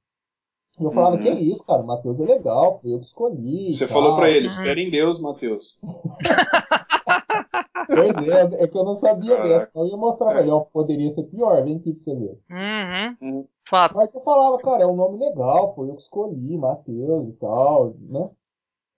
Eu 0.79 0.91
falava, 0.91 1.15
uhum. 1.15 1.23
que 1.23 1.29
é 1.29 1.39
isso, 1.39 1.63
cara, 1.63 1.81
o 1.81 1.87
Matheus 1.87 2.19
é 2.19 2.25
legal, 2.25 2.79
foi 2.81 2.93
eu 2.93 2.99
que 2.99 3.05
escolhi. 3.05 3.73
Você 3.73 3.87
falou 3.87 4.13
para 4.13 4.29
ele, 4.29 4.47
espera 4.47 4.77
em 4.79 4.89
Deus, 4.89 5.21
Matheus. 5.21 5.79
pois 7.87 8.11
é, 8.27 8.63
é 8.63 8.67
que 8.67 8.77
eu 8.77 8.83
não 8.83 8.95
sabia 8.95 9.37
Caraca. 9.37 9.59
dessa. 9.59 9.71
Eu 9.73 9.87
ia 9.87 9.95
mostrar 9.95 10.31
pra 10.31 10.41
ele, 10.41 10.51
ó, 10.51 10.59
poderia 10.59 11.09
ser 11.11 11.23
pior, 11.23 11.63
vem 11.63 11.77
aqui 11.77 11.93
pra 11.93 12.03
você 12.03 12.13
ver. 12.13 12.37
Uhum. 12.51 13.15
Uhum. 13.21 13.47
Mas 13.95 14.13
eu 14.13 14.19
falava, 14.21 14.57
cara, 14.57 14.83
é 14.83 14.87
um 14.87 14.97
nome 14.97 15.17
legal, 15.17 15.73
foi 15.75 15.89
eu 15.89 15.95
que 15.95 16.01
escolhi, 16.01 16.57
Matheus 16.57 17.29
e 17.29 17.33
tal, 17.33 17.95
né? 18.09 18.29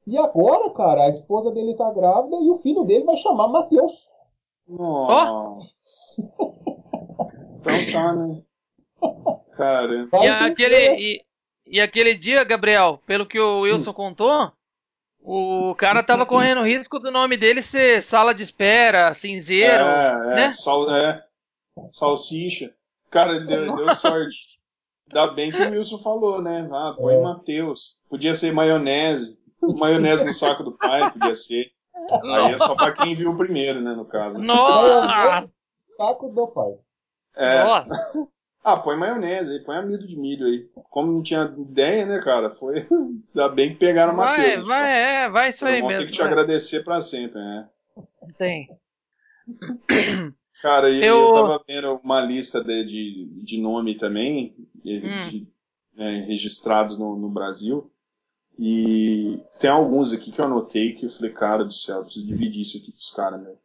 E 0.07 0.17
agora, 0.17 0.69
cara, 0.71 1.03
a 1.03 1.09
esposa 1.09 1.51
dele 1.51 1.75
tá 1.75 1.91
grávida 1.91 2.37
e 2.37 2.49
o 2.49 2.57
filho 2.57 2.85
dele 2.85 3.03
vai 3.03 3.17
chamar 3.17 3.49
Matheus. 3.49 4.06
Oh. 4.69 5.61
então 7.59 7.91
tá, 7.91 8.13
né? 8.13 8.41
Cara. 9.55 10.09
E 10.21 10.27
aquele, 10.27 10.95
e, 10.97 11.25
e, 11.65 11.81
aquele 11.81 12.13
dia, 12.13 12.43
Gabriel, 12.43 13.01
pelo 13.05 13.25
que 13.25 13.39
o 13.39 13.61
Wilson 13.61 13.91
hum. 13.91 13.93
contou, 13.93 14.51
o 15.19 15.73
cara 15.75 16.03
tava 16.03 16.25
correndo 16.25 16.63
risco 16.63 16.99
do 16.99 17.11
nome 17.11 17.37
dele 17.37 17.61
ser 17.61 18.01
sala 18.01 18.33
de 18.33 18.43
espera, 18.43 19.13
cinzeiro, 19.13 19.83
é, 19.83 20.35
né? 20.35 20.45
É, 20.45 20.51
sal, 20.51 20.89
é, 20.93 21.23
salsicha. 21.91 22.73
Cara, 23.09 23.35
ele 23.35 23.45
deu, 23.45 23.75
deu 23.75 23.95
sorte. 23.95 24.57
Ainda 25.09 25.27
bem 25.27 25.51
que 25.51 25.61
o 25.61 25.71
Wilson 25.71 25.97
falou, 25.99 26.41
né? 26.41 26.67
Ah, 26.71 26.93
põe 26.97 27.15
é. 27.15 27.21
Matheus. 27.21 28.03
Podia 28.09 28.35
ser 28.35 28.53
maionese. 28.53 29.39
Maionese 29.77 30.25
no 30.25 30.33
saco 30.33 30.63
do 30.63 30.77
pai, 30.77 31.09
podia 31.11 31.33
ser. 31.33 31.71
Aí 32.23 32.53
é 32.53 32.57
só 32.57 32.75
pra 32.75 32.91
quem 32.91 33.15
viu 33.15 33.31
o 33.31 33.37
primeiro, 33.37 33.81
né, 33.81 33.93
no 33.93 34.05
caso. 34.05 34.39
Nossa! 34.39 35.49
Saco 35.97 36.29
do 36.29 36.47
pai. 36.47 36.73
É. 37.35 37.63
Nossa! 37.63 38.27
Ah, 38.63 38.75
põe 38.75 38.97
maionese 38.97 39.53
aí, 39.53 39.63
põe 39.63 39.77
amido 39.77 40.05
de 40.05 40.17
milho 40.17 40.45
aí. 40.45 40.69
Como 40.89 41.09
não 41.09 41.23
tinha 41.23 41.43
ideia, 41.57 42.05
né, 42.05 42.19
cara? 42.19 42.49
Foi. 42.49 42.85
Ainda 42.91 43.47
bem 43.47 43.69
que 43.69 43.75
pegaram 43.75 44.13
o 44.13 44.17
Matheus. 44.17 44.67
Vai, 44.67 44.79
vai, 44.79 44.91
é, 44.91 45.29
vai 45.29 45.49
isso 45.49 45.65
aí 45.65 45.81
mesmo. 45.81 45.99
Tem 45.99 46.05
que 46.07 46.11
te 46.11 46.19
vai. 46.19 46.27
agradecer 46.27 46.83
pra 46.83 46.99
sempre, 46.99 47.39
né? 47.39 47.69
Tem. 48.37 48.67
Cara, 50.61 50.89
eu... 50.89 51.27
eu 51.27 51.31
tava 51.31 51.63
vendo 51.65 51.95
uma 52.03 52.19
lista 52.19 52.61
de, 52.63 52.83
de, 52.83 53.43
de 53.43 53.61
nome 53.61 53.95
também, 53.95 54.53
hum. 54.85 55.15
de, 55.29 55.47
né, 55.95 56.25
registrados 56.27 56.97
no, 56.97 57.15
no, 57.15 57.29
Brasil. 57.29 57.89
E 58.59 59.41
tem 59.59 59.69
alguns 59.69 60.13
aqui 60.13 60.31
que 60.31 60.41
eu 60.41 60.45
anotei 60.45 60.93
que 60.93 61.05
eu 61.05 61.09
falei, 61.09 61.31
cara 61.31 61.63
do 61.63 61.73
céu, 61.73 62.03
preciso 62.03 62.25
dividir 62.25 62.61
isso 62.61 62.77
aqui 62.77 62.91
com 62.91 62.97
os 62.97 63.11
caras, 63.11 63.41
meu. 63.41 63.57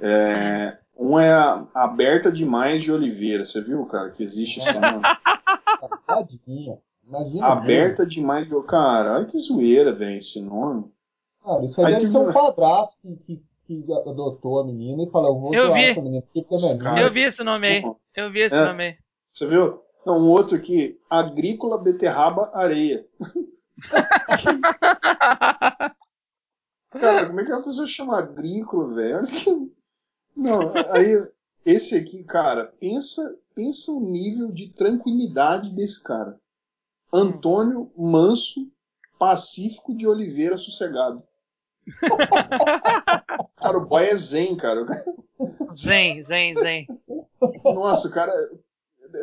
É, 0.00 0.78
um 0.98 1.18
é 1.18 1.32
a 1.32 1.66
Aberta 1.74 2.30
Demais 2.32 2.82
de 2.82 2.92
Oliveira. 2.92 3.44
Você 3.44 3.60
viu, 3.60 3.84
cara, 3.86 4.10
que 4.10 4.22
existe 4.22 4.58
esse 4.58 4.78
nome? 4.78 5.02
Tadinha. 6.06 6.78
Imagina. 7.06 7.46
Aberta 7.46 8.02
mesmo. 8.02 8.20
Demais 8.20 8.48
de 8.48 8.62
Cara, 8.64 9.14
olha 9.14 9.24
que 9.26 9.38
zoeira, 9.38 9.92
velho, 9.92 10.18
esse 10.18 10.40
nome. 10.40 10.90
Cara, 11.44 11.64
isso 11.64 11.80
aí, 11.80 11.86
aí 11.86 11.92
deve 11.98 12.12
ser 12.12 12.18
um 12.18 12.32
padrasto 12.32 12.96
que, 13.02 13.16
que 13.26 13.42
que 13.66 13.84
adotou 13.92 14.60
a 14.60 14.64
menina 14.64 15.02
e 15.02 15.10
falou, 15.10 15.34
eu 15.34 15.40
vou 15.40 15.54
eu 15.54 15.74
vi. 15.74 15.84
essa 15.86 16.00
menina 16.00 16.22
porque 16.22 16.46
é 16.54 16.68
menina. 16.68 17.00
Eu 17.00 17.12
vi 17.12 17.20
esse 17.22 17.42
nome 17.42 17.66
aí. 17.66 17.82
Eu 18.14 18.30
vi 18.30 18.40
esse 18.40 18.54
é. 18.54 18.64
nome 18.64 18.84
aí. 18.84 18.96
Você 19.32 19.46
viu? 19.46 19.82
Não, 20.06 20.18
um 20.18 20.30
outro 20.30 20.56
aqui, 20.56 20.98
Agrícola 21.10 21.82
Beterraba 21.82 22.50
Areia. 22.54 23.04
Cara, 26.98 27.26
como 27.26 27.40
é 27.40 27.44
que 27.44 27.52
a 27.52 27.62
pessoa 27.62 27.86
chama 27.86 28.18
agrícola, 28.18 28.94
velho? 28.94 29.26
Não, 30.34 30.72
aí 30.92 31.14
esse 31.64 31.96
aqui, 31.96 32.24
cara, 32.24 32.66
pensa, 32.80 33.22
pensa 33.54 33.90
o 33.90 34.00
nível 34.00 34.52
de 34.52 34.68
tranquilidade 34.68 35.74
desse 35.74 36.02
cara. 36.02 36.38
Antônio 37.12 37.90
Manso 37.96 38.70
Pacífico 39.18 39.96
de 39.96 40.06
Oliveira 40.06 40.56
Sossegado. 40.58 41.24
cara, 43.56 43.78
o 43.78 43.86
boy 43.86 44.04
é 44.04 44.14
zen, 44.14 44.56
cara. 44.56 44.84
Zen, 45.76 46.22
zen, 46.22 46.54
zen. 46.56 46.86
Nossa, 47.64 48.08
o 48.08 48.10
cara. 48.10 48.32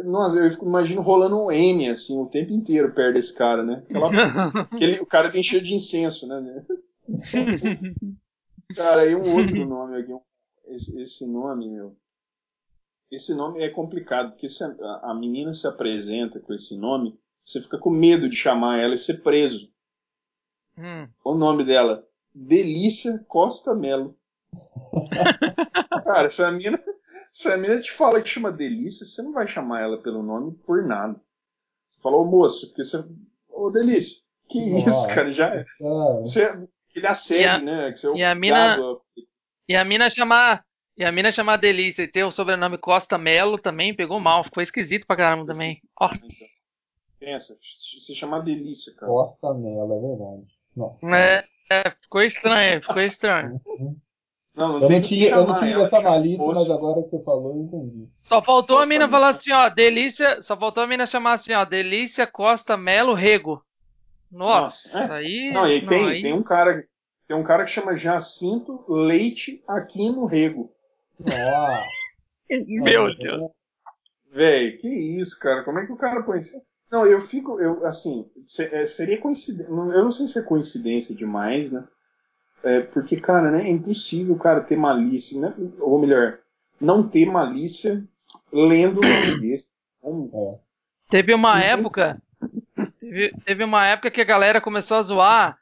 Nossa, 0.06 0.38
eu 0.38 0.50
imagino 0.68 1.02
rolando 1.02 1.38
um 1.38 1.52
N, 1.52 1.90
assim, 1.90 2.18
o 2.18 2.28
tempo 2.28 2.54
inteiro 2.54 2.94
perto 2.94 3.16
desse 3.16 3.34
cara, 3.34 3.64
né? 3.64 3.84
Aquela, 3.90 4.08
aquele, 4.72 5.00
o 5.00 5.06
cara 5.06 5.30
tem 5.30 5.44
cheio 5.44 5.62
de 5.62 5.74
incenso, 5.74 6.28
né? 6.28 6.66
cara, 8.76 9.02
aí 9.02 9.16
um 9.16 9.36
outro 9.36 9.56
nome 9.66 9.98
aqui. 9.98 10.14
Esse, 10.66 11.02
esse 11.02 11.28
nome, 11.28 11.70
meu. 11.70 11.96
Esse 13.12 13.34
nome 13.36 13.62
é 13.62 13.70
complicado, 13.70 14.30
porque 14.30 14.50
se 14.50 14.64
a, 14.64 15.12
a 15.12 15.14
menina 15.14 15.54
se 15.54 15.68
apresenta 15.68 16.40
com 16.40 16.54
esse 16.54 16.78
nome, 16.78 17.20
você 17.44 17.62
fica 17.62 17.78
com 17.78 17.90
medo 17.90 18.30
de 18.30 18.36
chamar 18.36 18.80
ela 18.80 18.96
e 18.96 18.98
ser 18.98 19.22
preso. 19.22 19.72
Hum. 20.78 21.08
O 21.24 21.36
nome 21.36 21.64
dela, 21.64 22.08
Delícia 22.34 23.24
Costa 23.28 23.76
Melo. 23.76 24.16
Cara, 26.04 26.30
se 26.30 26.44
a, 26.44 26.52
mina, 26.52 26.78
se 27.32 27.52
a 27.52 27.58
mina 27.58 27.80
te 27.80 27.92
fala 27.92 28.22
que 28.22 28.30
chama 28.30 28.52
Delícia, 28.52 29.06
você 29.06 29.22
não 29.22 29.34
vai 29.34 29.48
chamar 29.48 29.82
ela 29.82 30.02
pelo 30.02 30.22
nome 30.22 30.54
por 30.66 30.84
nada. 30.84 31.14
Você 31.90 32.02
fala, 32.02 32.18
ô 32.18 32.26
moço, 32.26 32.68
porque 32.68 32.84
você. 32.84 32.98
Ô 33.50 33.70
Delícia, 33.70 34.24
que 34.50 34.60
isso, 34.60 35.08
cara? 35.14 35.32
Já 35.32 35.56
é. 35.56 35.66
Você, 36.22 36.68
ele 36.96 37.08
acede, 37.08 37.64
né? 37.64 37.92
Que 37.92 38.00
você 38.00 38.08
é 38.08 38.16
e 38.18 38.24
a 38.24 38.36
mina. 38.36 38.78
E 39.68 39.76
a 39.76 39.86
mina 39.86 40.10
chamar. 40.10 40.66
E 40.96 41.04
a 41.04 41.12
mina 41.12 41.32
chamar 41.32 41.58
Delícia 41.58 42.04
e 42.04 42.08
ter 42.08 42.24
o 42.24 42.32
sobrenome 42.32 42.78
Costa 42.78 43.18
Melo 43.18 43.58
também 43.58 43.96
pegou 43.96 44.20
mal, 44.20 44.44
ficou 44.44 44.62
esquisito 44.62 45.08
pra 45.08 45.16
caramba 45.16 45.52
também. 45.52 45.76
Nossa. 46.00 46.20
Pensa, 47.20 47.58
se 47.60 48.14
chamar 48.14 48.42
Delícia, 48.42 48.94
cara. 48.96 49.12
Costa 49.12 49.54
Melo, 49.56 49.94
é 49.94 50.02
verdade. 50.02 50.54
Nossa. 50.76 51.16
É, 51.16 51.46
é, 51.72 51.90
ficou 51.90 52.22
estranho, 52.22 52.82
ficou 52.82 53.02
estranho. 53.02 53.62
Não, 54.56 54.80
não 54.80 54.88
eu, 54.88 54.90
não 54.90 55.02
tinha, 55.02 55.30
eu 55.30 55.48
não 55.48 55.60
tinha 55.60 55.78
essa 55.80 56.02
malícia, 56.02 56.46
mas 56.46 56.70
agora 56.70 57.02
que 57.02 57.10
você 57.10 57.24
falou, 57.24 57.56
eu 57.56 57.64
entendi. 57.64 58.08
Só 58.22 58.42
faltou 58.42 58.78
Costa 58.78 58.88
a 58.88 58.94
mina 58.94 59.10
falar 59.10 59.30
assim, 59.30 59.52
ó, 59.52 59.68
delícia. 59.70 60.42
Só 60.42 60.56
faltou 60.56 60.84
a 60.84 60.88
mina 60.88 61.08
chamar 61.08 61.34
assim, 61.34 61.54
ó, 61.54 61.66
delícia 61.66 62.28
Costa 62.28 62.78
Melo 62.78 63.16
Rego. 63.16 63.66
Nossa, 64.32 65.00
Nossa 65.00 65.14
é. 65.14 65.18
aí. 65.18 65.52
Não, 65.52 65.68
e 65.68 65.86
tem, 65.86 66.08
aí... 66.08 66.22
tem 66.22 66.34
um 66.34 66.44
cara. 66.44 66.88
Tem 67.28 67.38
um 67.38 67.44
cara 67.44 67.64
que 67.64 67.72
chama 67.72 67.96
Jacinto 67.96 68.86
Leite 68.88 69.64
aqui 69.68 70.10
no 70.10 70.26
Rego. 70.26 70.72
Nossa. 71.20 71.86
Meu 72.50 73.16
Deus. 73.16 73.52
Véi, 74.32 74.74
que 74.74 74.88
isso, 74.88 75.40
cara? 75.40 75.64
Como 75.64 75.80
é 75.80 75.86
que 75.86 75.92
o 75.92 75.98
cara 75.98 76.22
põe 76.24 76.40
isso? 76.40 76.62
Não, 76.92 77.08
eu 77.08 77.20
fico, 77.20 77.60
eu, 77.60 77.84
assim, 77.86 78.30
é, 78.72 78.86
seria 78.86 79.20
coincidência, 79.20 79.68
eu 79.72 80.04
não 80.04 80.12
sei 80.12 80.28
se 80.28 80.38
é 80.38 80.44
coincidência 80.44 81.16
demais, 81.16 81.72
né? 81.72 81.88
É, 82.64 82.80
porque, 82.80 83.20
cara, 83.20 83.52
né, 83.52 83.68
é 83.68 83.70
impossível 83.70 84.36
o 84.36 84.40
cara 84.40 84.62
ter 84.62 84.78
malícia, 84.78 85.42
né? 85.42 85.54
Ou 85.80 86.00
melhor, 86.00 86.40
não 86.80 87.08
ter 87.08 87.26
malícia 87.26 88.04
lendo 88.52 89.00
o 89.00 89.02
nome 89.02 89.40
desse. 89.42 89.72
É. 90.04 90.60
Teve 91.10 91.34
uma 91.34 91.62
época, 91.62 92.22
teve, 93.00 93.34
teve 93.46 93.64
uma 93.64 93.88
época 93.88 94.12
que 94.12 94.22
a 94.22 94.26
galera 94.26 94.60
começou 94.60 94.98
a 94.98 95.04
zoar 95.04 95.60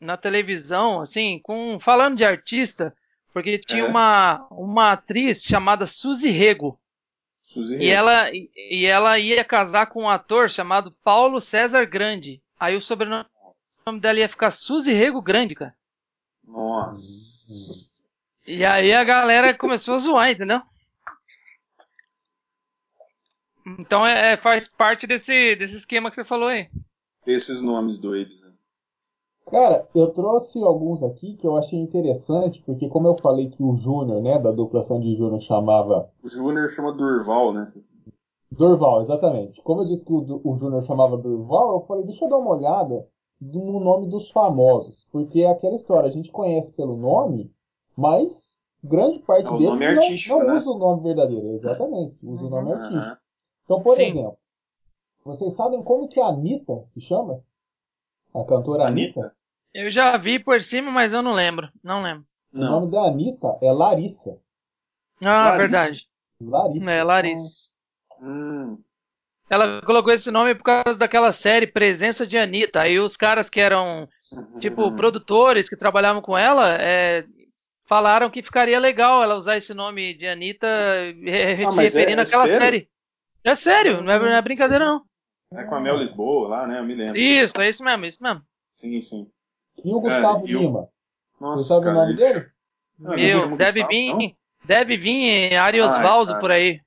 na 0.00 0.16
televisão, 0.16 1.00
assim, 1.00 1.40
com 1.42 1.78
falando 1.78 2.16
de 2.16 2.24
artista, 2.24 2.94
porque 3.32 3.58
tinha 3.58 3.84
é. 3.84 3.86
uma, 3.86 4.46
uma 4.50 4.92
atriz 4.92 5.42
chamada 5.42 5.86
Suzy 5.86 6.30
Rego. 6.30 6.78
Suzy 7.40 7.78
e 7.78 7.88
ela, 7.88 8.30
e 8.32 8.86
ela 8.86 9.18
ia 9.18 9.44
casar 9.44 9.86
com 9.86 10.02
um 10.02 10.08
ator 10.08 10.50
chamado 10.50 10.94
Paulo 11.02 11.40
César 11.40 11.84
Grande. 11.84 12.42
Aí 12.58 12.76
o 12.76 12.80
sobrenome 12.80 13.26
dela 14.00 14.18
ia 14.18 14.28
ficar 14.28 14.50
Suzy 14.50 14.92
Rego 14.92 15.22
Grande, 15.22 15.54
cara. 15.54 15.74
Nossa. 16.48 18.08
E 18.48 18.64
aí 18.64 18.92
a 18.92 19.04
galera 19.04 19.56
começou 19.56 19.94
a 19.94 20.00
zoar, 20.00 20.30
entendeu? 20.30 20.60
Então 23.78 24.06
é, 24.06 24.32
é, 24.32 24.36
faz 24.38 24.66
parte 24.66 25.06
desse, 25.06 25.54
desse 25.56 25.76
esquema 25.76 26.08
que 26.08 26.16
você 26.16 26.24
falou 26.24 26.48
aí. 26.48 26.68
Esses 27.26 27.60
nomes 27.60 27.98
doidos, 27.98 28.42
né? 28.42 28.52
Cara, 29.50 29.86
eu 29.94 30.08
trouxe 30.08 30.58
alguns 30.62 31.02
aqui 31.02 31.36
que 31.36 31.46
eu 31.46 31.56
achei 31.56 31.78
interessante, 31.78 32.62
porque 32.64 32.88
como 32.88 33.08
eu 33.08 33.16
falei 33.22 33.50
que 33.50 33.62
o 33.62 33.76
Júnior, 33.76 34.22
né, 34.22 34.38
da 34.38 34.50
dupla 34.50 34.82
Sandy 34.82 35.16
Júnior 35.16 35.40
chamava. 35.42 36.10
O 36.22 36.28
Júnior 36.28 36.68
chama 36.68 36.92
Durval, 36.92 37.52
né? 37.52 37.72
Durval, 38.50 39.00
exatamente. 39.00 39.60
Como 39.62 39.82
eu 39.82 39.86
disse 39.86 40.04
que 40.04 40.12
o, 40.12 40.40
o 40.44 40.58
Júnior 40.58 40.84
chamava 40.84 41.16
Durval, 41.16 41.74
eu 41.74 41.86
falei, 41.86 42.04
deixa 42.04 42.24
eu 42.24 42.28
dar 42.28 42.38
uma 42.38 42.56
olhada 42.56 43.06
no 43.40 43.80
nome 43.80 44.08
dos 44.08 44.30
famosos. 44.30 45.06
Porque 45.10 45.40
é 45.40 45.50
aquela 45.50 45.76
história, 45.76 46.08
a 46.08 46.12
gente 46.12 46.30
conhece 46.30 46.72
pelo 46.72 46.96
nome, 46.96 47.52
mas 47.96 48.52
grande 48.82 49.18
parte 49.20 49.46
é 49.46 49.50
deles 49.50 50.26
não, 50.28 50.38
não 50.38 50.46
né? 50.46 50.54
usa 50.54 50.70
o 50.70 50.78
nome 50.78 51.02
verdadeiro. 51.02 51.54
Exatamente, 51.54 52.16
usa 52.22 52.42
uhum. 52.42 52.46
o 52.46 52.50
nome 52.50 52.72
artístico. 52.72 53.18
Então, 53.64 53.82
por 53.82 53.96
Sim. 53.96 54.02
exemplo, 54.02 54.38
Vocês 55.24 55.52
sabem 55.54 55.82
como 55.82 56.08
que 56.08 56.20
a 56.20 56.26
Anitta 56.26 56.84
se 56.94 57.00
chama? 57.00 57.42
A 58.34 58.44
cantora 58.44 58.86
Anitta? 58.86 59.20
Anitta? 59.20 59.36
Eu 59.74 59.90
já 59.90 60.16
vi 60.16 60.38
por 60.38 60.60
cima, 60.62 60.90
mas 60.90 61.12
eu 61.12 61.22
não 61.22 61.32
lembro. 61.34 61.70
Não 61.82 62.02
lembro. 62.02 62.26
O 62.54 62.60
nome 62.60 62.90
da 62.90 63.02
Anitta 63.02 63.58
é 63.60 63.70
Larissa. 63.70 64.38
Ah, 65.20 65.50
Larissa. 65.50 65.58
verdade. 65.58 66.08
Larissa. 66.40 66.90
É, 66.90 67.04
Larissa. 67.04 67.72
Hum. 68.20 68.82
Ela 69.50 69.80
colocou 69.82 70.12
esse 70.12 70.30
nome 70.30 70.54
por 70.54 70.64
causa 70.64 70.98
daquela 70.98 71.32
série 71.32 71.66
Presença 71.66 72.26
de 72.26 72.36
Anitta. 72.36 72.82
Aí 72.82 73.00
os 73.00 73.16
caras 73.16 73.48
que 73.48 73.60
eram, 73.60 74.08
tipo, 74.60 74.82
uhum. 74.82 74.96
produtores 74.96 75.68
que 75.68 75.76
trabalhavam 75.76 76.20
com 76.20 76.36
ela, 76.36 76.76
é, 76.80 77.24
falaram 77.86 78.28
que 78.28 78.42
ficaria 78.42 78.78
legal 78.78 79.22
ela 79.22 79.34
usar 79.34 79.56
esse 79.56 79.72
nome 79.72 80.12
de 80.14 80.26
Anitta 80.26 80.68
ah, 80.68 81.72
se 81.72 81.80
referindo 81.80 82.20
é, 82.20 82.24
é 82.24 82.26
àquela 82.26 82.44
sério? 82.44 82.58
série. 82.58 82.88
É 83.42 83.54
sério, 83.54 84.02
não 84.02 84.12
é, 84.12 84.18
não 84.18 84.28
é 84.28 84.42
brincadeira 84.42 84.84
não. 84.84 85.02
É 85.54 85.64
com 85.64 85.74
a 85.74 85.80
Mel 85.80 85.96
Lisboa 85.96 86.48
lá, 86.48 86.66
né? 86.66 86.78
Eu 86.78 86.84
me 86.84 86.94
lembro. 86.94 87.16
Isso, 87.16 87.58
é 87.60 87.70
isso 87.70 87.82
mesmo, 87.82 88.04
é 88.04 88.08
isso 88.08 88.22
mesmo. 88.22 88.42
Sim, 88.70 89.00
sim. 89.00 89.30
E 89.82 89.94
o 89.94 90.00
Gustavo 90.00 90.46
é, 90.46 90.50
Lima? 90.50 90.88
Nossa, 91.40 91.62
Você 91.62 91.68
sabe 91.68 91.84
cara, 91.84 91.96
o 91.96 92.00
nome 92.02 92.16
dele? 92.16 92.46
Meu, 92.98 93.56
deve 93.56 93.80
Gustavo, 93.80 93.88
vir, 93.88 94.12
não? 94.12 94.32
deve 94.64 94.96
vir 94.96 95.56
Ari 95.56 95.80
Osvaldo 95.80 96.38
por 96.38 96.50
aí. 96.50 96.80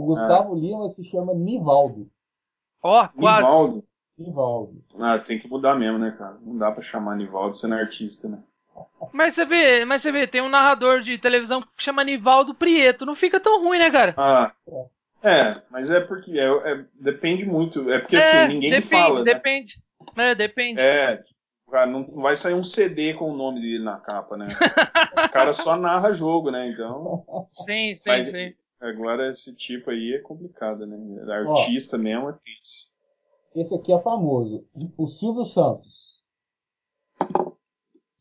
O 0.00 0.06
Gustavo 0.06 0.56
é. 0.56 0.60
Lima 0.60 0.90
se 0.90 1.04
chama 1.04 1.34
Nivaldo. 1.34 2.10
Ó, 2.82 3.04
oh, 3.04 3.20
quase. 3.20 3.42
Nivaldo. 3.42 3.84
Nivaldo. 4.16 4.84
Ah, 4.98 5.18
tem 5.18 5.38
que 5.38 5.48
mudar 5.48 5.74
mesmo, 5.74 5.98
né, 5.98 6.14
cara? 6.16 6.38
Não 6.42 6.56
dá 6.56 6.72
pra 6.72 6.82
chamar 6.82 7.16
Nivaldo 7.16 7.54
sendo 7.54 7.74
artista, 7.74 8.28
né? 8.28 8.42
Mas 9.12 9.34
você 9.34 9.44
vê, 9.44 9.84
mas 9.84 10.00
você 10.00 10.10
vê, 10.10 10.26
tem 10.26 10.40
um 10.40 10.48
narrador 10.48 11.00
de 11.00 11.18
televisão 11.18 11.60
que 11.60 11.68
chama 11.76 12.04
Nivaldo 12.04 12.54
Prieto. 12.54 13.04
Não 13.04 13.14
fica 13.14 13.38
tão 13.38 13.62
ruim, 13.62 13.78
né, 13.78 13.90
cara? 13.90 14.14
Ah. 14.16 14.52
É, 15.22 15.54
mas 15.70 15.90
é 15.90 16.00
porque 16.00 16.38
é, 16.38 16.46
é 16.46 16.84
depende 16.94 17.44
muito. 17.44 17.90
É 17.90 17.98
porque 17.98 18.16
assim, 18.16 18.36
é, 18.36 18.44
assim, 18.44 18.54
ninguém 18.54 18.70
depende, 18.70 18.88
fala. 18.88 19.22
Depende. 19.24 19.82
Né? 20.16 20.30
É, 20.30 20.34
depende. 20.34 20.80
É, 20.80 21.22
não 21.86 22.10
vai 22.22 22.36
sair 22.36 22.54
um 22.54 22.64
CD 22.64 23.12
com 23.12 23.30
o 23.30 23.36
nome 23.36 23.60
dele 23.60 23.84
na 23.84 23.98
capa, 23.98 24.36
né? 24.36 24.56
o 25.26 25.28
cara 25.28 25.52
só 25.52 25.76
narra 25.76 26.12
jogo, 26.12 26.50
né? 26.50 26.66
Então. 26.68 27.46
Sim, 27.60 27.92
sim, 27.94 28.08
mas, 28.08 28.28
sim. 28.28 28.54
Agora 28.80 29.28
esse 29.28 29.54
tipo 29.54 29.90
aí 29.90 30.14
é 30.14 30.18
complicado, 30.18 30.86
né? 30.86 30.96
Artista 31.32 31.96
Ó, 31.96 32.00
mesmo 32.00 32.30
é 32.30 32.32
tenso. 32.32 32.96
Esse 33.54 33.74
aqui 33.74 33.92
é 33.92 34.00
famoso. 34.00 34.64
O 34.96 35.06
Silvio 35.06 35.44
Santos. 35.44 36.22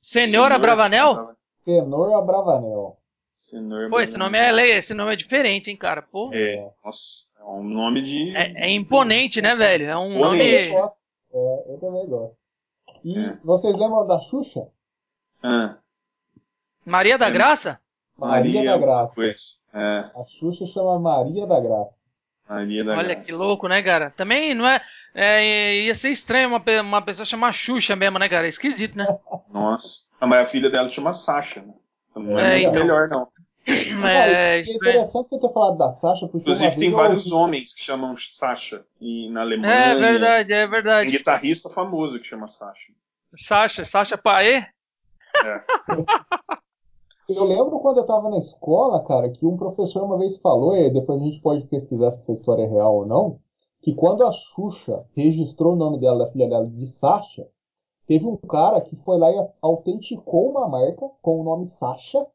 Senhor 0.01 0.51
Abravanel? 0.51 1.35
Senhor 1.61 2.13
Abravanel. 2.13 2.97
Senhor 3.31 3.89
Pô, 3.89 4.01
esse 4.01 4.17
nome 4.17 4.37
é 4.37 4.77
esse 4.77 4.93
nome 4.93 5.13
é 5.13 5.15
diferente, 5.15 5.69
hein, 5.69 5.77
cara? 5.77 6.01
Pô. 6.01 6.29
É, 6.33 6.69
nossa, 6.83 7.39
é 7.39 7.43
um 7.45 7.63
nome 7.63 8.01
de. 8.01 8.35
É, 8.35 8.65
é 8.65 8.71
imponente, 8.71 9.41
né, 9.41 9.55
velho? 9.55 9.85
É 9.85 9.97
um 9.97 10.19
nome. 10.19 10.41
É, 10.41 10.71
eu 10.71 11.77
também 11.79 12.05
gosto. 12.07 12.35
E 13.03 13.17
é. 13.17 13.37
vocês 13.43 13.73
lembram 13.77 14.05
da 14.05 14.19
Xuxa? 14.19 14.67
Ah. 15.41 15.77
Maria 16.85 17.17
da 17.17 17.29
Graça? 17.29 17.79
Maria, 18.17 18.55
Maria 18.55 18.71
da 18.71 18.77
Graça. 18.77 19.13
Pois, 19.15 19.58
é. 19.73 19.99
A 19.99 20.25
Xuxa 20.39 20.65
chama 20.73 20.99
Maria 20.99 21.45
da 21.45 21.59
Graça. 21.59 21.99
Maria 22.49 22.83
da 22.83 22.97
Olha 22.97 23.15
Graça. 23.15 23.21
que 23.21 23.31
louco, 23.31 23.67
né, 23.67 23.81
cara? 23.83 24.11
Também 24.11 24.55
não 24.55 24.67
é, 24.67 24.81
é. 25.13 25.81
ia 25.81 25.95
ser 25.95 26.09
estranho 26.09 26.49
uma, 26.49 26.63
uma 26.81 27.01
pessoa 27.01 27.25
chamar 27.25 27.53
Xuxa 27.53 27.95
mesmo, 27.95 28.17
né, 28.17 28.27
cara? 28.27 28.47
É 28.47 28.49
esquisito, 28.49 28.97
né? 28.97 29.07
Nossa. 29.51 30.09
Ah, 30.19 30.27
mas 30.27 30.47
a 30.47 30.51
filha 30.51 30.69
dela 30.69 30.89
chama 30.89 31.13
Sasha, 31.13 31.61
né? 31.61 31.73
Então 32.09 32.23
não 32.23 32.39
é, 32.39 32.43
é 32.43 32.49
muito 32.55 32.69
então. 32.69 32.73
melhor, 32.73 33.07
não. 33.07 33.27
É, 33.67 34.57
é 34.57 34.59
interessante 34.61 35.29
você 35.29 35.39
ter 35.39 35.53
falado 35.53 35.77
da 35.77 35.91
Sasha, 35.91 36.27
porque. 36.27 36.37
Inclusive, 36.39 36.75
tem 36.75 36.89
vários 36.89 37.31
homens 37.31 37.73
que 37.73 37.81
chamam 37.81 38.15
Sasha. 38.17 38.83
E 38.99 39.29
na 39.29 39.41
Alemanha. 39.41 39.73
É 39.73 39.95
verdade, 39.95 40.53
é 40.53 40.67
verdade. 40.67 41.09
Tem 41.09 41.17
guitarrista 41.17 41.69
famoso 41.69 42.19
que 42.19 42.25
chama 42.25 42.47
Sasha. 42.47 42.93
Sasha, 43.47 43.85
Sasha 43.85 44.17
Paê? 44.17 44.65
É. 45.43 45.63
Eu 47.29 47.43
lembro 47.45 47.79
quando 47.79 47.97
eu 47.97 48.05
tava 48.05 48.29
na 48.29 48.39
escola, 48.39 49.03
cara, 49.03 49.29
que 49.29 49.45
um 49.45 49.55
professor 49.55 50.03
uma 50.03 50.17
vez 50.17 50.37
falou, 50.37 50.75
e 50.75 50.89
depois 50.89 51.21
a 51.21 51.23
gente 51.23 51.39
pode 51.41 51.65
pesquisar 51.67 52.11
se 52.11 52.19
essa 52.19 52.33
história 52.33 52.63
é 52.63 52.67
real 52.67 52.95
ou 52.95 53.05
não, 53.05 53.39
que 53.81 53.93
quando 53.93 54.23
a 54.23 54.31
Xuxa 54.31 55.05
registrou 55.15 55.73
o 55.73 55.75
nome 55.75 55.99
dela, 55.99 56.25
da 56.25 56.31
filha 56.31 56.49
dela, 56.49 56.65
de 56.65 56.87
Sasha, 56.87 57.47
teve 58.07 58.25
um 58.25 58.35
cara 58.35 58.81
que 58.81 58.95
foi 58.95 59.17
lá 59.17 59.31
e 59.31 59.47
autenticou 59.61 60.49
uma 60.49 60.67
marca 60.67 61.07
com 61.21 61.39
o 61.39 61.43
nome 61.43 61.67
Sasha, 61.67 62.25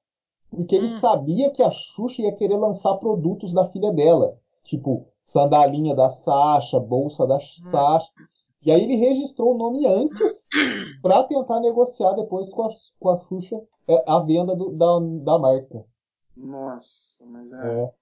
porque 0.49 0.76
ele 0.76 0.86
hum. 0.86 0.99
sabia 1.01 1.51
que 1.51 1.62
a 1.62 1.70
Xuxa 1.70 2.22
ia 2.22 2.32
querer 2.32 2.57
lançar 2.57 2.95
produtos 2.95 3.53
da 3.53 3.68
filha 3.68 3.92
dela, 3.92 4.38
tipo 4.62 5.07
sandalinha 5.20 5.95
da 5.95 6.09
Sasha, 6.09 6.78
bolsa 6.78 7.26
da 7.26 7.36
hum. 7.36 7.70
Sasha. 7.70 8.11
E 8.64 8.70
aí 8.70 8.82
ele 8.82 8.96
registrou 8.96 9.54
o 9.54 9.58
nome 9.58 9.86
antes 9.86 10.48
para 11.02 11.22
tentar 11.24 11.60
negociar 11.60 12.12
depois 12.14 12.48
com 12.50 12.64
a, 12.64 12.68
com 12.98 13.10
a 13.10 13.20
Xuxa 13.20 13.60
é, 13.86 14.04
a 14.06 14.20
venda 14.20 14.56
do, 14.56 14.70
da, 14.70 14.98
da 15.24 15.38
marca. 15.38 15.84
Nossa, 16.36 17.26
mas 17.26 17.52
é, 17.52 17.82
é. 17.82 17.92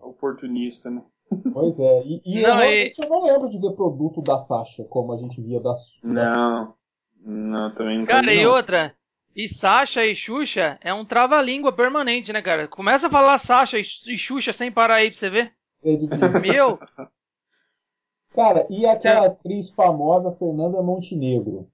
oportunista, 0.00 0.90
né? 0.90 1.04
Pois 1.52 1.78
é, 1.78 2.02
e, 2.04 2.22
e 2.24 2.42
não, 2.42 2.56
realmente 2.56 2.98
e... 2.98 3.04
eu 3.04 3.08
não 3.10 3.22
lembro 3.22 3.50
de 3.50 3.60
ver 3.60 3.72
produto 3.76 4.20
da 4.20 4.38
Sasha 4.38 4.84
como 4.84 5.12
a 5.12 5.18
gente 5.18 5.40
via 5.40 5.60
da 5.60 5.76
Xuxa. 5.76 6.00
Não, 6.02 6.74
não, 7.20 7.74
também 7.74 7.98
não. 7.98 8.06
Cara, 8.06 8.32
e 8.32 8.44
outra, 8.46 8.96
e 9.36 9.46
Sasha 9.46 10.04
e 10.04 10.14
Xuxa 10.14 10.78
é 10.82 10.92
um 10.92 11.04
trava-língua 11.04 11.72
permanente, 11.72 12.32
né, 12.32 12.42
cara? 12.42 12.66
Começa 12.66 13.06
a 13.06 13.10
falar 13.10 13.38
Sasha 13.38 13.78
e 13.78 14.18
Xuxa 14.18 14.52
sem 14.52 14.72
parar 14.72 14.94
aí 14.94 15.10
pra 15.10 15.18
você 15.18 15.30
ver. 15.30 15.52
É 15.84 16.40
Meu, 16.40 16.78
Cara, 18.34 18.66
e 18.70 18.86
aquela 18.86 19.24
é. 19.24 19.28
atriz 19.28 19.70
famosa 19.70 20.32
Fernanda 20.32 20.80
Montenegro? 20.82 21.68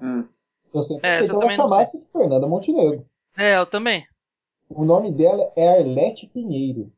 Hum. 0.00 0.28
Eu 0.72 0.82
sempre 0.82 1.08
é, 1.08 1.22
que 1.22 1.30
ela 1.30 1.50
chamasse 1.50 2.02
Fernanda 2.12 2.46
Montenegro. 2.46 3.06
É, 3.36 3.56
eu 3.56 3.66
também. 3.66 4.06
O 4.68 4.84
nome 4.84 5.12
dela 5.12 5.52
é 5.54 5.68
Arlete 5.68 6.26
Pinheiro. 6.26 6.90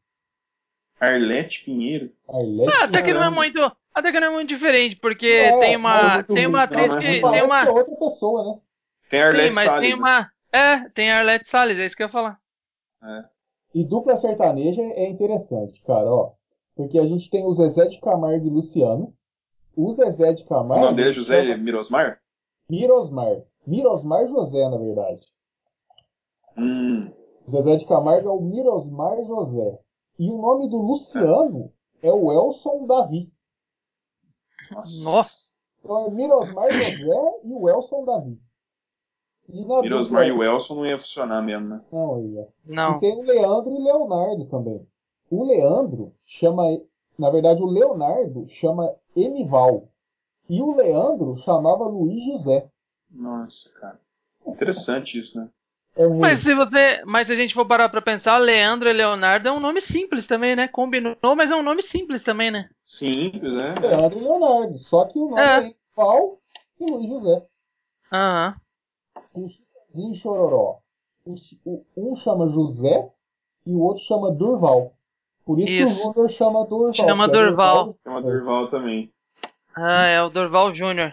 Arlete 0.99 1.65
Pinheiro? 1.65 2.13
Arlete 2.29 2.73
ah, 2.73 2.85
até 2.85 3.03
que 3.03 3.13
não 3.13 3.25
é 3.25 3.31
muito. 3.31 3.59
Até 3.93 4.11
que 4.11 4.21
não 4.21 4.29
é 4.29 4.31
muito 4.31 4.49
diferente, 4.49 4.97
porque 4.97 5.27
é, 5.27 5.59
tem 5.59 5.77
uma. 5.77 6.23
Tem 6.23 6.47
uma 6.47 6.63
atriz 6.65 6.95
não, 6.95 7.01
que. 7.01 7.07
Tem 7.07 7.43
uma. 7.43 7.63
Que 7.63 7.69
é 7.69 7.73
outra 7.73 7.97
pessoa, 7.97 8.45
né? 8.45 8.61
Tem 9.09 9.23
Arlete 9.23 9.49
Sim, 9.49 9.55
mas 9.55 9.65
Salles, 9.65 9.81
tem 9.81 9.91
né? 9.91 9.97
uma. 9.97 10.31
É, 10.53 10.89
tem 10.91 11.11
Arlete 11.11 11.49
Salles, 11.49 11.79
é 11.79 11.87
isso 11.87 11.97
que 11.97 12.03
eu 12.03 12.07
ia 12.07 12.13
falar. 12.13 12.39
É. 13.03 13.25
E 13.75 13.85
dupla 13.85 14.17
sertaneja 14.17 14.83
é 14.83 15.09
interessante, 15.09 15.83
cara, 15.83 16.07
ó. 16.07 16.33
Porque 16.75 16.99
a 16.99 17.07
gente 17.07 17.31
tem 17.31 17.45
o 17.45 17.55
Zezé 17.55 17.87
de 17.87 18.01
Camargo 18.01 18.47
e 18.47 18.51
Luciano. 18.51 19.15
O 19.77 19.93
Zezé 19.93 20.33
de 20.33 20.45
Camargo. 20.45 20.85
O 20.85 20.87
nome 20.87 20.97
dele 20.97 21.11
é 21.11 21.13
José 21.13 21.51
é... 21.51 21.57
Mirosmar? 21.57 22.21
Mirosmar. 22.69 23.43
Mirosmar 23.67 24.27
José, 24.27 24.69
na 24.69 24.77
verdade. 24.77 25.23
Hum. 26.57 27.11
Zezé 27.49 27.77
de 27.77 27.87
Camargo 27.87 28.29
é 28.29 28.33
o 28.33 28.41
Mirosmar 28.41 29.25
José. 29.25 29.81
E 30.19 30.31
o 30.31 30.39
nome 30.39 30.69
do 30.69 30.79
Luciano 30.79 31.73
é, 32.03 32.09
é 32.09 32.13
o 32.13 32.33
Elson 32.33 32.87
Davi. 32.87 33.33
Nossa. 34.71 35.11
Nossa. 35.11 35.55
Então 35.81 36.07
é 36.07 36.11
Mirosmar 36.11 36.75
José 36.75 37.41
e 37.45 37.53
o 37.53 37.69
Elson 37.69 38.05
Davi. 38.05 38.41
E 39.49 39.65
Mirosmar 39.65 40.27
e 40.27 40.33
o 40.33 40.43
Elson 40.43 40.77
não 40.77 40.87
ia 40.87 40.97
funcionar 40.97 41.43
mesmo, 41.43 41.69
né? 41.69 41.85
Não 41.93 42.21
ia. 42.21 42.49
Não. 42.65 42.97
E 42.97 43.01
tem 43.01 43.19
o 43.19 43.23
Leandro 43.23 43.71
e 43.73 43.75
o 43.75 43.85
Leonardo 43.85 44.47
também. 44.47 44.87
O 45.35 45.45
Leandro 45.45 46.13
chama, 46.25 46.63
na 47.19 47.29
verdade, 47.29 47.61
o 47.61 47.67
Leonardo 47.67 48.47
chama 48.61 48.95
Emival. 49.17 49.89
E 50.49 50.63
o 50.63 50.77
Leandro 50.77 51.37
chamava 51.45 51.85
Luiz 51.85 52.25
José. 52.25 52.69
Nossa, 53.11 53.81
cara. 53.81 54.01
Interessante 54.47 55.19
isso, 55.19 55.41
né? 55.41 55.51
É 55.97 56.07
mas 56.07 56.41
se 56.41 56.55
você, 56.55 57.03
mas 57.05 57.27
se 57.27 57.33
a 57.33 57.37
gente 57.37 57.55
for 57.55 57.67
parar 57.67 57.89
para 57.89 58.03
pensar, 58.03 58.39
Leandro 58.39 58.89
e 58.89 58.93
Leonardo 58.93 59.49
é 59.49 59.53
um 59.53 59.61
nome 59.61 59.81
simples 59.81 60.27
também, 60.27 60.55
né? 60.55 60.69
Combinou, 60.69 61.17
mas 61.37 61.51
é 61.51 61.57
um 61.57 61.63
nome 61.63 61.83
simples 61.83 62.23
também, 62.23 62.51
né? 62.51 62.69
Simples, 62.85 63.53
né? 63.53 63.75
Leandro 63.81 64.19
e 64.19 64.23
Leonardo, 64.23 64.79
só 64.79 65.05
que 65.05 65.19
o 65.19 65.31
nome 65.31 65.43
é, 65.43 65.69
é 65.69 65.75
e 66.81 66.91
Luiz 66.91 67.09
José. 67.09 67.47
Aham. 68.13 68.57
Uhum. 69.35 69.51
O 69.95 70.15
Chororó. 70.17 70.79
Um 71.97 72.17
chama 72.17 72.49
José 72.51 73.11
e 73.67 73.73
o 73.73 73.81
outro 73.81 74.03
chama 74.05 74.33
Durval. 74.33 74.94
Por 75.45 75.61
isso, 75.61 75.73
isso. 75.73 76.01
que 76.01 76.09
o 76.09 76.13
Júnior 76.13 76.31
chama 76.33 76.67
Durval. 76.67 76.95
Chama 76.95 77.25
é 77.25 77.29
Durval. 77.29 77.97
Chama 78.03 78.23
Durval 78.23 78.69
também. 78.69 79.13
Ah, 79.77 80.07
é 80.07 80.23
o 80.23 80.31
Durval 80.31 80.75
Júnior. 80.75 81.13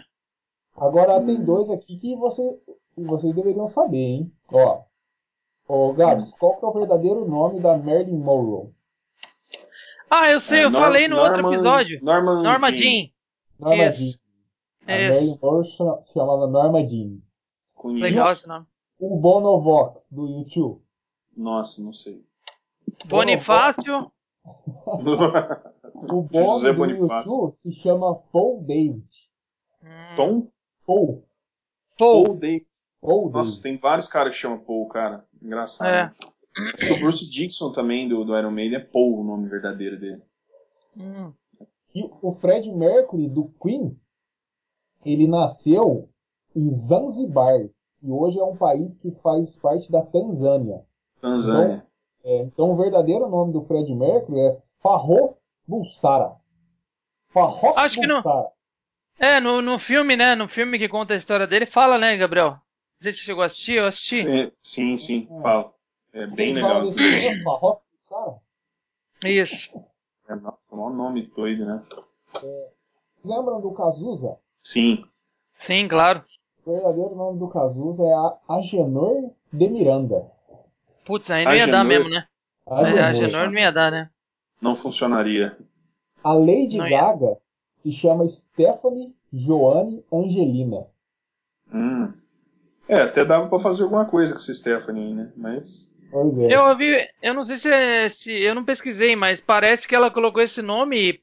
Agora 0.75 1.17
hum. 1.17 1.25
tem 1.25 1.43
dois 1.43 1.69
aqui 1.69 1.97
que 1.97 2.15
você, 2.15 2.41
vocês 2.97 3.35
deveriam 3.35 3.67
saber, 3.67 3.97
hein? 3.97 4.31
Ó. 4.51 4.83
Ô, 5.67 5.93
Gabs, 5.93 6.27
hum. 6.27 6.31
qual 6.39 6.57
que 6.57 6.65
é 6.65 6.67
o 6.67 6.73
verdadeiro 6.73 7.25
nome 7.25 7.59
da 7.59 7.77
Marilyn 7.77 8.17
Monroe? 8.17 8.71
Ah, 10.09 10.29
eu 10.29 10.45
sei, 10.45 10.59
é, 10.59 10.63
eu 10.65 10.71
Nor 10.71 10.81
falei 10.81 11.07
no 11.07 11.15
Norman, 11.15 11.35
outro 11.35 11.53
episódio. 11.53 11.99
Norman, 12.01 12.43
Norma 12.43 12.71
Jean. 12.71 13.09
Norma 13.59 13.91
Jean. 13.91 14.17
A 14.87 14.91
Marilyn 14.91 15.37
Monroe 15.41 15.67
se 16.03 16.13
chamava 16.13 16.47
Norma 16.47 16.87
Jean. 16.87 17.17
Conheço. 17.73 18.03
Legal 18.03 18.31
esse 18.31 18.47
nome. 18.47 18.65
O 18.99 19.17
Bonovox, 19.17 20.05
do 20.11 20.27
YouTube. 20.27 20.81
Nossa, 21.37 21.81
não 21.81 21.91
sei. 21.91 22.23
Bonifácio. 23.07 24.11
O 24.43 24.97
Bob 26.23 26.73
do 26.73 26.85
YouTube 26.85 27.57
se 27.61 27.71
chama 27.81 28.15
Paul 28.31 28.63
David. 28.63 29.07
Hum. 29.83 30.15
Tom? 30.15 30.51
Paul. 30.85 31.23
Paul, 31.97 32.25
Paul 32.25 32.39
David. 32.39 32.65
Paul 33.01 33.29
Nossa, 33.31 33.51
David. 33.51 33.63
tem 33.63 33.77
vários 33.77 34.07
caras 34.07 34.33
que 34.33 34.39
chamam 34.39 34.59
Paul, 34.59 34.87
cara. 34.87 35.25
Engraçado. 35.41 35.89
É. 35.89 36.13
Acho 36.73 36.87
que 36.87 36.93
o 36.93 36.99
Bruce 36.99 37.29
Dixon 37.29 37.71
também, 37.71 38.07
do, 38.07 38.25
do 38.25 38.37
Iron 38.37 38.51
Maiden, 38.51 38.79
é 38.79 38.83
Paul 38.83 39.19
o 39.19 39.23
nome 39.23 39.47
verdadeiro 39.47 39.99
dele. 39.99 40.21
Hum. 40.97 41.31
E 41.93 42.03
o 42.21 42.33
Fred 42.35 42.69
Mercury, 42.71 43.29
do 43.29 43.49
Queen, 43.61 43.97
ele 45.05 45.27
nasceu 45.27 46.09
em 46.55 46.69
Zanzibar. 46.69 47.69
E 48.03 48.09
hoje 48.09 48.39
é 48.39 48.43
um 48.43 48.55
país 48.55 48.95
que 48.97 49.11
faz 49.21 49.55
parte 49.55 49.91
da 49.91 50.01
Tanzânia. 50.01 50.83
Tanzânia. 51.19 51.85
Então, 52.21 52.31
é, 52.31 52.37
então 52.43 52.71
o 52.71 52.77
verdadeiro 52.77 53.27
nome 53.27 53.53
do 53.53 53.63
Fred 53.65 53.93
Mercury 53.93 54.39
é 54.39 54.57
Farro 54.81 55.37
Bulsara. 55.67 56.35
Farro 57.29 57.57
Acho 57.77 57.99
Bulsara. 57.99 58.01
que 58.01 58.07
não. 58.07 58.51
É, 59.19 59.39
no, 59.39 59.61
no 59.61 59.77
filme, 59.77 60.15
né? 60.15 60.35
No 60.35 60.47
filme 60.47 60.79
que 60.79 60.89
conta 60.89 61.13
a 61.13 61.17
história 61.17 61.45
dele, 61.45 61.65
fala, 61.65 61.97
né, 61.97 62.15
Gabriel? 62.17 62.57
Você 62.99 63.11
chegou 63.11 63.43
a 63.43 63.47
assistir? 63.47 63.77
Eu 63.77 63.85
assisti. 63.85 64.21
Sim, 64.21 64.51
sim, 64.61 64.97
sim 64.97 65.27
é. 65.31 65.41
fala. 65.41 65.73
É 66.13 66.27
bem 66.27 66.53
legal. 66.53 66.91
Farro 67.43 67.81
Bulsara? 68.09 68.37
Isso. 69.23 69.69
É, 70.27 70.35
nossa, 70.35 70.63
o 70.71 70.89
nome 70.89 71.27
doido, 71.35 71.65
né? 71.65 71.83
É, 72.43 72.69
lembram 73.23 73.61
do 73.61 73.71
Cazuza? 73.71 74.37
Sim. 74.63 75.03
Sim, 75.63 75.87
claro. 75.87 76.23
O 76.65 76.71
verdadeiro 76.71 77.15
nome 77.15 77.39
do 77.39 77.47
Cazuza 77.47 78.03
é 78.03 78.53
Agenor 78.53 79.31
de 79.51 79.67
Miranda. 79.67 80.31
Putz, 81.05 81.29
aí 81.31 81.45
não 81.45 81.53
ia 81.53 81.63
Agenor. 81.63 81.79
dar 81.79 81.83
mesmo, 81.83 82.09
né? 82.09 82.25
Agenor, 82.67 82.97
é, 82.97 83.03
Agenor 83.03 83.51
não 83.51 83.59
ia 83.59 83.71
dar, 83.71 83.91
né? 83.91 84.09
Não 84.61 84.75
funcionaria. 84.75 85.57
A 86.23 86.33
Lady 86.33 86.77
não 86.77 86.89
Gaga 86.89 87.25
ia. 87.25 87.37
se 87.75 87.91
chama 87.91 88.27
Stephanie 88.29 89.13
Joanne 89.33 90.05
Angelina. 90.11 90.85
Hum. 91.73 92.13
É, 92.87 93.01
até 93.01 93.23
dava 93.25 93.47
para 93.47 93.59
fazer 93.59 93.83
alguma 93.83 94.05
coisa 94.05 94.33
com 94.33 94.39
essa 94.39 94.53
Stephanie, 94.53 95.13
né? 95.13 95.31
Mas. 95.35 95.95
É. 96.13 96.55
Eu 96.55 96.65
ouvi, 96.65 97.07
eu 97.21 97.33
não 97.33 97.45
sei 97.45 97.57
se, 97.57 97.71
é, 97.71 98.09
se, 98.09 98.33
eu 98.33 98.53
não 98.53 98.65
pesquisei, 98.65 99.15
mas 99.15 99.39
parece 99.39 99.87
que 99.87 99.95
ela 99.95 100.11
colocou 100.11 100.41
esse 100.41 100.61
nome 100.61 101.21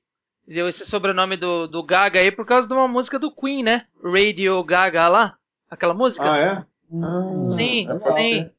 deu 0.48 0.68
esse 0.68 0.86
sobrenome 0.86 1.36
do, 1.36 1.68
do 1.68 1.82
Gaga 1.82 2.20
aí 2.20 2.32
por 2.32 2.46
causa 2.46 2.66
de 2.66 2.72
uma 2.72 2.88
música 2.88 3.18
do 3.18 3.30
Queen, 3.30 3.62
né? 3.62 3.84
Radio 4.02 4.64
Gaga 4.64 5.08
lá, 5.08 5.36
aquela 5.70 5.92
música. 5.92 6.32
Ah, 6.32 6.38
é? 6.38 6.64
Ah, 7.04 7.44
sim, 7.50 7.86
é, 7.86 8.18
sim. 8.18 8.50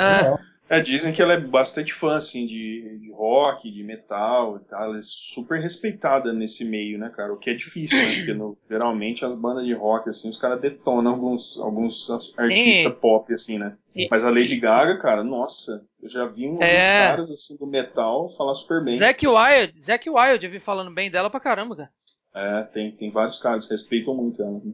É. 0.00 0.50
É, 0.70 0.80
dizem 0.80 1.12
que 1.12 1.20
ela 1.20 1.32
é 1.32 1.40
bastante 1.40 1.92
fã, 1.92 2.14
assim, 2.14 2.46
de, 2.46 3.00
de 3.00 3.10
rock, 3.10 3.68
de 3.68 3.82
metal 3.82 4.56
e 4.56 4.60
tal. 4.68 4.84
Ela 4.84 4.98
é 4.98 5.02
super 5.02 5.60
respeitada 5.60 6.32
nesse 6.32 6.64
meio, 6.64 6.96
né, 6.96 7.10
cara? 7.12 7.32
O 7.32 7.36
que 7.36 7.50
é 7.50 7.54
difícil, 7.54 7.98
né? 7.98 8.14
Porque 8.14 8.32
no, 8.32 8.56
geralmente 8.68 9.24
as 9.24 9.34
bandas 9.34 9.66
de 9.66 9.74
rock, 9.74 10.08
assim, 10.08 10.28
os 10.28 10.36
caras 10.36 10.60
detonam 10.60 11.10
alguns, 11.10 11.58
alguns 11.58 12.08
artistas 12.38 12.94
pop, 13.00 13.34
assim, 13.34 13.58
né? 13.58 13.76
Mas 14.08 14.24
a 14.24 14.30
Lady 14.30 14.60
Gaga, 14.60 14.96
cara, 14.96 15.24
nossa, 15.24 15.84
eu 16.00 16.08
já 16.08 16.24
vi 16.26 16.46
uns 16.46 16.60
é... 16.60 16.82
caras, 16.88 17.32
assim, 17.32 17.56
do 17.56 17.66
metal 17.66 18.28
falar 18.28 18.54
super 18.54 18.84
bem. 18.84 18.96
Zack 18.96 19.26
Wild, 19.26 19.84
Zack 19.84 20.08
Wild, 20.08 20.46
eu 20.46 20.52
vi 20.52 20.60
falando 20.60 20.94
bem 20.94 21.10
dela 21.10 21.28
pra 21.28 21.40
caramba, 21.40 21.74
cara. 21.74 21.90
É, 22.32 22.62
tem, 22.62 22.92
tem 22.92 23.10
vários 23.10 23.38
caras 23.38 23.66
que 23.66 23.72
respeitam 23.72 24.14
muito 24.14 24.40
ela. 24.40 24.60
Né? 24.64 24.72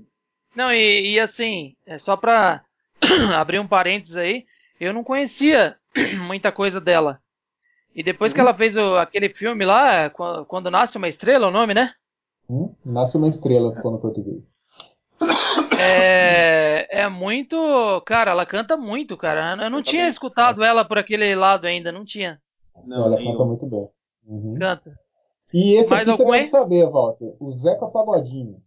Não, 0.54 0.70
e, 0.70 1.14
e 1.14 1.20
assim, 1.20 1.74
é 1.86 1.98
só 1.98 2.18
pra 2.18 2.62
abrir 3.34 3.58
um 3.58 3.66
parênteses 3.66 4.18
aí, 4.18 4.44
eu 4.80 4.92
não 4.92 5.04
conhecia 5.04 5.76
muita 6.26 6.52
coisa 6.52 6.80
dela. 6.80 7.20
E 7.94 8.02
depois 8.02 8.32
que 8.32 8.40
ela 8.40 8.52
fez 8.52 8.76
o, 8.76 8.96
aquele 8.96 9.30
filme 9.30 9.64
lá, 9.64 10.10
quando, 10.10 10.44
quando, 10.44 10.70
Nasce 10.70 10.98
uma 10.98 11.08
Estrela, 11.08 11.48
o 11.48 11.50
nome, 11.50 11.72
né? 11.72 11.92
Hum? 12.48 12.74
Nasce 12.84 13.16
uma 13.16 13.28
Estrela, 13.28 13.74
ficou 13.74 13.92
no 13.92 13.98
português. 13.98 14.76
É, 15.78 17.02
é 17.02 17.08
muito. 17.08 18.00
Cara, 18.06 18.30
ela 18.30 18.46
canta 18.46 18.78
muito, 18.78 19.14
cara. 19.14 19.62
Eu 19.62 19.68
não 19.68 19.82
tinha 19.82 20.04
bem. 20.04 20.10
escutado 20.10 20.64
ela 20.64 20.86
por 20.86 20.96
aquele 20.96 21.34
lado 21.34 21.66
ainda, 21.66 21.92
não 21.92 22.02
tinha. 22.02 22.40
Não, 22.86 23.04
ela 23.04 23.18
canta 23.18 23.42
eu. 23.42 23.46
muito 23.46 23.66
bem. 23.66 23.86
Uhum. 24.26 24.54
Canta. 24.58 24.98
E 25.52 25.74
esse 25.74 25.90
Mas 25.90 26.08
aqui 26.08 26.16
você 26.16 26.30
deve 26.32 26.46
saber, 26.48 26.88
Walter. 26.88 27.34
O 27.38 27.52
Zeca 27.52 27.86
Pagodinho. 27.88 28.62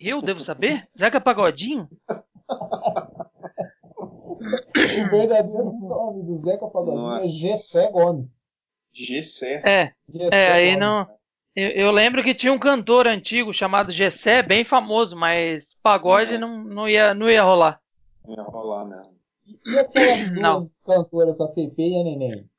Eu 0.00 0.20
devo 0.20 0.40
saber? 0.40 0.88
Zeca 0.98 1.20
Pagodinho? 1.20 1.88
o 4.46 5.10
verdadeiro 5.10 5.72
nome 5.72 6.22
do 6.22 6.42
Zeca 6.44 6.68
Pagodinho 6.68 7.10
é 7.12 7.18
Nossa. 7.18 7.20
é 7.20 7.30
Gessé 7.30 7.90
Gomes. 7.92 8.26
Gessé? 8.92 9.62
É, 9.64 9.86
Gessé 10.08 10.28
é 10.32 10.52
aí 10.52 10.76
não... 10.76 11.06
Eu, 11.54 11.70
eu, 11.70 11.90
lembro 11.90 12.22
que 12.22 12.34
tinha 12.34 12.52
um 12.52 12.58
cantor 12.58 13.06
antigo 13.06 13.50
chamado 13.50 13.90
Gessé, 13.90 14.42
bem 14.42 14.62
famoso, 14.62 15.16
mas 15.16 15.74
pagode 15.82 16.34
é. 16.34 16.38
não, 16.38 16.62
não, 16.62 16.86
ia, 16.86 17.14
não 17.14 17.30
ia 17.30 17.42
rolar. 17.42 17.80
Não 18.22 18.34
ia 18.34 18.42
rolar 18.42 18.84
mesmo. 18.84 19.16
E 19.64 19.78
aquelas 19.78 20.28
duas 20.28 20.32
não. 20.32 20.66
cantoras, 20.84 21.40
a 21.40 21.48
Pepe 21.48 21.82
e 21.82 22.00
a 22.00 22.04
Neném? 22.04 22.50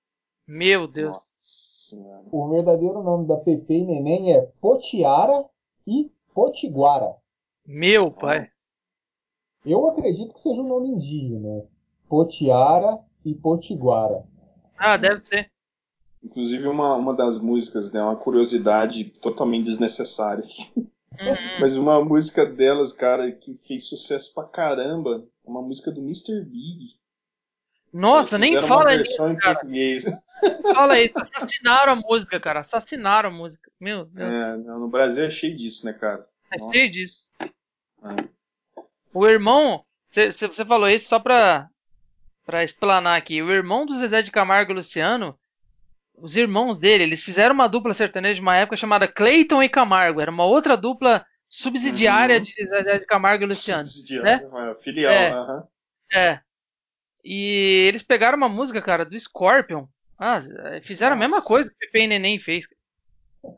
Meu 0.48 0.88
Deus. 0.88 1.14
Nossa, 1.14 2.30
o 2.32 2.50
verdadeiro 2.50 3.04
nome 3.04 3.28
da 3.28 3.38
Pepe 3.38 3.76
e 3.76 3.86
Neném 3.86 4.34
é 4.34 4.42
Potiara 4.60 5.46
e 5.86 6.10
Potiguara. 6.34 7.16
Meu 7.66 8.10
pai. 8.10 8.48
Eu 9.66 9.90
acredito 9.90 10.34
que 10.34 10.42
seja 10.42 10.62
um 10.62 10.68
nome 10.68 10.90
indígena. 10.90 11.68
Potiara 12.08 12.99
e 13.26 13.34
Potiguara. 13.34 14.24
Ah, 14.78 14.97
deve 14.97 15.20
ser. 15.20 15.49
Inclusive 16.24 16.68
uma, 16.68 16.95
uma 16.95 17.16
das 17.16 17.39
músicas, 17.39 17.91
né? 17.91 18.01
Uma 18.01 18.16
curiosidade 18.16 19.05
totalmente 19.22 19.66
desnecessária. 19.66 20.43
Uhum. 20.76 20.88
Mas 21.60 21.76
uma 21.76 22.03
música 22.03 22.45
delas, 22.45 22.93
cara, 22.93 23.32
que 23.32 23.53
fez 23.53 23.88
sucesso 23.88 24.34
pra 24.34 24.43
caramba, 24.43 25.26
uma 25.43 25.62
música 25.62 25.91
do 25.91 26.01
Mr. 26.01 26.41
Big. 26.41 26.97
Nossa, 27.93 28.38
nem 28.38 28.62
fala 28.62 28.91
uma 28.91 28.97
versão 28.97 29.32
isso, 29.32 29.38
em 29.38 29.39
português. 29.39 30.05
Fala 30.76 30.99
isso, 30.99 31.14
assassinaram 31.18 31.93
a 31.93 31.95
música, 31.95 32.39
cara. 32.39 32.60
Assassinaram 32.60 33.30
a 33.30 33.32
música. 33.32 33.72
Meu 33.80 34.05
Deus. 34.05 34.36
É, 34.36 34.58
no 34.58 34.89
Brasil 34.89 35.24
é 35.24 35.30
cheio 35.30 35.55
disso, 35.55 35.86
né, 35.86 35.93
cara? 35.93 36.28
É 36.51 36.60
Nossa. 36.60 36.74
cheio 36.74 36.91
disso. 36.91 37.32
É. 37.41 38.30
O 39.16 39.26
irmão, 39.26 39.84
você 40.12 40.66
falou 40.66 40.89
isso 40.89 41.08
só 41.08 41.18
pra, 41.18 41.70
pra 42.48 42.64
explanar 42.64 43.18
aqui. 43.18 43.41
O 43.43 43.52
irmão 43.52 43.86
do 43.86 44.00
Zezé 44.00 44.22
de 44.22 44.32
Camargo 44.32 44.72
e 44.72 44.76
Luciano, 44.76 45.38
os 46.18 46.38
irmãos 46.38 46.78
dele, 46.78 47.04
eles 47.04 47.22
fizeram 47.22 47.54
uma 47.54 47.68
dupla 47.68 47.93
sertaneja 47.93 48.36
de 48.36 48.41
uma 48.41 48.56
época 48.56 48.78
chamada 48.78 49.06
Cleiton 49.06 49.62
e 49.62 49.68
Camargo. 49.68 50.22
Era 50.22 50.32
uma 50.32 50.45
outra 50.45 50.78
dupla 50.78 51.26
subsidiária 51.50 52.38
uhum. 52.38 52.41
de 52.41 52.54
Zezé 52.56 53.00
de 53.00 53.06
Camargo 53.06 53.43
e 53.43 53.48
Luciano. 53.48 53.86
Subsidiária, 53.86 54.48
né? 54.50 54.74
filial, 54.76 55.14
é, 55.14 55.36
uhum. 55.36 55.68
é. 56.14 56.39
E 57.24 57.86
eles 57.89 58.02
pegaram 58.02 58.38
uma 58.38 58.48
música, 58.48 58.82
cara, 58.82 59.04
do 59.04 59.20
Scorpion. 59.20 59.86
Ah, 60.18 60.39
fizeram 60.82 61.18
Nossa. 61.18 61.26
a 61.26 61.28
mesma 61.28 61.45
coisa 61.45 61.70
que 61.70 61.76
o 61.76 61.80
Pepe 61.80 62.00
e 62.00 62.08
Neném 62.08 62.38
fez. 62.39 62.64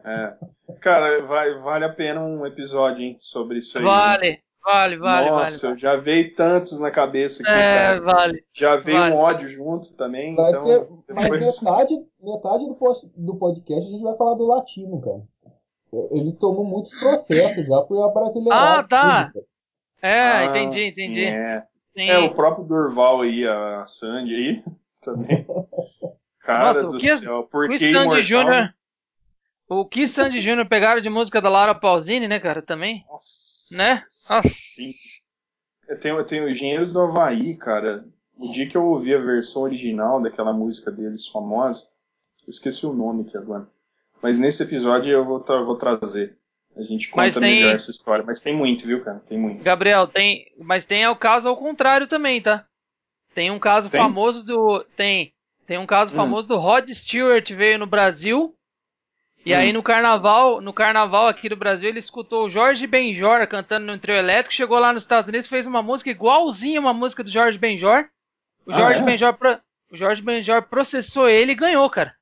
É. 0.04 0.34
Cara, 0.82 1.22
vai, 1.22 1.54
vale 1.60 1.86
a 1.86 1.94
pena 1.94 2.22
um 2.22 2.46
episódio, 2.46 3.06
hein, 3.06 3.18
sobre 3.20 3.60
isso 3.60 3.78
aí. 3.78 3.84
Vale. 3.84 4.44
Vale, 4.64 4.97
vale, 4.97 5.30
Nossa, 5.30 5.68
vale, 5.70 5.80
já 5.80 5.95
veio 5.95 6.36
tantos 6.36 6.80
na 6.80 6.91
cabeça 6.91 7.41
aqui, 7.41 7.51
é, 7.51 7.74
cara. 7.74 8.01
vale. 8.01 8.43
Já 8.53 8.76
veio 8.76 8.99
vale. 8.99 9.14
um 9.14 9.18
ódio 9.18 9.47
junto 9.47 9.95
também, 9.95 10.36
vai 10.36 10.49
então... 10.49 10.66
Ter, 10.66 10.80
depois... 11.07 11.30
Mas 11.30 11.62
metade, 11.62 12.05
metade 12.22 12.66
do, 12.68 12.76
post, 12.76 13.10
do 13.16 13.36
podcast 13.36 13.88
a 13.88 13.91
gente 13.91 14.03
vai 14.03 14.18
falar 14.18 14.36
do 14.36 14.45
latino, 14.45 15.01
cara. 15.01 15.22
Ele 16.12 16.34
tomou 16.34 16.64
muitos 16.64 16.91
processos 16.99 17.66
já 17.66 17.82
por 17.82 18.03
abrasileirar 18.03 18.80
Ah, 18.80 18.84
tá! 18.84 19.32
É, 20.01 20.20
ah, 20.20 20.45
entendi, 20.45 20.88
entendi. 20.88 21.26
Sim, 21.26 21.26
é. 21.26 21.68
Sim. 21.97 22.10
é, 22.10 22.20
o 22.20 22.34
próprio 22.34 22.66
Durval 22.66 23.22
aí, 23.22 23.47
a 23.47 23.86
Sandy 23.88 24.36
aí, 24.36 24.62
também. 25.01 25.45
Cara 26.41 26.74
Nossa, 26.74 26.88
do 26.88 26.97
que, 26.97 27.18
céu, 27.18 27.43
por 27.43 27.68
que 27.68 27.91
Sandy 27.91 28.24
Júnior... 28.24 28.74
O 29.70 29.86
que 29.86 30.08
Sandy 30.08 30.42
Júnior 30.42 30.68
pegaram 30.68 31.00
de 31.00 31.10
música 31.10 31.40
da 31.40 31.50
Laura 31.50 31.76
Pausini, 31.76 32.28
né, 32.28 32.40
cara, 32.40 32.62
também? 32.62 33.06
Nossa 33.08 33.50
né? 33.72 34.02
Ah. 34.30 34.42
Eu 35.88 36.00
tenho, 36.00 36.18
eu 36.18 36.26
tenho 36.26 36.50
Engenheiros 36.50 36.94
do 36.94 37.02
Havaí, 37.02 37.56
cara. 37.56 38.06
O 38.38 38.50
dia 38.50 38.68
que 38.68 38.78
eu 38.78 38.86
ouvi 38.86 39.14
a 39.14 39.20
versão 39.20 39.64
original 39.64 40.22
daquela 40.22 40.54
música 40.54 40.92
deles 40.92 41.28
famosa, 41.28 41.88
eu 42.46 42.50
esqueci 42.50 42.86
o 42.86 42.94
nome 42.94 43.24
aqui 43.24 43.38
agora. 43.38 43.68
Mas 44.22 44.40
nesse 44.40 44.64
episódio 44.64 45.12
eu 45.12 45.26
vou, 45.26 45.40
tra 45.40 45.62
vou 45.62 45.76
trazer. 45.76 46.38
A 46.76 46.84
gente 46.84 47.10
conta 47.10 47.40
tem... 47.40 47.56
melhor 47.56 47.76
essa 47.76 47.92
história. 47.92 48.24
Mas 48.26 48.42
tem 48.42 48.56
muito, 48.56 48.86
viu, 48.86 49.02
cara? 49.02 49.20
Tem 49.20 49.38
muito. 49.38 49.64
Gabriel, 49.64 50.08
tem. 50.08 50.46
Mas 50.58 50.86
tem 50.86 51.06
o 51.08 51.16
caso 51.16 51.48
ao 51.48 51.58
contrário 51.58 52.08
também, 52.08 52.42
tá? 52.42 52.66
Tem 53.34 53.52
um 53.52 53.60
caso 53.60 53.90
tem? 53.90 54.00
famoso 54.00 54.44
do. 54.44 54.84
Tem. 54.96 55.34
Tem 55.66 55.78
um 55.78 55.86
caso 55.86 56.14
hum. 56.14 56.16
famoso 56.16 56.48
do 56.48 56.58
Rod 56.58 56.90
Stewart 56.94 57.52
veio 57.52 57.78
no 57.78 57.86
Brasil 57.86 58.56
e 59.46 59.54
hum. 59.54 59.58
aí 59.58 59.74
no 59.74 59.82
carnaval, 59.82 60.62
no 60.62 60.74
carnaval 60.74 61.28
aqui 61.28 61.48
do 61.48 61.56
Brasil, 61.56 61.90
ele 61.90 62.00
escutou 62.00 62.46
o 62.46 62.50
Jorge 62.50 62.86
Benjor 62.86 63.46
cantando 63.48 63.86
no 63.86 63.98
trio 63.98 64.16
elétrico, 64.16 64.54
chegou 64.54 64.80
lá 64.80 64.92
nos 64.92 65.04
Estados 65.04 65.30
Unidos, 65.30 65.48
fez 65.48 65.66
uma 65.66 65.82
música 65.82 66.10
igualzinha 66.10 66.80
uma 66.80 66.94
música 66.94 67.24
do 67.24 67.30
Jorge 67.30 67.58
Benjor. 67.58 68.08
O 68.66 68.74
Jorge 68.74 69.00
ah, 69.00 69.02
é? 69.02 69.06
Benjor, 69.06 69.38
o 69.92 69.96
Jorge 69.96 70.22
Benjor 70.22 70.64
processou 70.64 71.28
ele 71.28 71.54
e 71.54 71.56
ganhou, 71.56 71.90
cara. 71.90 72.14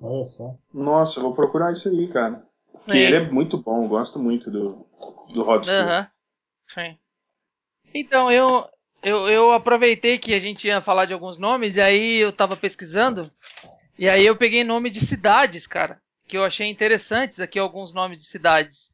Olha 0.00 0.24
só. 0.30 0.54
Nossa, 0.72 1.18
eu 1.18 1.24
vou 1.24 1.34
procurar 1.34 1.72
isso 1.72 1.88
aí, 1.88 2.08
cara. 2.08 2.44
Que 2.86 2.98
ele 2.98 3.16
é 3.16 3.30
muito 3.30 3.58
bom, 3.58 3.84
eu 3.84 3.88
gosto 3.88 4.18
muito 4.18 4.50
do, 4.50 4.68
do 5.32 5.42
Rod 5.42 5.64
Stewart. 5.64 6.06
Sim. 6.68 6.98
Então, 7.94 8.30
eu, 8.30 8.64
eu, 9.02 9.28
eu 9.28 9.52
aproveitei 9.52 10.18
que 10.18 10.34
a 10.34 10.38
gente 10.38 10.66
ia 10.66 10.80
falar 10.80 11.04
de 11.04 11.12
alguns 11.12 11.38
nomes, 11.38 11.76
e 11.76 11.80
aí 11.80 12.18
eu 12.18 12.32
tava 12.32 12.56
pesquisando, 12.56 13.30
e 13.98 14.08
aí 14.08 14.24
eu 14.24 14.36
peguei 14.36 14.62
nomes 14.62 14.92
de 14.92 15.00
cidades, 15.00 15.66
cara, 15.66 16.00
que 16.26 16.36
eu 16.36 16.44
achei 16.44 16.68
interessantes 16.68 17.40
aqui, 17.40 17.58
alguns 17.58 17.92
nomes 17.92 18.18
de 18.18 18.26
cidades. 18.26 18.92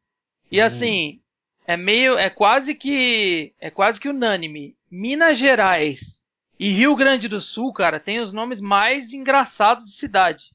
E 0.50 0.60
assim, 0.60 1.20
é 1.66 1.76
meio, 1.76 2.18
é 2.18 2.28
quase 2.28 2.74
que, 2.74 3.54
é 3.58 3.70
quase 3.70 4.00
que 4.00 4.08
unânime. 4.08 4.76
Minas 4.90 5.38
Gerais 5.38 6.22
e 6.58 6.68
Rio 6.70 6.94
Grande 6.94 7.28
do 7.28 7.40
Sul, 7.40 7.72
cara, 7.72 7.98
tem 7.98 8.20
os 8.20 8.32
nomes 8.32 8.60
mais 8.60 9.12
engraçados 9.12 9.86
de 9.86 9.92
cidade. 9.92 10.54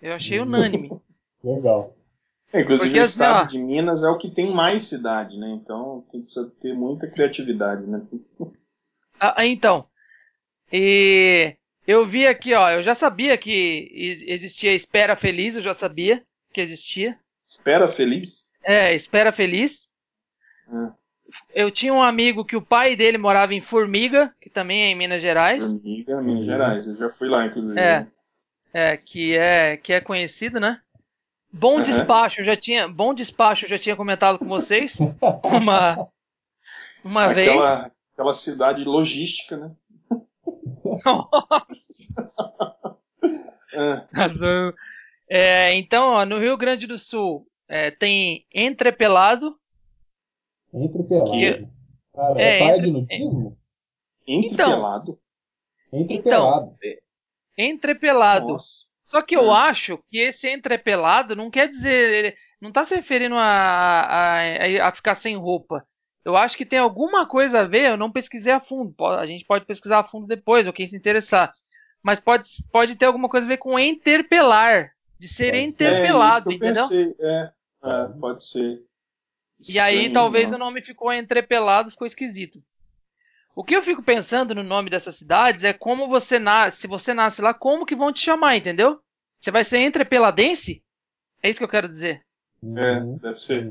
Eu 0.00 0.14
achei 0.14 0.40
unânime. 0.40 0.90
Legal. 1.44 1.94
É, 2.52 2.62
inclusive 2.62 2.88
Porque, 2.88 3.00
o 3.00 3.02
assim, 3.02 3.12
estado 3.12 3.42
ó, 3.42 3.46
de 3.46 3.58
Minas 3.58 4.04
é 4.04 4.08
o 4.08 4.16
que 4.16 4.30
tem 4.30 4.50
mais 4.50 4.84
cidade, 4.84 5.36
né? 5.36 5.50
Então 5.50 6.04
tem, 6.10 6.22
precisa 6.22 6.50
ter 6.60 6.72
muita 6.72 7.10
criatividade, 7.10 7.84
né? 7.84 8.00
Ah, 9.18 9.34
ah, 9.38 9.46
então, 9.46 9.86
e 10.72 11.56
eu 11.86 12.06
vi 12.06 12.26
aqui, 12.26 12.54
ó, 12.54 12.70
eu 12.70 12.82
já 12.82 12.94
sabia 12.94 13.36
que 13.36 13.90
ex- 13.92 14.22
existia 14.22 14.72
Espera 14.74 15.16
Feliz, 15.16 15.56
eu 15.56 15.62
já 15.62 15.74
sabia 15.74 16.22
que 16.52 16.60
existia. 16.60 17.18
Espera 17.46 17.86
feliz. 17.88 18.50
É, 18.62 18.94
Espera 18.94 19.30
Feliz. 19.30 19.90
Ah, 20.68 20.94
Eu 21.54 21.70
tinha 21.70 21.92
um 21.92 22.02
amigo 22.02 22.44
que 22.44 22.56
o 22.56 22.62
pai 22.62 22.96
dele 22.96 23.18
morava 23.18 23.52
em 23.54 23.60
Formiga, 23.60 24.34
que 24.40 24.48
também 24.48 24.82
é 24.84 24.86
em 24.88 24.94
Minas 24.94 25.20
Gerais. 25.20 25.64
Formiga, 25.64 26.22
Minas 26.22 26.46
Gerais. 26.46 26.86
Eu 26.86 26.94
já 26.94 27.10
fui 27.10 27.28
lá, 27.28 27.44
inclusive. 27.46 27.78
É. 27.78 28.06
É, 28.72 28.96
que 28.96 29.36
é 29.36 29.76
que 29.76 29.92
é 29.92 30.00
conhecido, 30.00 30.58
né? 30.58 30.80
Bom 31.52 31.74
Aham. 31.76 31.84
Despacho, 31.84 32.40
eu 32.40 32.44
já 32.44 32.56
tinha, 32.56 32.88
Bom 32.88 33.14
Despacho, 33.14 33.66
eu 33.66 33.68
já 33.68 33.78
tinha 33.78 33.94
comentado 33.94 34.38
com 34.38 34.46
vocês 34.46 34.96
uma 35.44 36.08
uma 37.04 37.32
vez. 37.32 37.46
Aquela, 37.46 37.92
aquela 38.14 38.32
cidade 38.34 38.82
logística, 38.84 39.56
né? 39.56 39.70
Ah, 41.04 41.66
Razão. 44.12 44.72
É, 45.28 45.74
então, 45.74 46.12
ó, 46.12 46.24
no 46.24 46.38
Rio 46.38 46.56
Grande 46.56 46.86
do 46.86 46.98
Sul 46.98 47.46
é, 47.68 47.90
tem 47.90 48.46
Entrepelado. 48.52 49.58
Entre 50.72 51.02
pelado. 51.04 51.30
Que- 51.32 51.66
Cara, 52.14 52.40
é, 52.40 52.44
é, 52.44 52.58
praia 52.58 52.72
entre- 52.76 52.86
de 52.86 52.92
nudismo? 52.92 53.58
entrepelado. 54.26 55.18
Entre 55.92 56.16
Então, 56.16 56.44
pelado. 56.46 56.76
Entrepelado. 57.56 58.52
Nossa. 58.52 58.86
Só 59.04 59.20
que 59.22 59.36
eu 59.36 59.42
Hum. 59.48 59.52
acho 59.52 59.98
que 60.10 60.18
esse 60.18 60.48
entrepelado 60.48 61.36
não 61.36 61.50
quer 61.50 61.68
dizer. 61.68 62.34
Não 62.60 62.72
tá 62.72 62.84
se 62.84 62.94
referindo 62.94 63.34
a, 63.36 63.42
a- 63.42 64.88
a 64.88 64.92
ficar 64.92 65.14
sem 65.14 65.36
roupa. 65.36 65.86
Eu 66.24 66.36
acho 66.36 66.56
que 66.56 66.64
tem 66.64 66.78
alguma 66.78 67.26
coisa 67.26 67.60
a 67.60 67.64
ver, 67.64 67.90
eu 67.90 67.96
não 67.96 68.10
pesquisei 68.10 68.52
a 68.52 68.60
fundo. 68.60 68.94
A 69.04 69.26
gente 69.26 69.44
pode 69.44 69.66
pesquisar 69.66 69.98
a 69.98 70.04
fundo 70.04 70.26
depois, 70.26 70.66
ou 70.66 70.72
quem 70.72 70.86
se 70.86 70.96
interessar. 70.96 71.52
Mas 72.02 72.18
pode, 72.18 72.48
pode 72.72 72.96
ter 72.96 73.06
alguma 73.06 73.28
coisa 73.28 73.46
a 73.46 73.48
ver 73.48 73.58
com 73.58 73.78
interpelar. 73.78 74.92
De 75.18 75.28
ser 75.28 75.52
Pode 75.52 75.56
ser. 75.56 75.56
É 75.56 75.60
isso 75.60 75.68
interpelado, 75.68 76.44
que 76.44 76.48
eu 76.50 76.56
entendeu? 76.56 76.82
pensei. 76.82 77.14
É, 77.20 77.52
é, 77.84 78.08
pode 78.20 78.44
ser. 78.44 78.82
E 79.68 79.78
aí 79.78 79.94
Estranho, 79.96 80.12
talvez 80.12 80.50
né? 80.50 80.56
o 80.56 80.58
nome 80.58 80.82
ficou 80.82 81.12
entrepelado, 81.12 81.90
ficou 81.90 82.06
esquisito. 82.06 82.62
O 83.54 83.62
que 83.62 83.76
eu 83.76 83.82
fico 83.82 84.02
pensando 84.02 84.54
no 84.54 84.62
nome 84.64 84.90
dessas 84.90 85.16
cidades 85.16 85.62
é 85.62 85.72
como 85.72 86.08
você 86.08 86.38
nasce, 86.38 86.78
se 86.78 86.86
você 86.86 87.14
nasce 87.14 87.40
lá, 87.40 87.54
como 87.54 87.86
que 87.86 87.94
vão 87.94 88.12
te 88.12 88.18
chamar, 88.20 88.56
entendeu? 88.56 89.00
Você 89.38 89.50
vai 89.50 89.62
ser 89.62 89.78
entrepeladense? 89.78 90.82
É 91.42 91.48
isso 91.48 91.58
que 91.60 91.64
eu 91.64 91.68
quero 91.68 91.86
dizer. 91.86 92.22
É, 92.76 92.98
Uhum. 92.98 93.18
deve 93.18 93.34
ser. 93.36 93.70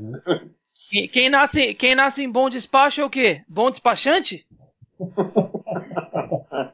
Quem- 0.90 1.08
Quem 1.08 1.30
nasce, 1.30 1.74
quem 1.74 1.94
nasce 1.94 2.22
em 2.22 2.30
bom 2.30 2.48
despacho 2.50 3.00
é 3.00 3.04
o 3.04 3.10
quê? 3.10 3.44
Bom 3.48 3.70
despachante? 3.70 4.46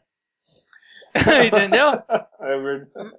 Entendeu? 1.46 1.90
É 2.40 2.58
verdade. 2.58 3.16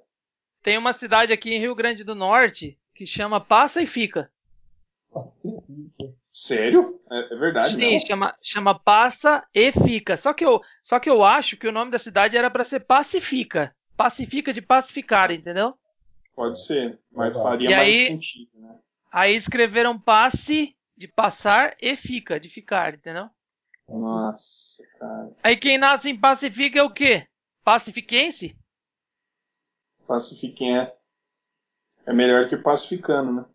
Tem 0.62 0.78
uma 0.78 0.92
cidade 0.92 1.32
aqui 1.32 1.54
em 1.54 1.58
Rio 1.58 1.74
Grande 1.74 2.04
do 2.04 2.14
Norte 2.14 2.78
que 2.94 3.04
chama 3.06 3.40
Passa 3.40 3.82
e 3.82 3.86
Fica. 3.86 4.30
Sério? 6.30 7.00
É, 7.10 7.34
é 7.34 7.36
verdade, 7.36 7.74
Sim, 7.74 7.92
né? 7.94 7.98
chama, 7.98 8.34
chama 8.42 8.78
Passa 8.78 9.46
e 9.54 9.70
Fica. 9.72 10.16
Só 10.16 10.32
que, 10.32 10.44
eu, 10.44 10.60
só 10.82 10.98
que 10.98 11.10
eu 11.10 11.22
acho 11.24 11.56
que 11.56 11.66
o 11.68 11.72
nome 11.72 11.90
da 11.90 11.98
cidade 11.98 12.36
era 12.36 12.50
para 12.50 12.64
ser 12.64 12.80
Pacifica. 12.80 13.74
Pacifica 13.96 14.52
de 14.52 14.62
pacificar, 14.62 15.30
entendeu? 15.30 15.74
Pode 16.34 16.58
ser, 16.64 16.98
mas 17.10 17.40
faria 17.40 17.70
E 17.70 17.76
mais 17.76 17.96
aí- 17.98 18.04
sentido, 18.04 18.50
né? 18.54 18.74
Aí 19.12 19.36
escreveram 19.36 20.00
passe 20.00 20.74
de 20.96 21.06
passar 21.06 21.76
e 21.80 21.94
fica, 21.94 22.40
de 22.40 22.48
ficar, 22.48 22.94
entendeu? 22.94 23.28
Nossa, 23.86 24.82
cara. 24.98 25.36
Aí 25.42 25.56
quem 25.56 25.76
nasce 25.76 26.08
em 26.08 26.18
Pacifica 26.18 26.78
é 26.78 26.82
o 26.82 26.92
quê? 26.92 27.28
Pacifiquense? 27.62 28.56
Pacifiquem 30.06 30.78
é. 30.78 30.96
É 32.06 32.12
melhor 32.12 32.48
que 32.48 32.56
pacificando, 32.56 33.32
né? 33.32 33.46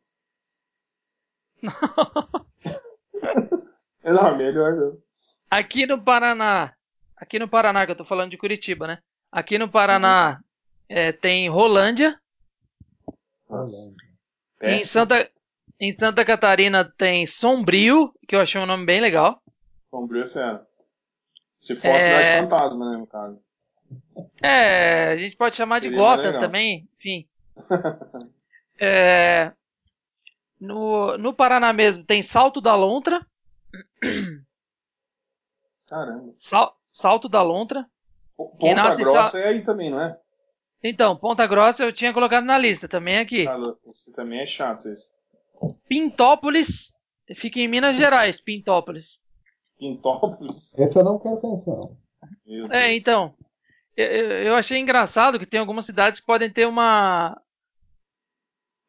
É, 4.04 4.12
Não, 4.14 4.38
melhor 4.38 4.76
não. 4.76 4.98
Aqui 5.50 5.88
no 5.88 6.02
Paraná, 6.02 6.76
aqui 7.16 7.40
no 7.40 7.48
Paraná, 7.48 7.86
que 7.86 7.92
eu 7.92 7.96
tô 7.96 8.06
falando 8.06 8.32
de 8.32 8.38
Curitiba, 8.38 8.86
né? 8.86 9.00
Aqui 9.32 9.58
no 9.58 9.70
Paraná 9.70 10.42
é, 10.88 11.12
tem 11.12 11.50
Rolândia. 11.50 12.20
Nossa, 13.50 13.96
Em. 14.62 14.80
Santa, 14.80 15.30
em 15.80 15.96
Santa 15.98 16.26
Catarina 16.26 16.84
tem 16.86 17.26
Sombrio, 17.26 18.14
que 18.28 18.36
eu 18.36 18.42
achei 18.42 18.60
um 18.60 18.66
nome 18.66 18.86
bem 18.86 19.00
legal. 19.00 19.42
Sombrio 19.82 20.24
é 20.24 20.28
fera. 20.28 20.66
Se 21.60 21.76
for 21.76 21.90
a 21.92 21.96
É. 21.96 22.00
cidade 22.00 22.42
fantasma, 22.42 22.92
né, 22.92 22.98
no 22.98 23.08
caso. 23.08 23.40
É, 24.42 25.12
a 25.14 25.18
gente 25.18 25.36
pode 25.36 25.56
chamar 25.56 25.80
de 25.80 25.88
Seria 25.90 25.98
mais 26.02 26.18
Gotham 26.22 26.40
também, 26.40 26.88
enfim. 27.00 27.28
É, 28.80 29.52
no, 30.62 31.18
no 31.18 31.34
Paraná 31.34 31.74
mesmo 31.74 32.04
tem 32.04 32.22
Salto 32.22 32.62
da 32.62 32.76
Lontra. 32.76 33.26
Caramba. 35.88 36.34
Sal- 36.40 36.78
Salto 36.92 37.28
da 37.28 37.42
Lontra. 37.42 37.90
Ponta 38.36 38.96
Grossa 38.96 39.40
é 39.40 39.48
aí 39.48 39.62
também, 39.64 39.90
não 39.90 40.00
é? 40.00 40.20
Então, 40.84 41.16
Ponta 41.18 41.48
Grossa 41.48 41.84
eu 41.84 41.92
tinha 41.92 42.14
colocado 42.14 42.44
na 42.44 42.56
lista 42.58 42.88
também 42.88 43.18
aqui. 43.18 43.48
Ah, 43.48 43.56
louco, 43.56 43.80
Esse 43.90 44.14
também 44.14 44.40
é 44.42 44.46
chato 44.46 44.88
esse. 44.90 45.17
Pintópolis 45.88 46.94
fica 47.36 47.60
em 47.60 47.68
Minas 47.68 47.96
Gerais, 47.96 48.40
Pintópolis. 48.40 49.06
Quintópolis. 49.78 50.78
Esse 50.78 50.98
eu 50.98 51.04
não 51.04 51.20
quero 51.20 51.38
pensar. 51.38 51.80
não. 52.46 52.72
É, 52.72 52.96
então. 52.96 53.36
Eu 53.96 54.56
achei 54.56 54.80
engraçado 54.80 55.40
que 55.40 55.46
tem 55.46 55.60
algumas 55.60 55.86
cidades 55.86 56.20
que 56.20 56.26
podem 56.26 56.50
ter 56.52 56.68
uma. 56.68 57.40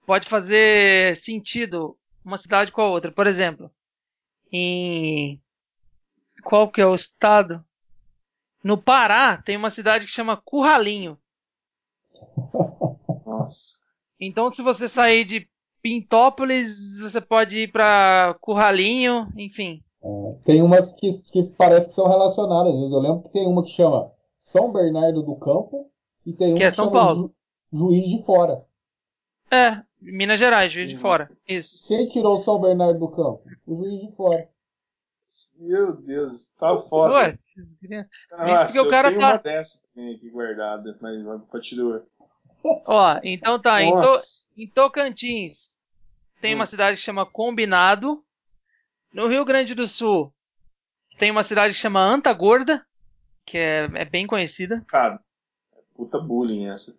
Pode 0.06 0.28
fazer 0.28 1.16
sentido 1.16 1.96
uma 2.24 2.36
cidade 2.36 2.70
com 2.70 2.82
a 2.82 2.86
outra. 2.86 3.10
Por 3.10 3.26
exemplo, 3.26 3.70
em. 4.52 5.40
Qual 6.44 6.70
que 6.70 6.80
é 6.80 6.86
o 6.86 6.94
estado? 6.94 7.64
No 8.62 8.76
Pará 8.76 9.40
tem 9.40 9.56
uma 9.56 9.70
cidade 9.70 10.04
que 10.04 10.12
chama 10.12 10.36
Curralinho. 10.36 11.18
Nossa. 13.24 13.78
Então, 14.20 14.52
se 14.52 14.62
você 14.62 14.88
sair 14.88 15.24
de 15.24 15.48
Pintópolis, 15.88 17.00
você 17.00 17.20
pode 17.20 17.60
ir 17.60 17.72
para 17.72 18.36
Curralinho, 18.40 19.26
enfim. 19.36 19.82
É, 20.02 20.34
tem 20.44 20.62
umas 20.62 20.92
que, 20.92 21.10
que 21.22 21.40
parece 21.56 21.88
que 21.88 21.94
são 21.94 22.06
relacionadas. 22.08 22.72
às 22.72 22.78
vezes. 22.78 22.92
Eu 22.92 23.00
lembro 23.00 23.22
que 23.22 23.30
tem 23.30 23.46
uma 23.46 23.64
que 23.64 23.70
chama 23.70 24.12
São 24.38 24.70
Bernardo 24.72 25.22
do 25.22 25.34
Campo 25.36 25.90
e 26.26 26.32
tem 26.32 26.50
uma 26.50 26.58
Que 26.58 26.64
é 26.64 26.70
São 26.70 26.86
chama 26.86 26.96
Paulo. 26.98 27.34
Ju- 27.72 27.78
Juiz 27.90 28.06
de 28.08 28.22
Fora. 28.22 28.64
É, 29.50 29.82
Minas 30.00 30.38
Gerais, 30.38 30.70
Juiz 30.70 30.88
de 30.90 30.94
Uhum. 30.96 31.00
Fora. 31.00 31.30
Isso. 31.48 31.88
Quem 31.88 32.06
tirou 32.08 32.38
São 32.40 32.60
Bernardo 32.60 32.98
do 32.98 33.08
Campo? 33.08 33.40
O 33.66 33.76
Juiz 33.76 34.00
de 34.00 34.12
Fora. 34.14 34.46
Meu 35.58 36.00
Deus, 36.00 36.50
tá 36.58 36.76
foda. 36.78 37.14
Ué, 37.14 37.38
Nossa, 38.30 38.64
porque 38.66 38.80
o 38.80 38.84
eu 38.84 38.90
cara 38.90 39.08
tenho 39.08 39.20
tá- 39.20 39.26
uma 39.28 39.36
dessa 39.36 39.86
também 39.94 40.14
aqui 40.14 40.30
guardada, 40.30 40.96
mas 41.02 41.22
vai- 41.22 41.38
continua. 41.50 42.06
Ó, 42.86 43.20
então 43.22 43.58
tá, 43.60 43.82
em, 43.82 43.90
To- 43.92 44.18
em 44.56 44.66
Tocantins 44.68 45.77
tem 46.40 46.54
uma 46.54 46.64
Hum. 46.64 46.66
cidade 46.66 46.96
que 46.96 47.02
chama 47.02 47.26
Combinado. 47.26 48.22
No 49.12 49.26
Rio 49.26 49.44
Grande 49.44 49.74
do 49.74 49.88
Sul 49.88 50.32
tem 51.18 51.30
uma 51.30 51.42
cidade 51.42 51.74
que 51.74 51.80
chama 51.80 52.00
Antagorda, 52.00 52.86
que 53.44 53.56
é, 53.58 53.88
é 53.94 54.04
bem 54.04 54.26
conhecida. 54.26 54.84
Cara, 54.86 55.18
é 55.76 55.80
puta 55.94 56.18
bullying 56.20 56.68
essa. 56.68 56.96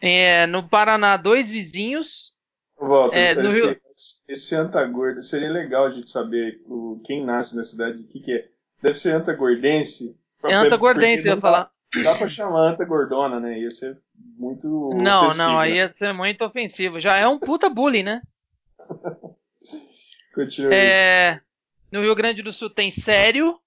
É, 0.00 0.46
no 0.46 0.68
Paraná, 0.68 1.16
dois 1.16 1.50
vizinhos. 1.50 2.34
Walter, 2.78 3.18
É, 3.18 3.34
no 3.34 3.46
esse, 3.46 3.66
Rio- 3.66 3.80
esse 4.28 4.54
antagorda, 4.54 5.22
seria 5.22 5.50
legal 5.50 5.86
a 5.86 5.88
gente 5.88 6.10
saber 6.10 6.60
o, 6.66 7.00
quem 7.04 7.24
nasce 7.24 7.56
na 7.56 7.64
cidade, 7.64 8.02
o 8.02 8.08
que, 8.08 8.20
que 8.20 8.32
é. 8.32 8.48
Deve 8.82 8.98
ser 8.98 9.12
antagordense. 9.12 10.20
É 10.44 10.54
antagordense, 10.54 11.26
eu 11.26 11.30
ia 11.30 11.34
não 11.36 11.40
falar. 11.40 11.70
dá 12.04 12.14
pra 12.14 12.28
chamar 12.28 12.60
Anta 12.60 12.84
Gordona, 12.84 13.40
né? 13.40 13.58
Ia 13.58 13.70
ser 13.70 13.96
muito. 14.36 14.90
Não, 15.02 15.28
ofensivo, 15.28 15.42
não, 15.48 15.58
aí 15.58 15.70
né? 15.70 15.76
ia 15.78 15.88
ser 15.88 16.12
muito 16.12 16.44
ofensivo. 16.44 17.00
Já 17.00 17.16
é 17.16 17.26
um 17.26 17.38
puta 17.38 17.70
bullying, 17.70 18.02
né? 18.02 18.20
Continua. 20.34 20.74
É, 20.74 21.40
no 21.90 22.02
Rio 22.02 22.14
Grande 22.14 22.42
do 22.42 22.52
Sul 22.52 22.70
tem 22.70 22.90
sério. 22.90 23.60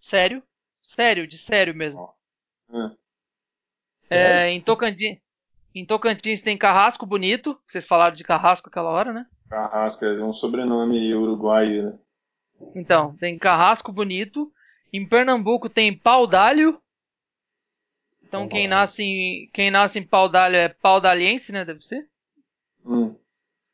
Sério? 0.00 0.42
Sério, 0.82 1.26
de 1.26 1.36
sério 1.36 1.74
mesmo. 1.74 2.08
Ah. 2.70 2.92
É, 4.08 4.50
em, 4.50 4.60
Tocantins, 4.60 5.18
em 5.74 5.84
Tocantins 5.84 6.40
tem 6.40 6.56
Carrasco 6.56 7.04
Bonito. 7.04 7.60
Vocês 7.66 7.86
falaram 7.86 8.14
de 8.14 8.24
Carrasco 8.24 8.68
aquela 8.68 8.90
hora, 8.90 9.12
né? 9.12 9.26
Carrasco 9.50 10.04
é 10.04 10.24
um 10.24 10.32
sobrenome 10.32 11.14
uruguaio, 11.14 11.82
né? 11.90 11.98
Então, 12.74 13.14
tem 13.16 13.38
Carrasco 13.38 13.92
Bonito. 13.92 14.52
Em 14.92 15.06
Pernambuco 15.06 15.68
tem 15.68 15.96
Paudalho. 15.96 16.80
Então 18.22 18.40
Nossa. 18.40 18.52
quem 18.52 18.68
nasce 18.68 19.02
em 19.02 19.50
quem 19.52 19.70
nasce 19.70 19.98
em 19.98 20.02
Paudalho 20.02 20.56
é 20.56 20.68
paudaliense, 20.68 21.52
né? 21.52 21.64
Deve 21.64 21.80
ser. 21.80 22.08
Hum. 22.84 23.14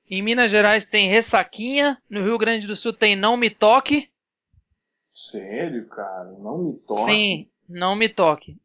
Em 0.08 0.22
Minas 0.22 0.50
Gerais 0.50 0.84
tem 0.84 1.08
Ressaquinha. 1.08 2.00
No 2.08 2.22
Rio 2.22 2.38
Grande 2.38 2.66
do 2.66 2.76
Sul 2.76 2.92
tem 2.92 3.16
Não 3.16 3.36
Me 3.36 3.50
Toque. 3.50 4.10
Sério, 5.12 5.86
cara? 5.88 6.32
Não 6.38 6.58
Me 6.58 6.74
Toque? 6.74 7.04
Sim, 7.04 7.48
Não 7.68 7.96
Me 7.96 8.08
Toque. 8.08 8.58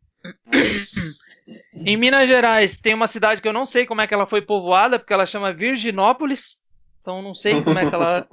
em 1.86 1.98
Minas 1.98 2.28
Gerais 2.28 2.78
tem 2.82 2.94
uma 2.94 3.08
cidade 3.08 3.42
que 3.42 3.48
eu 3.48 3.54
não 3.54 3.66
sei 3.66 3.86
como 3.86 4.02
é 4.02 4.08
que 4.08 4.14
ela 4.14 4.26
foi 4.26 4.42
povoada, 4.42 5.00
porque 5.00 5.14
ela 5.14 5.26
chama 5.26 5.54
Virginópolis. 5.54 6.62
Então 7.02 7.22
não 7.22 7.34
sei 7.34 7.64
como 7.64 7.80
é 7.80 7.90
que 7.90 7.96
ela. 7.96 8.28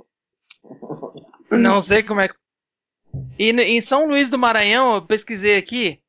não 1.51 1.83
sei 1.83 2.03
como 2.03 2.21
é 2.21 2.29
que. 2.29 2.35
E 3.39 3.51
em 3.51 3.81
São 3.81 4.09
Luís 4.09 4.29
do 4.29 4.39
Maranhão, 4.39 4.95
eu 4.95 5.03
pesquisei 5.03 5.57
aqui, 5.57 6.01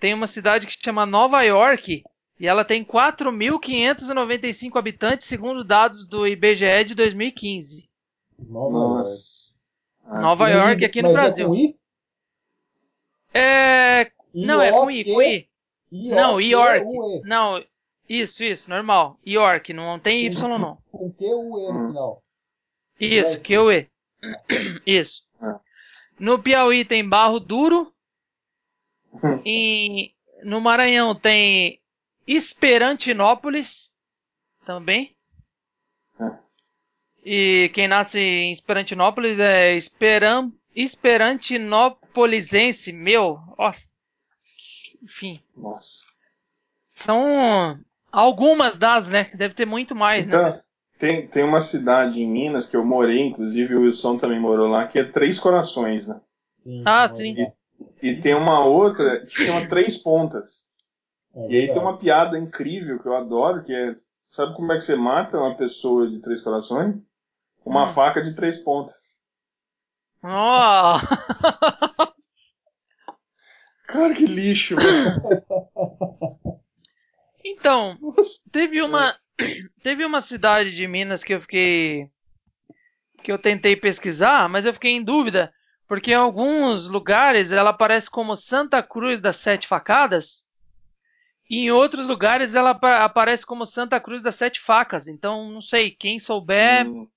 tem 0.00 0.14
uma 0.14 0.26
cidade 0.26 0.66
que 0.66 0.72
se 0.72 0.78
chama 0.82 1.06
Nova 1.06 1.42
York 1.42 2.02
e 2.38 2.46
ela 2.46 2.64
tem 2.64 2.84
4.595 2.84 4.76
habitantes, 4.76 5.26
segundo 5.26 5.64
dados 5.64 6.06
do 6.06 6.26
IBGE 6.26 6.84
de 6.84 6.94
2015. 6.94 7.88
Nova 8.38 8.70
Nossa. 8.70 9.60
York. 10.06 10.22
Nova 10.22 10.48
York, 10.48 10.84
aqui 10.84 11.02
no 11.02 11.12
Brasil. 11.12 11.76
É, 13.34 14.02
é. 14.02 14.12
Não, 14.32 14.62
é 14.62 14.70
com 14.70 14.90
I, 14.90 15.04
com 15.04 15.20
I. 15.20 15.48
Não, 15.90 16.40
York. 16.40 16.84
Não, 17.24 17.64
isso, 18.08 18.44
isso, 18.44 18.70
normal. 18.70 19.18
York, 19.26 19.72
não 19.72 19.98
tem 19.98 20.24
Y 20.26 20.58
não. 20.58 20.78
Com 20.92 21.10
que 21.10 21.24
o 21.24 21.58
E 21.58 21.72
no 21.72 21.88
final? 21.88 22.22
Isso, 23.00 23.40
que 23.40 23.58
o 23.58 23.70
E. 23.70 23.88
Isso. 24.86 25.22
Ah. 25.40 25.60
No 26.18 26.38
Piauí 26.38 26.84
tem 26.84 27.06
Barro 27.06 27.38
Duro. 27.38 27.92
Em, 29.44 30.12
no 30.42 30.60
Maranhão 30.60 31.14
tem 31.14 31.80
Esperantinópolis 32.28 33.92
também. 34.64 35.16
É. 36.20 36.38
E 37.24 37.68
quem 37.72 37.88
nasce 37.88 38.20
em 38.20 38.52
Esperantinópolis 38.52 39.40
é 39.40 39.74
Esperam, 39.74 40.52
Esperantinopolisense. 40.76 42.92
Meu, 42.92 43.40
nossa. 43.56 43.94
Enfim. 45.02 45.40
Nossa. 45.56 46.06
São 47.06 47.80
algumas 48.12 48.76
das, 48.76 49.08
né? 49.08 49.24
Deve 49.34 49.54
ter 49.54 49.66
muito 49.66 49.94
mais, 49.94 50.26
então, 50.26 50.42
né? 50.42 50.60
Tem, 50.98 51.26
tem 51.26 51.42
uma 51.44 51.62
cidade 51.62 52.20
em 52.20 52.30
Minas 52.30 52.66
que 52.66 52.76
eu 52.76 52.84
morei, 52.84 53.20
inclusive 53.20 53.74
o 53.74 53.80
Wilson 53.82 54.18
também 54.18 54.40
morou 54.40 54.66
lá, 54.66 54.86
que 54.86 54.98
é 54.98 55.04
Três 55.04 55.38
Corações, 55.38 56.08
né? 56.08 56.20
Sim, 56.60 56.82
ah, 56.84 57.10
sim. 57.14 57.36
E, 58.02 58.10
e, 58.10 58.16
tem 58.16 58.34
uma 58.34 58.64
outra 58.64 59.20
que 59.20 59.44
chama 59.44 59.68
Três 59.68 59.96
Pontas. 59.96 60.67
É, 61.38 61.52
e 61.52 61.56
aí 61.56 61.70
tem 61.70 61.80
uma 61.80 61.96
piada 61.96 62.36
incrível 62.38 62.98
que 62.98 63.06
eu 63.06 63.14
adoro, 63.14 63.62
que 63.62 63.72
é. 63.72 63.92
Sabe 64.28 64.54
como 64.54 64.72
é 64.72 64.76
que 64.76 64.82
você 64.82 64.96
mata 64.96 65.38
uma 65.38 65.56
pessoa 65.56 66.06
de 66.06 66.20
três 66.20 66.42
corações? 66.42 67.02
Com 67.62 67.70
uma 67.70 67.84
hum. 67.84 67.88
faca 67.88 68.20
de 68.20 68.34
três 68.34 68.58
pontas. 68.58 69.22
Oh! 70.22 70.98
Cara, 73.86 74.12
que 74.14 74.26
lixo, 74.26 74.76
Então, 77.42 77.96
teve 78.52 78.82
uma. 78.82 79.16
Teve 79.84 80.04
uma 80.04 80.20
cidade 80.20 80.74
de 80.74 80.88
Minas 80.88 81.22
que 81.22 81.32
eu 81.32 81.40
fiquei. 81.40 82.10
que 83.22 83.30
eu 83.30 83.38
tentei 83.38 83.76
pesquisar, 83.76 84.48
mas 84.48 84.66
eu 84.66 84.74
fiquei 84.74 84.90
em 84.90 85.02
dúvida. 85.02 85.54
Porque 85.86 86.10
em 86.10 86.14
alguns 86.14 86.88
lugares 86.88 87.52
ela 87.52 87.70
aparece 87.70 88.10
como 88.10 88.34
Santa 88.34 88.82
Cruz 88.82 89.20
das 89.20 89.36
Sete 89.36 89.68
Facadas. 89.68 90.47
E 91.48 91.60
em 91.60 91.70
outros 91.70 92.06
lugares 92.06 92.54
ela 92.54 92.70
aparece 92.70 93.46
como 93.46 93.64
Santa 93.64 93.98
Cruz 93.98 94.22
das 94.22 94.34
Sete 94.34 94.60
Facas. 94.60 95.08
Então, 95.08 95.50
não 95.50 95.60
sei, 95.60 95.90
quem 95.90 96.18
souber 96.18 96.86
hum. 96.86 97.08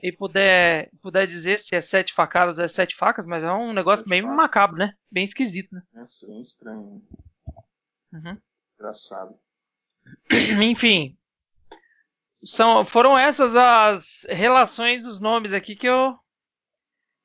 e 0.00 0.12
puder, 0.12 0.90
puder 1.02 1.26
dizer 1.26 1.58
se 1.58 1.74
é 1.74 1.80
Sete 1.80 2.12
Facadas 2.12 2.58
ou 2.58 2.64
é 2.64 2.68
Sete 2.68 2.94
Facas, 2.94 3.24
mas 3.24 3.42
é 3.42 3.52
um 3.52 3.72
negócio 3.72 4.04
sete 4.04 4.10
bem 4.10 4.22
facas. 4.22 4.36
macabro, 4.36 4.76
né? 4.76 4.94
Bem 5.10 5.26
esquisito, 5.26 5.74
né? 5.74 5.82
É, 5.96 6.26
bem 6.28 6.40
estranho. 6.40 7.02
Uhum. 8.12 8.38
Engraçado. 8.78 9.34
Enfim. 10.62 11.16
São, 12.44 12.84
foram 12.84 13.18
essas 13.18 13.54
as 13.56 14.26
relações 14.30 15.02
dos 15.02 15.20
nomes 15.20 15.52
aqui 15.52 15.74
que 15.74 15.88
eu, 15.88 16.16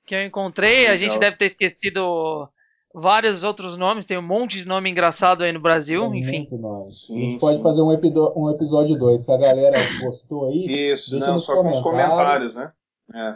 que 0.06 0.16
eu 0.16 0.26
encontrei. 0.26 0.80
Legal. 0.80 0.94
A 0.94 0.98
gente 0.98 1.20
deve 1.20 1.38
ter 1.38 1.46
esquecido 1.46 2.50
vários 2.96 3.44
outros 3.44 3.76
nomes, 3.76 4.06
tem 4.06 4.18
um 4.18 4.22
monte 4.22 4.60
de 4.60 4.68
nome 4.68 4.90
engraçado 4.90 5.44
aí 5.44 5.52
no 5.52 5.60
Brasil, 5.60 6.10
tem 6.10 6.20
enfim. 6.22 6.48
Sim, 6.88 7.18
a 7.18 7.32
gente 7.32 7.40
pode 7.42 7.62
fazer 7.62 7.82
um, 7.82 7.90
um 8.36 8.52
episódio 8.52 8.98
2, 8.98 9.22
se 9.22 9.32
a 9.32 9.38
galera 9.38 9.88
gostou 10.02 10.48
aí. 10.48 10.64
Isso, 10.64 11.20
não, 11.20 11.38
só 11.38 11.62
com 11.62 11.70
os 11.70 11.80
comentários, 11.82 12.56
né? 12.56 12.70
É. 13.14 13.36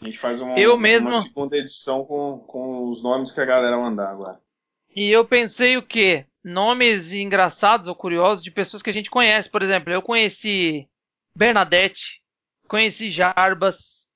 A 0.00 0.04
gente 0.04 0.18
faz 0.18 0.40
uma, 0.40 0.58
eu 0.58 0.76
mesmo... 0.76 1.08
uma 1.08 1.20
segunda 1.20 1.56
edição 1.56 2.04
com, 2.04 2.38
com 2.46 2.88
os 2.88 3.02
nomes 3.02 3.32
que 3.32 3.40
a 3.40 3.44
galera 3.44 3.76
mandar 3.76 4.10
agora. 4.10 4.38
E 4.94 5.10
eu 5.10 5.24
pensei 5.24 5.76
o 5.76 5.82
quê? 5.82 6.26
Nomes 6.44 7.12
engraçados 7.12 7.88
ou 7.88 7.94
curiosos 7.94 8.44
de 8.44 8.50
pessoas 8.50 8.82
que 8.82 8.90
a 8.90 8.92
gente 8.92 9.10
conhece. 9.10 9.50
Por 9.50 9.62
exemplo, 9.62 9.92
eu 9.92 10.02
conheci 10.02 10.88
Bernadette, 11.34 12.22
conheci 12.68 13.10
Jarbas, 13.10 14.07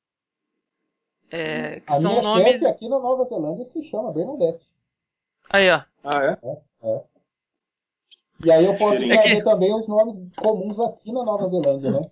é, 1.32 1.80
que 1.80 1.92
a 1.92 1.96
são 1.96 2.10
minha 2.12 2.22
nomes. 2.22 2.46
chefe 2.46 2.66
aqui 2.66 2.88
na 2.88 2.98
Nova 3.00 3.24
Zelândia 3.24 3.66
se 3.66 3.84
chama 3.84 4.12
Bernadette. 4.12 4.64
Aí, 5.50 5.70
ó. 5.70 5.82
Ah, 6.04 6.24
é? 6.24 6.38
É, 6.48 6.58
é. 6.90 7.04
E 8.44 8.50
aí 8.50 8.64
eu 8.64 8.74
posso 8.76 8.96
trazer 8.96 9.44
também 9.44 9.72
os 9.74 9.86
nomes 9.86 10.34
comuns 10.36 10.78
aqui 10.80 11.12
na 11.12 11.22
Nova 11.24 11.48
Zelândia, 11.48 11.90
né? 11.92 12.02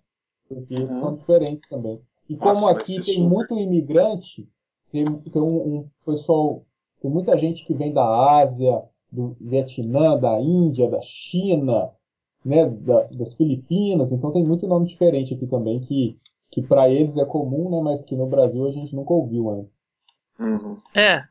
Porque 0.49 0.75
Uhum. 0.75 1.01
são 1.01 1.15
diferentes 1.17 1.69
também. 1.69 2.01
E 2.29 2.37
como 2.37 2.49
Nossa, 2.53 2.73
aqui 2.73 2.95
tem 2.95 3.03
super. 3.03 3.29
muito 3.29 3.59
imigrante, 3.59 4.49
tem, 4.93 5.05
tem 5.05 5.43
um, 5.43 5.79
um 5.79 5.89
pessoal, 6.07 6.63
tem 7.03 7.11
muita 7.11 7.37
gente 7.39 7.65
que 7.65 7.75
vem 7.75 7.93
da 7.93 8.05
Ásia, 8.41 8.85
do 9.11 9.37
Vietnã, 9.41 10.17
da 10.19 10.41
Índia, 10.41 10.89
da 10.89 11.01
China, 11.03 11.91
né, 12.45 12.69
da- 12.69 13.03
das 13.11 13.35
Filipinas, 13.35 14.13
então 14.13 14.33
tem 14.33 14.45
muito 14.45 14.67
nome 14.69 14.87
diferente 14.87 15.35
aqui 15.35 15.47
também 15.49 15.81
que, 15.81 16.17
que 16.51 16.63
para 16.63 16.89
eles 16.89 17.17
é 17.17 17.25
comum, 17.25 17.71
né, 17.71 17.81
mas 17.83 18.03
que 18.05 18.17
no 18.17 18.27
Brasil 18.27 18.67
a 18.67 18.73
gente 18.73 18.95
nunca 18.95 19.13
ouviu 19.13 19.51
antes. 19.51 19.73
Uhum. 20.39 20.79
É. 20.95 21.25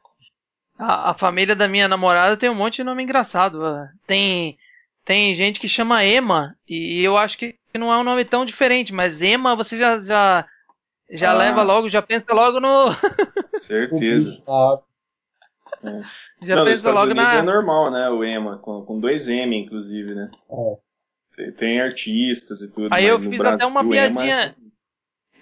A, 0.78 1.12
a 1.12 1.14
família 1.14 1.56
da 1.56 1.68
minha 1.68 1.88
namorada 1.88 2.38
tem 2.38 2.50
um 2.50 2.56
monte 2.56 2.78
de 2.78 2.84
nome 2.84 3.04
engraçado. 3.04 3.60
Tem, 4.08 4.58
tem 5.04 5.36
gente 5.36 5.60
que 5.60 5.68
chama 5.68 6.06
Emma, 6.06 6.56
e 6.68 7.04
eu 7.04 7.18
acho 7.18 7.38
que 7.38 7.56
não 7.76 7.92
é 7.92 7.98
um 7.98 8.04
nome 8.04 8.24
tão 8.24 8.46
diferente, 8.46 8.94
mas 8.94 9.22
Emma 9.22 9.56
você 9.56 9.78
já, 9.78 10.00
já, 10.00 10.46
já 11.12 11.32
Ah. 11.32 11.38
leva 11.38 11.64
logo, 11.64 11.90
já 11.90 12.02
pensa 12.02 12.34
logo 12.34 12.60
no. 12.60 12.86
Certeza. 13.60 14.42
Ah, 14.48 14.80
Já 16.42 16.56
Não, 16.56 16.64
nos 16.66 16.70
pensa 16.70 16.72
Estados 16.90 17.00
logo 17.02 17.12
Unidos 17.12 17.34
na. 17.34 17.40
é 17.40 17.44
normal, 17.44 17.92
né? 17.92 18.10
O 18.10 18.24
EMA, 18.24 18.58
com, 18.58 18.82
com 18.84 19.00
dois 19.00 19.28
M, 19.28 19.56
inclusive, 19.58 20.14
né? 20.16 20.30
é. 20.50 20.78
Tem, 21.36 21.52
tem 21.54 21.82
artistas 21.82 22.62
e 22.62 22.72
tudo, 22.72 22.94
Aí 22.94 23.04
mas 23.04 23.12
eu 23.12 23.20
no 23.20 23.30
fiz 23.30 23.38
Brasil 23.38 23.56
até 23.56 23.66
uma 23.68 23.82
EMA 23.82 23.92
piadinha. 24.22 24.52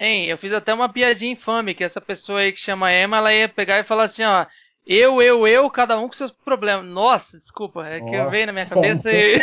Hein, 0.00 0.26
eu 0.26 0.38
fiz 0.38 0.52
até 0.52 0.72
uma 0.72 0.88
piadinha 0.88 1.32
infame, 1.32 1.74
que 1.74 1.82
essa 1.82 2.00
pessoa 2.00 2.40
aí 2.40 2.52
que 2.52 2.60
chama 2.60 2.92
Emma, 2.92 3.16
ela 3.16 3.34
ia 3.34 3.48
pegar 3.48 3.80
e 3.80 3.84
falar 3.84 4.04
assim, 4.04 4.22
ó. 4.24 4.46
Eu, 4.86 5.20
eu, 5.20 5.46
eu, 5.46 5.68
cada 5.68 5.98
um 5.98 6.06
com 6.06 6.14
seus 6.14 6.30
problemas. 6.30 6.86
Nossa, 6.86 7.38
desculpa, 7.38 7.86
é 7.86 8.00
que 8.00 8.14
eu 8.14 8.30
veio 8.30 8.46
na 8.46 8.52
minha 8.52 8.64
cabeça 8.64 9.12
e. 9.12 9.38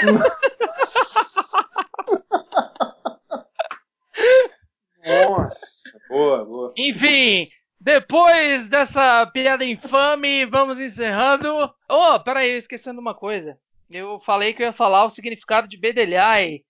Nossa, 5.05 5.83
boa, 6.09 6.45
boa. 6.45 6.73
Enfim, 6.75 7.43
depois 7.79 8.67
dessa 8.67 9.27
piada 9.27 9.63
infame, 9.63 10.45
vamos 10.45 10.79
encerrando. 10.79 11.71
Oh, 11.87 12.19
peraí, 12.21 12.49
eu 12.49 12.57
esquecendo 12.57 12.99
uma 12.99 13.13
coisa. 13.13 13.55
Eu 13.91 14.17
falei 14.17 14.51
que 14.51 14.63
eu 14.63 14.65
ia 14.65 14.73
falar 14.73 15.05
o 15.05 15.11
significado 15.11 15.67
de 15.67 15.77
bedelhai, 15.77 16.61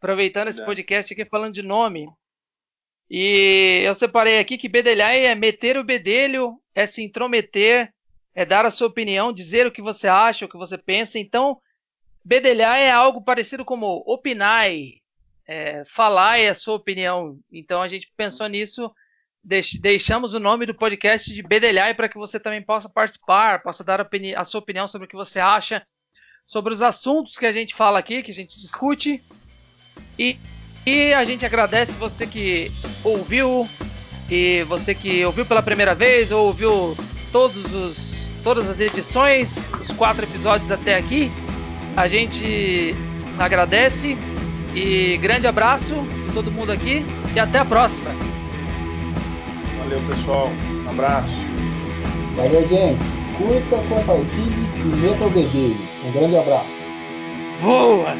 aproveitando 0.00 0.48
esse 0.48 0.58
Verdade. 0.58 0.76
podcast 0.76 1.12
aqui 1.12 1.24
falando 1.24 1.54
de 1.54 1.62
nome. 1.62 2.08
E 3.08 3.82
eu 3.84 3.94
separei 3.94 4.38
aqui 4.38 4.58
que 4.58 4.68
bedelhai 4.68 5.26
é 5.26 5.34
meter 5.34 5.76
o 5.76 5.84
bedelho, 5.84 6.60
é 6.74 6.86
se 6.86 7.02
intrometer, 7.02 7.92
é 8.34 8.44
dar 8.44 8.66
a 8.66 8.70
sua 8.70 8.88
opinião, 8.88 9.32
dizer 9.32 9.66
o 9.66 9.70
que 9.70 9.80
você 9.80 10.08
acha, 10.08 10.44
o 10.44 10.48
que 10.48 10.56
você 10.56 10.76
pensa. 10.76 11.18
Então, 11.18 11.58
bedelhar 12.24 12.78
é 12.78 12.90
algo 12.90 13.22
parecido 13.22 13.64
como 13.64 14.02
opinar, 14.06 14.66
é, 15.46 15.82
falar 15.86 16.38
é 16.38 16.48
a 16.48 16.54
sua 16.54 16.74
opinião. 16.74 17.38
Então, 17.50 17.80
a 17.80 17.88
gente 17.88 18.12
pensou 18.16 18.48
nisso, 18.48 18.92
deixamos 19.80 20.34
o 20.34 20.40
nome 20.40 20.66
do 20.66 20.74
podcast 20.74 21.32
de 21.32 21.42
Bedelhar 21.42 21.94
para 21.94 22.08
que 22.08 22.18
você 22.18 22.40
também 22.40 22.60
possa 22.60 22.88
participar, 22.88 23.62
possa 23.62 23.84
dar 23.84 24.00
a, 24.00 24.08
a 24.36 24.44
sua 24.44 24.58
opinião 24.58 24.88
sobre 24.88 25.06
o 25.06 25.08
que 25.08 25.14
você 25.14 25.38
acha, 25.38 25.82
sobre 26.44 26.74
os 26.74 26.82
assuntos 26.82 27.38
que 27.38 27.46
a 27.46 27.52
gente 27.52 27.74
fala 27.74 28.00
aqui, 28.00 28.24
que 28.24 28.32
a 28.32 28.34
gente 28.34 28.58
discute. 28.58 29.22
E, 30.18 30.36
e 30.86 31.12
a 31.12 31.24
gente 31.24 31.44
agradece 31.44 31.96
você 31.96 32.26
que 32.26 32.70
ouviu, 33.02 33.68
e 34.30 34.64
você 34.68 34.94
que 34.94 35.24
ouviu 35.24 35.44
pela 35.44 35.62
primeira 35.62 35.94
vez 35.94 36.30
ou 36.30 36.46
ouviu 36.46 36.96
todos 37.32 37.64
os 37.74 38.16
todas 38.46 38.70
as 38.70 38.80
edições, 38.80 39.72
os 39.74 39.90
quatro 39.90 40.24
episódios 40.24 40.70
até 40.70 40.96
aqui. 40.96 41.32
A 41.96 42.06
gente 42.06 42.94
agradece 43.40 44.16
e 44.72 45.16
grande 45.16 45.48
abraço 45.48 45.96
de 46.26 46.32
todo 46.32 46.52
mundo 46.52 46.70
aqui 46.70 47.04
e 47.34 47.40
até 47.40 47.58
a 47.58 47.64
próxima. 47.64 48.10
Valeu, 49.78 50.00
pessoal. 50.06 50.48
Um 50.48 50.90
abraço. 50.90 51.44
Valeu, 52.36 52.68
gente. 52.68 53.04
Curta, 53.36 53.82
compartilhe 53.88 54.68
e 54.76 54.96
meta 54.96 55.24
o 55.24 55.30
desejo. 55.30 55.76
Um 56.06 56.12
grande 56.12 56.36
abraço. 56.36 56.66
Voa! 57.60 58.14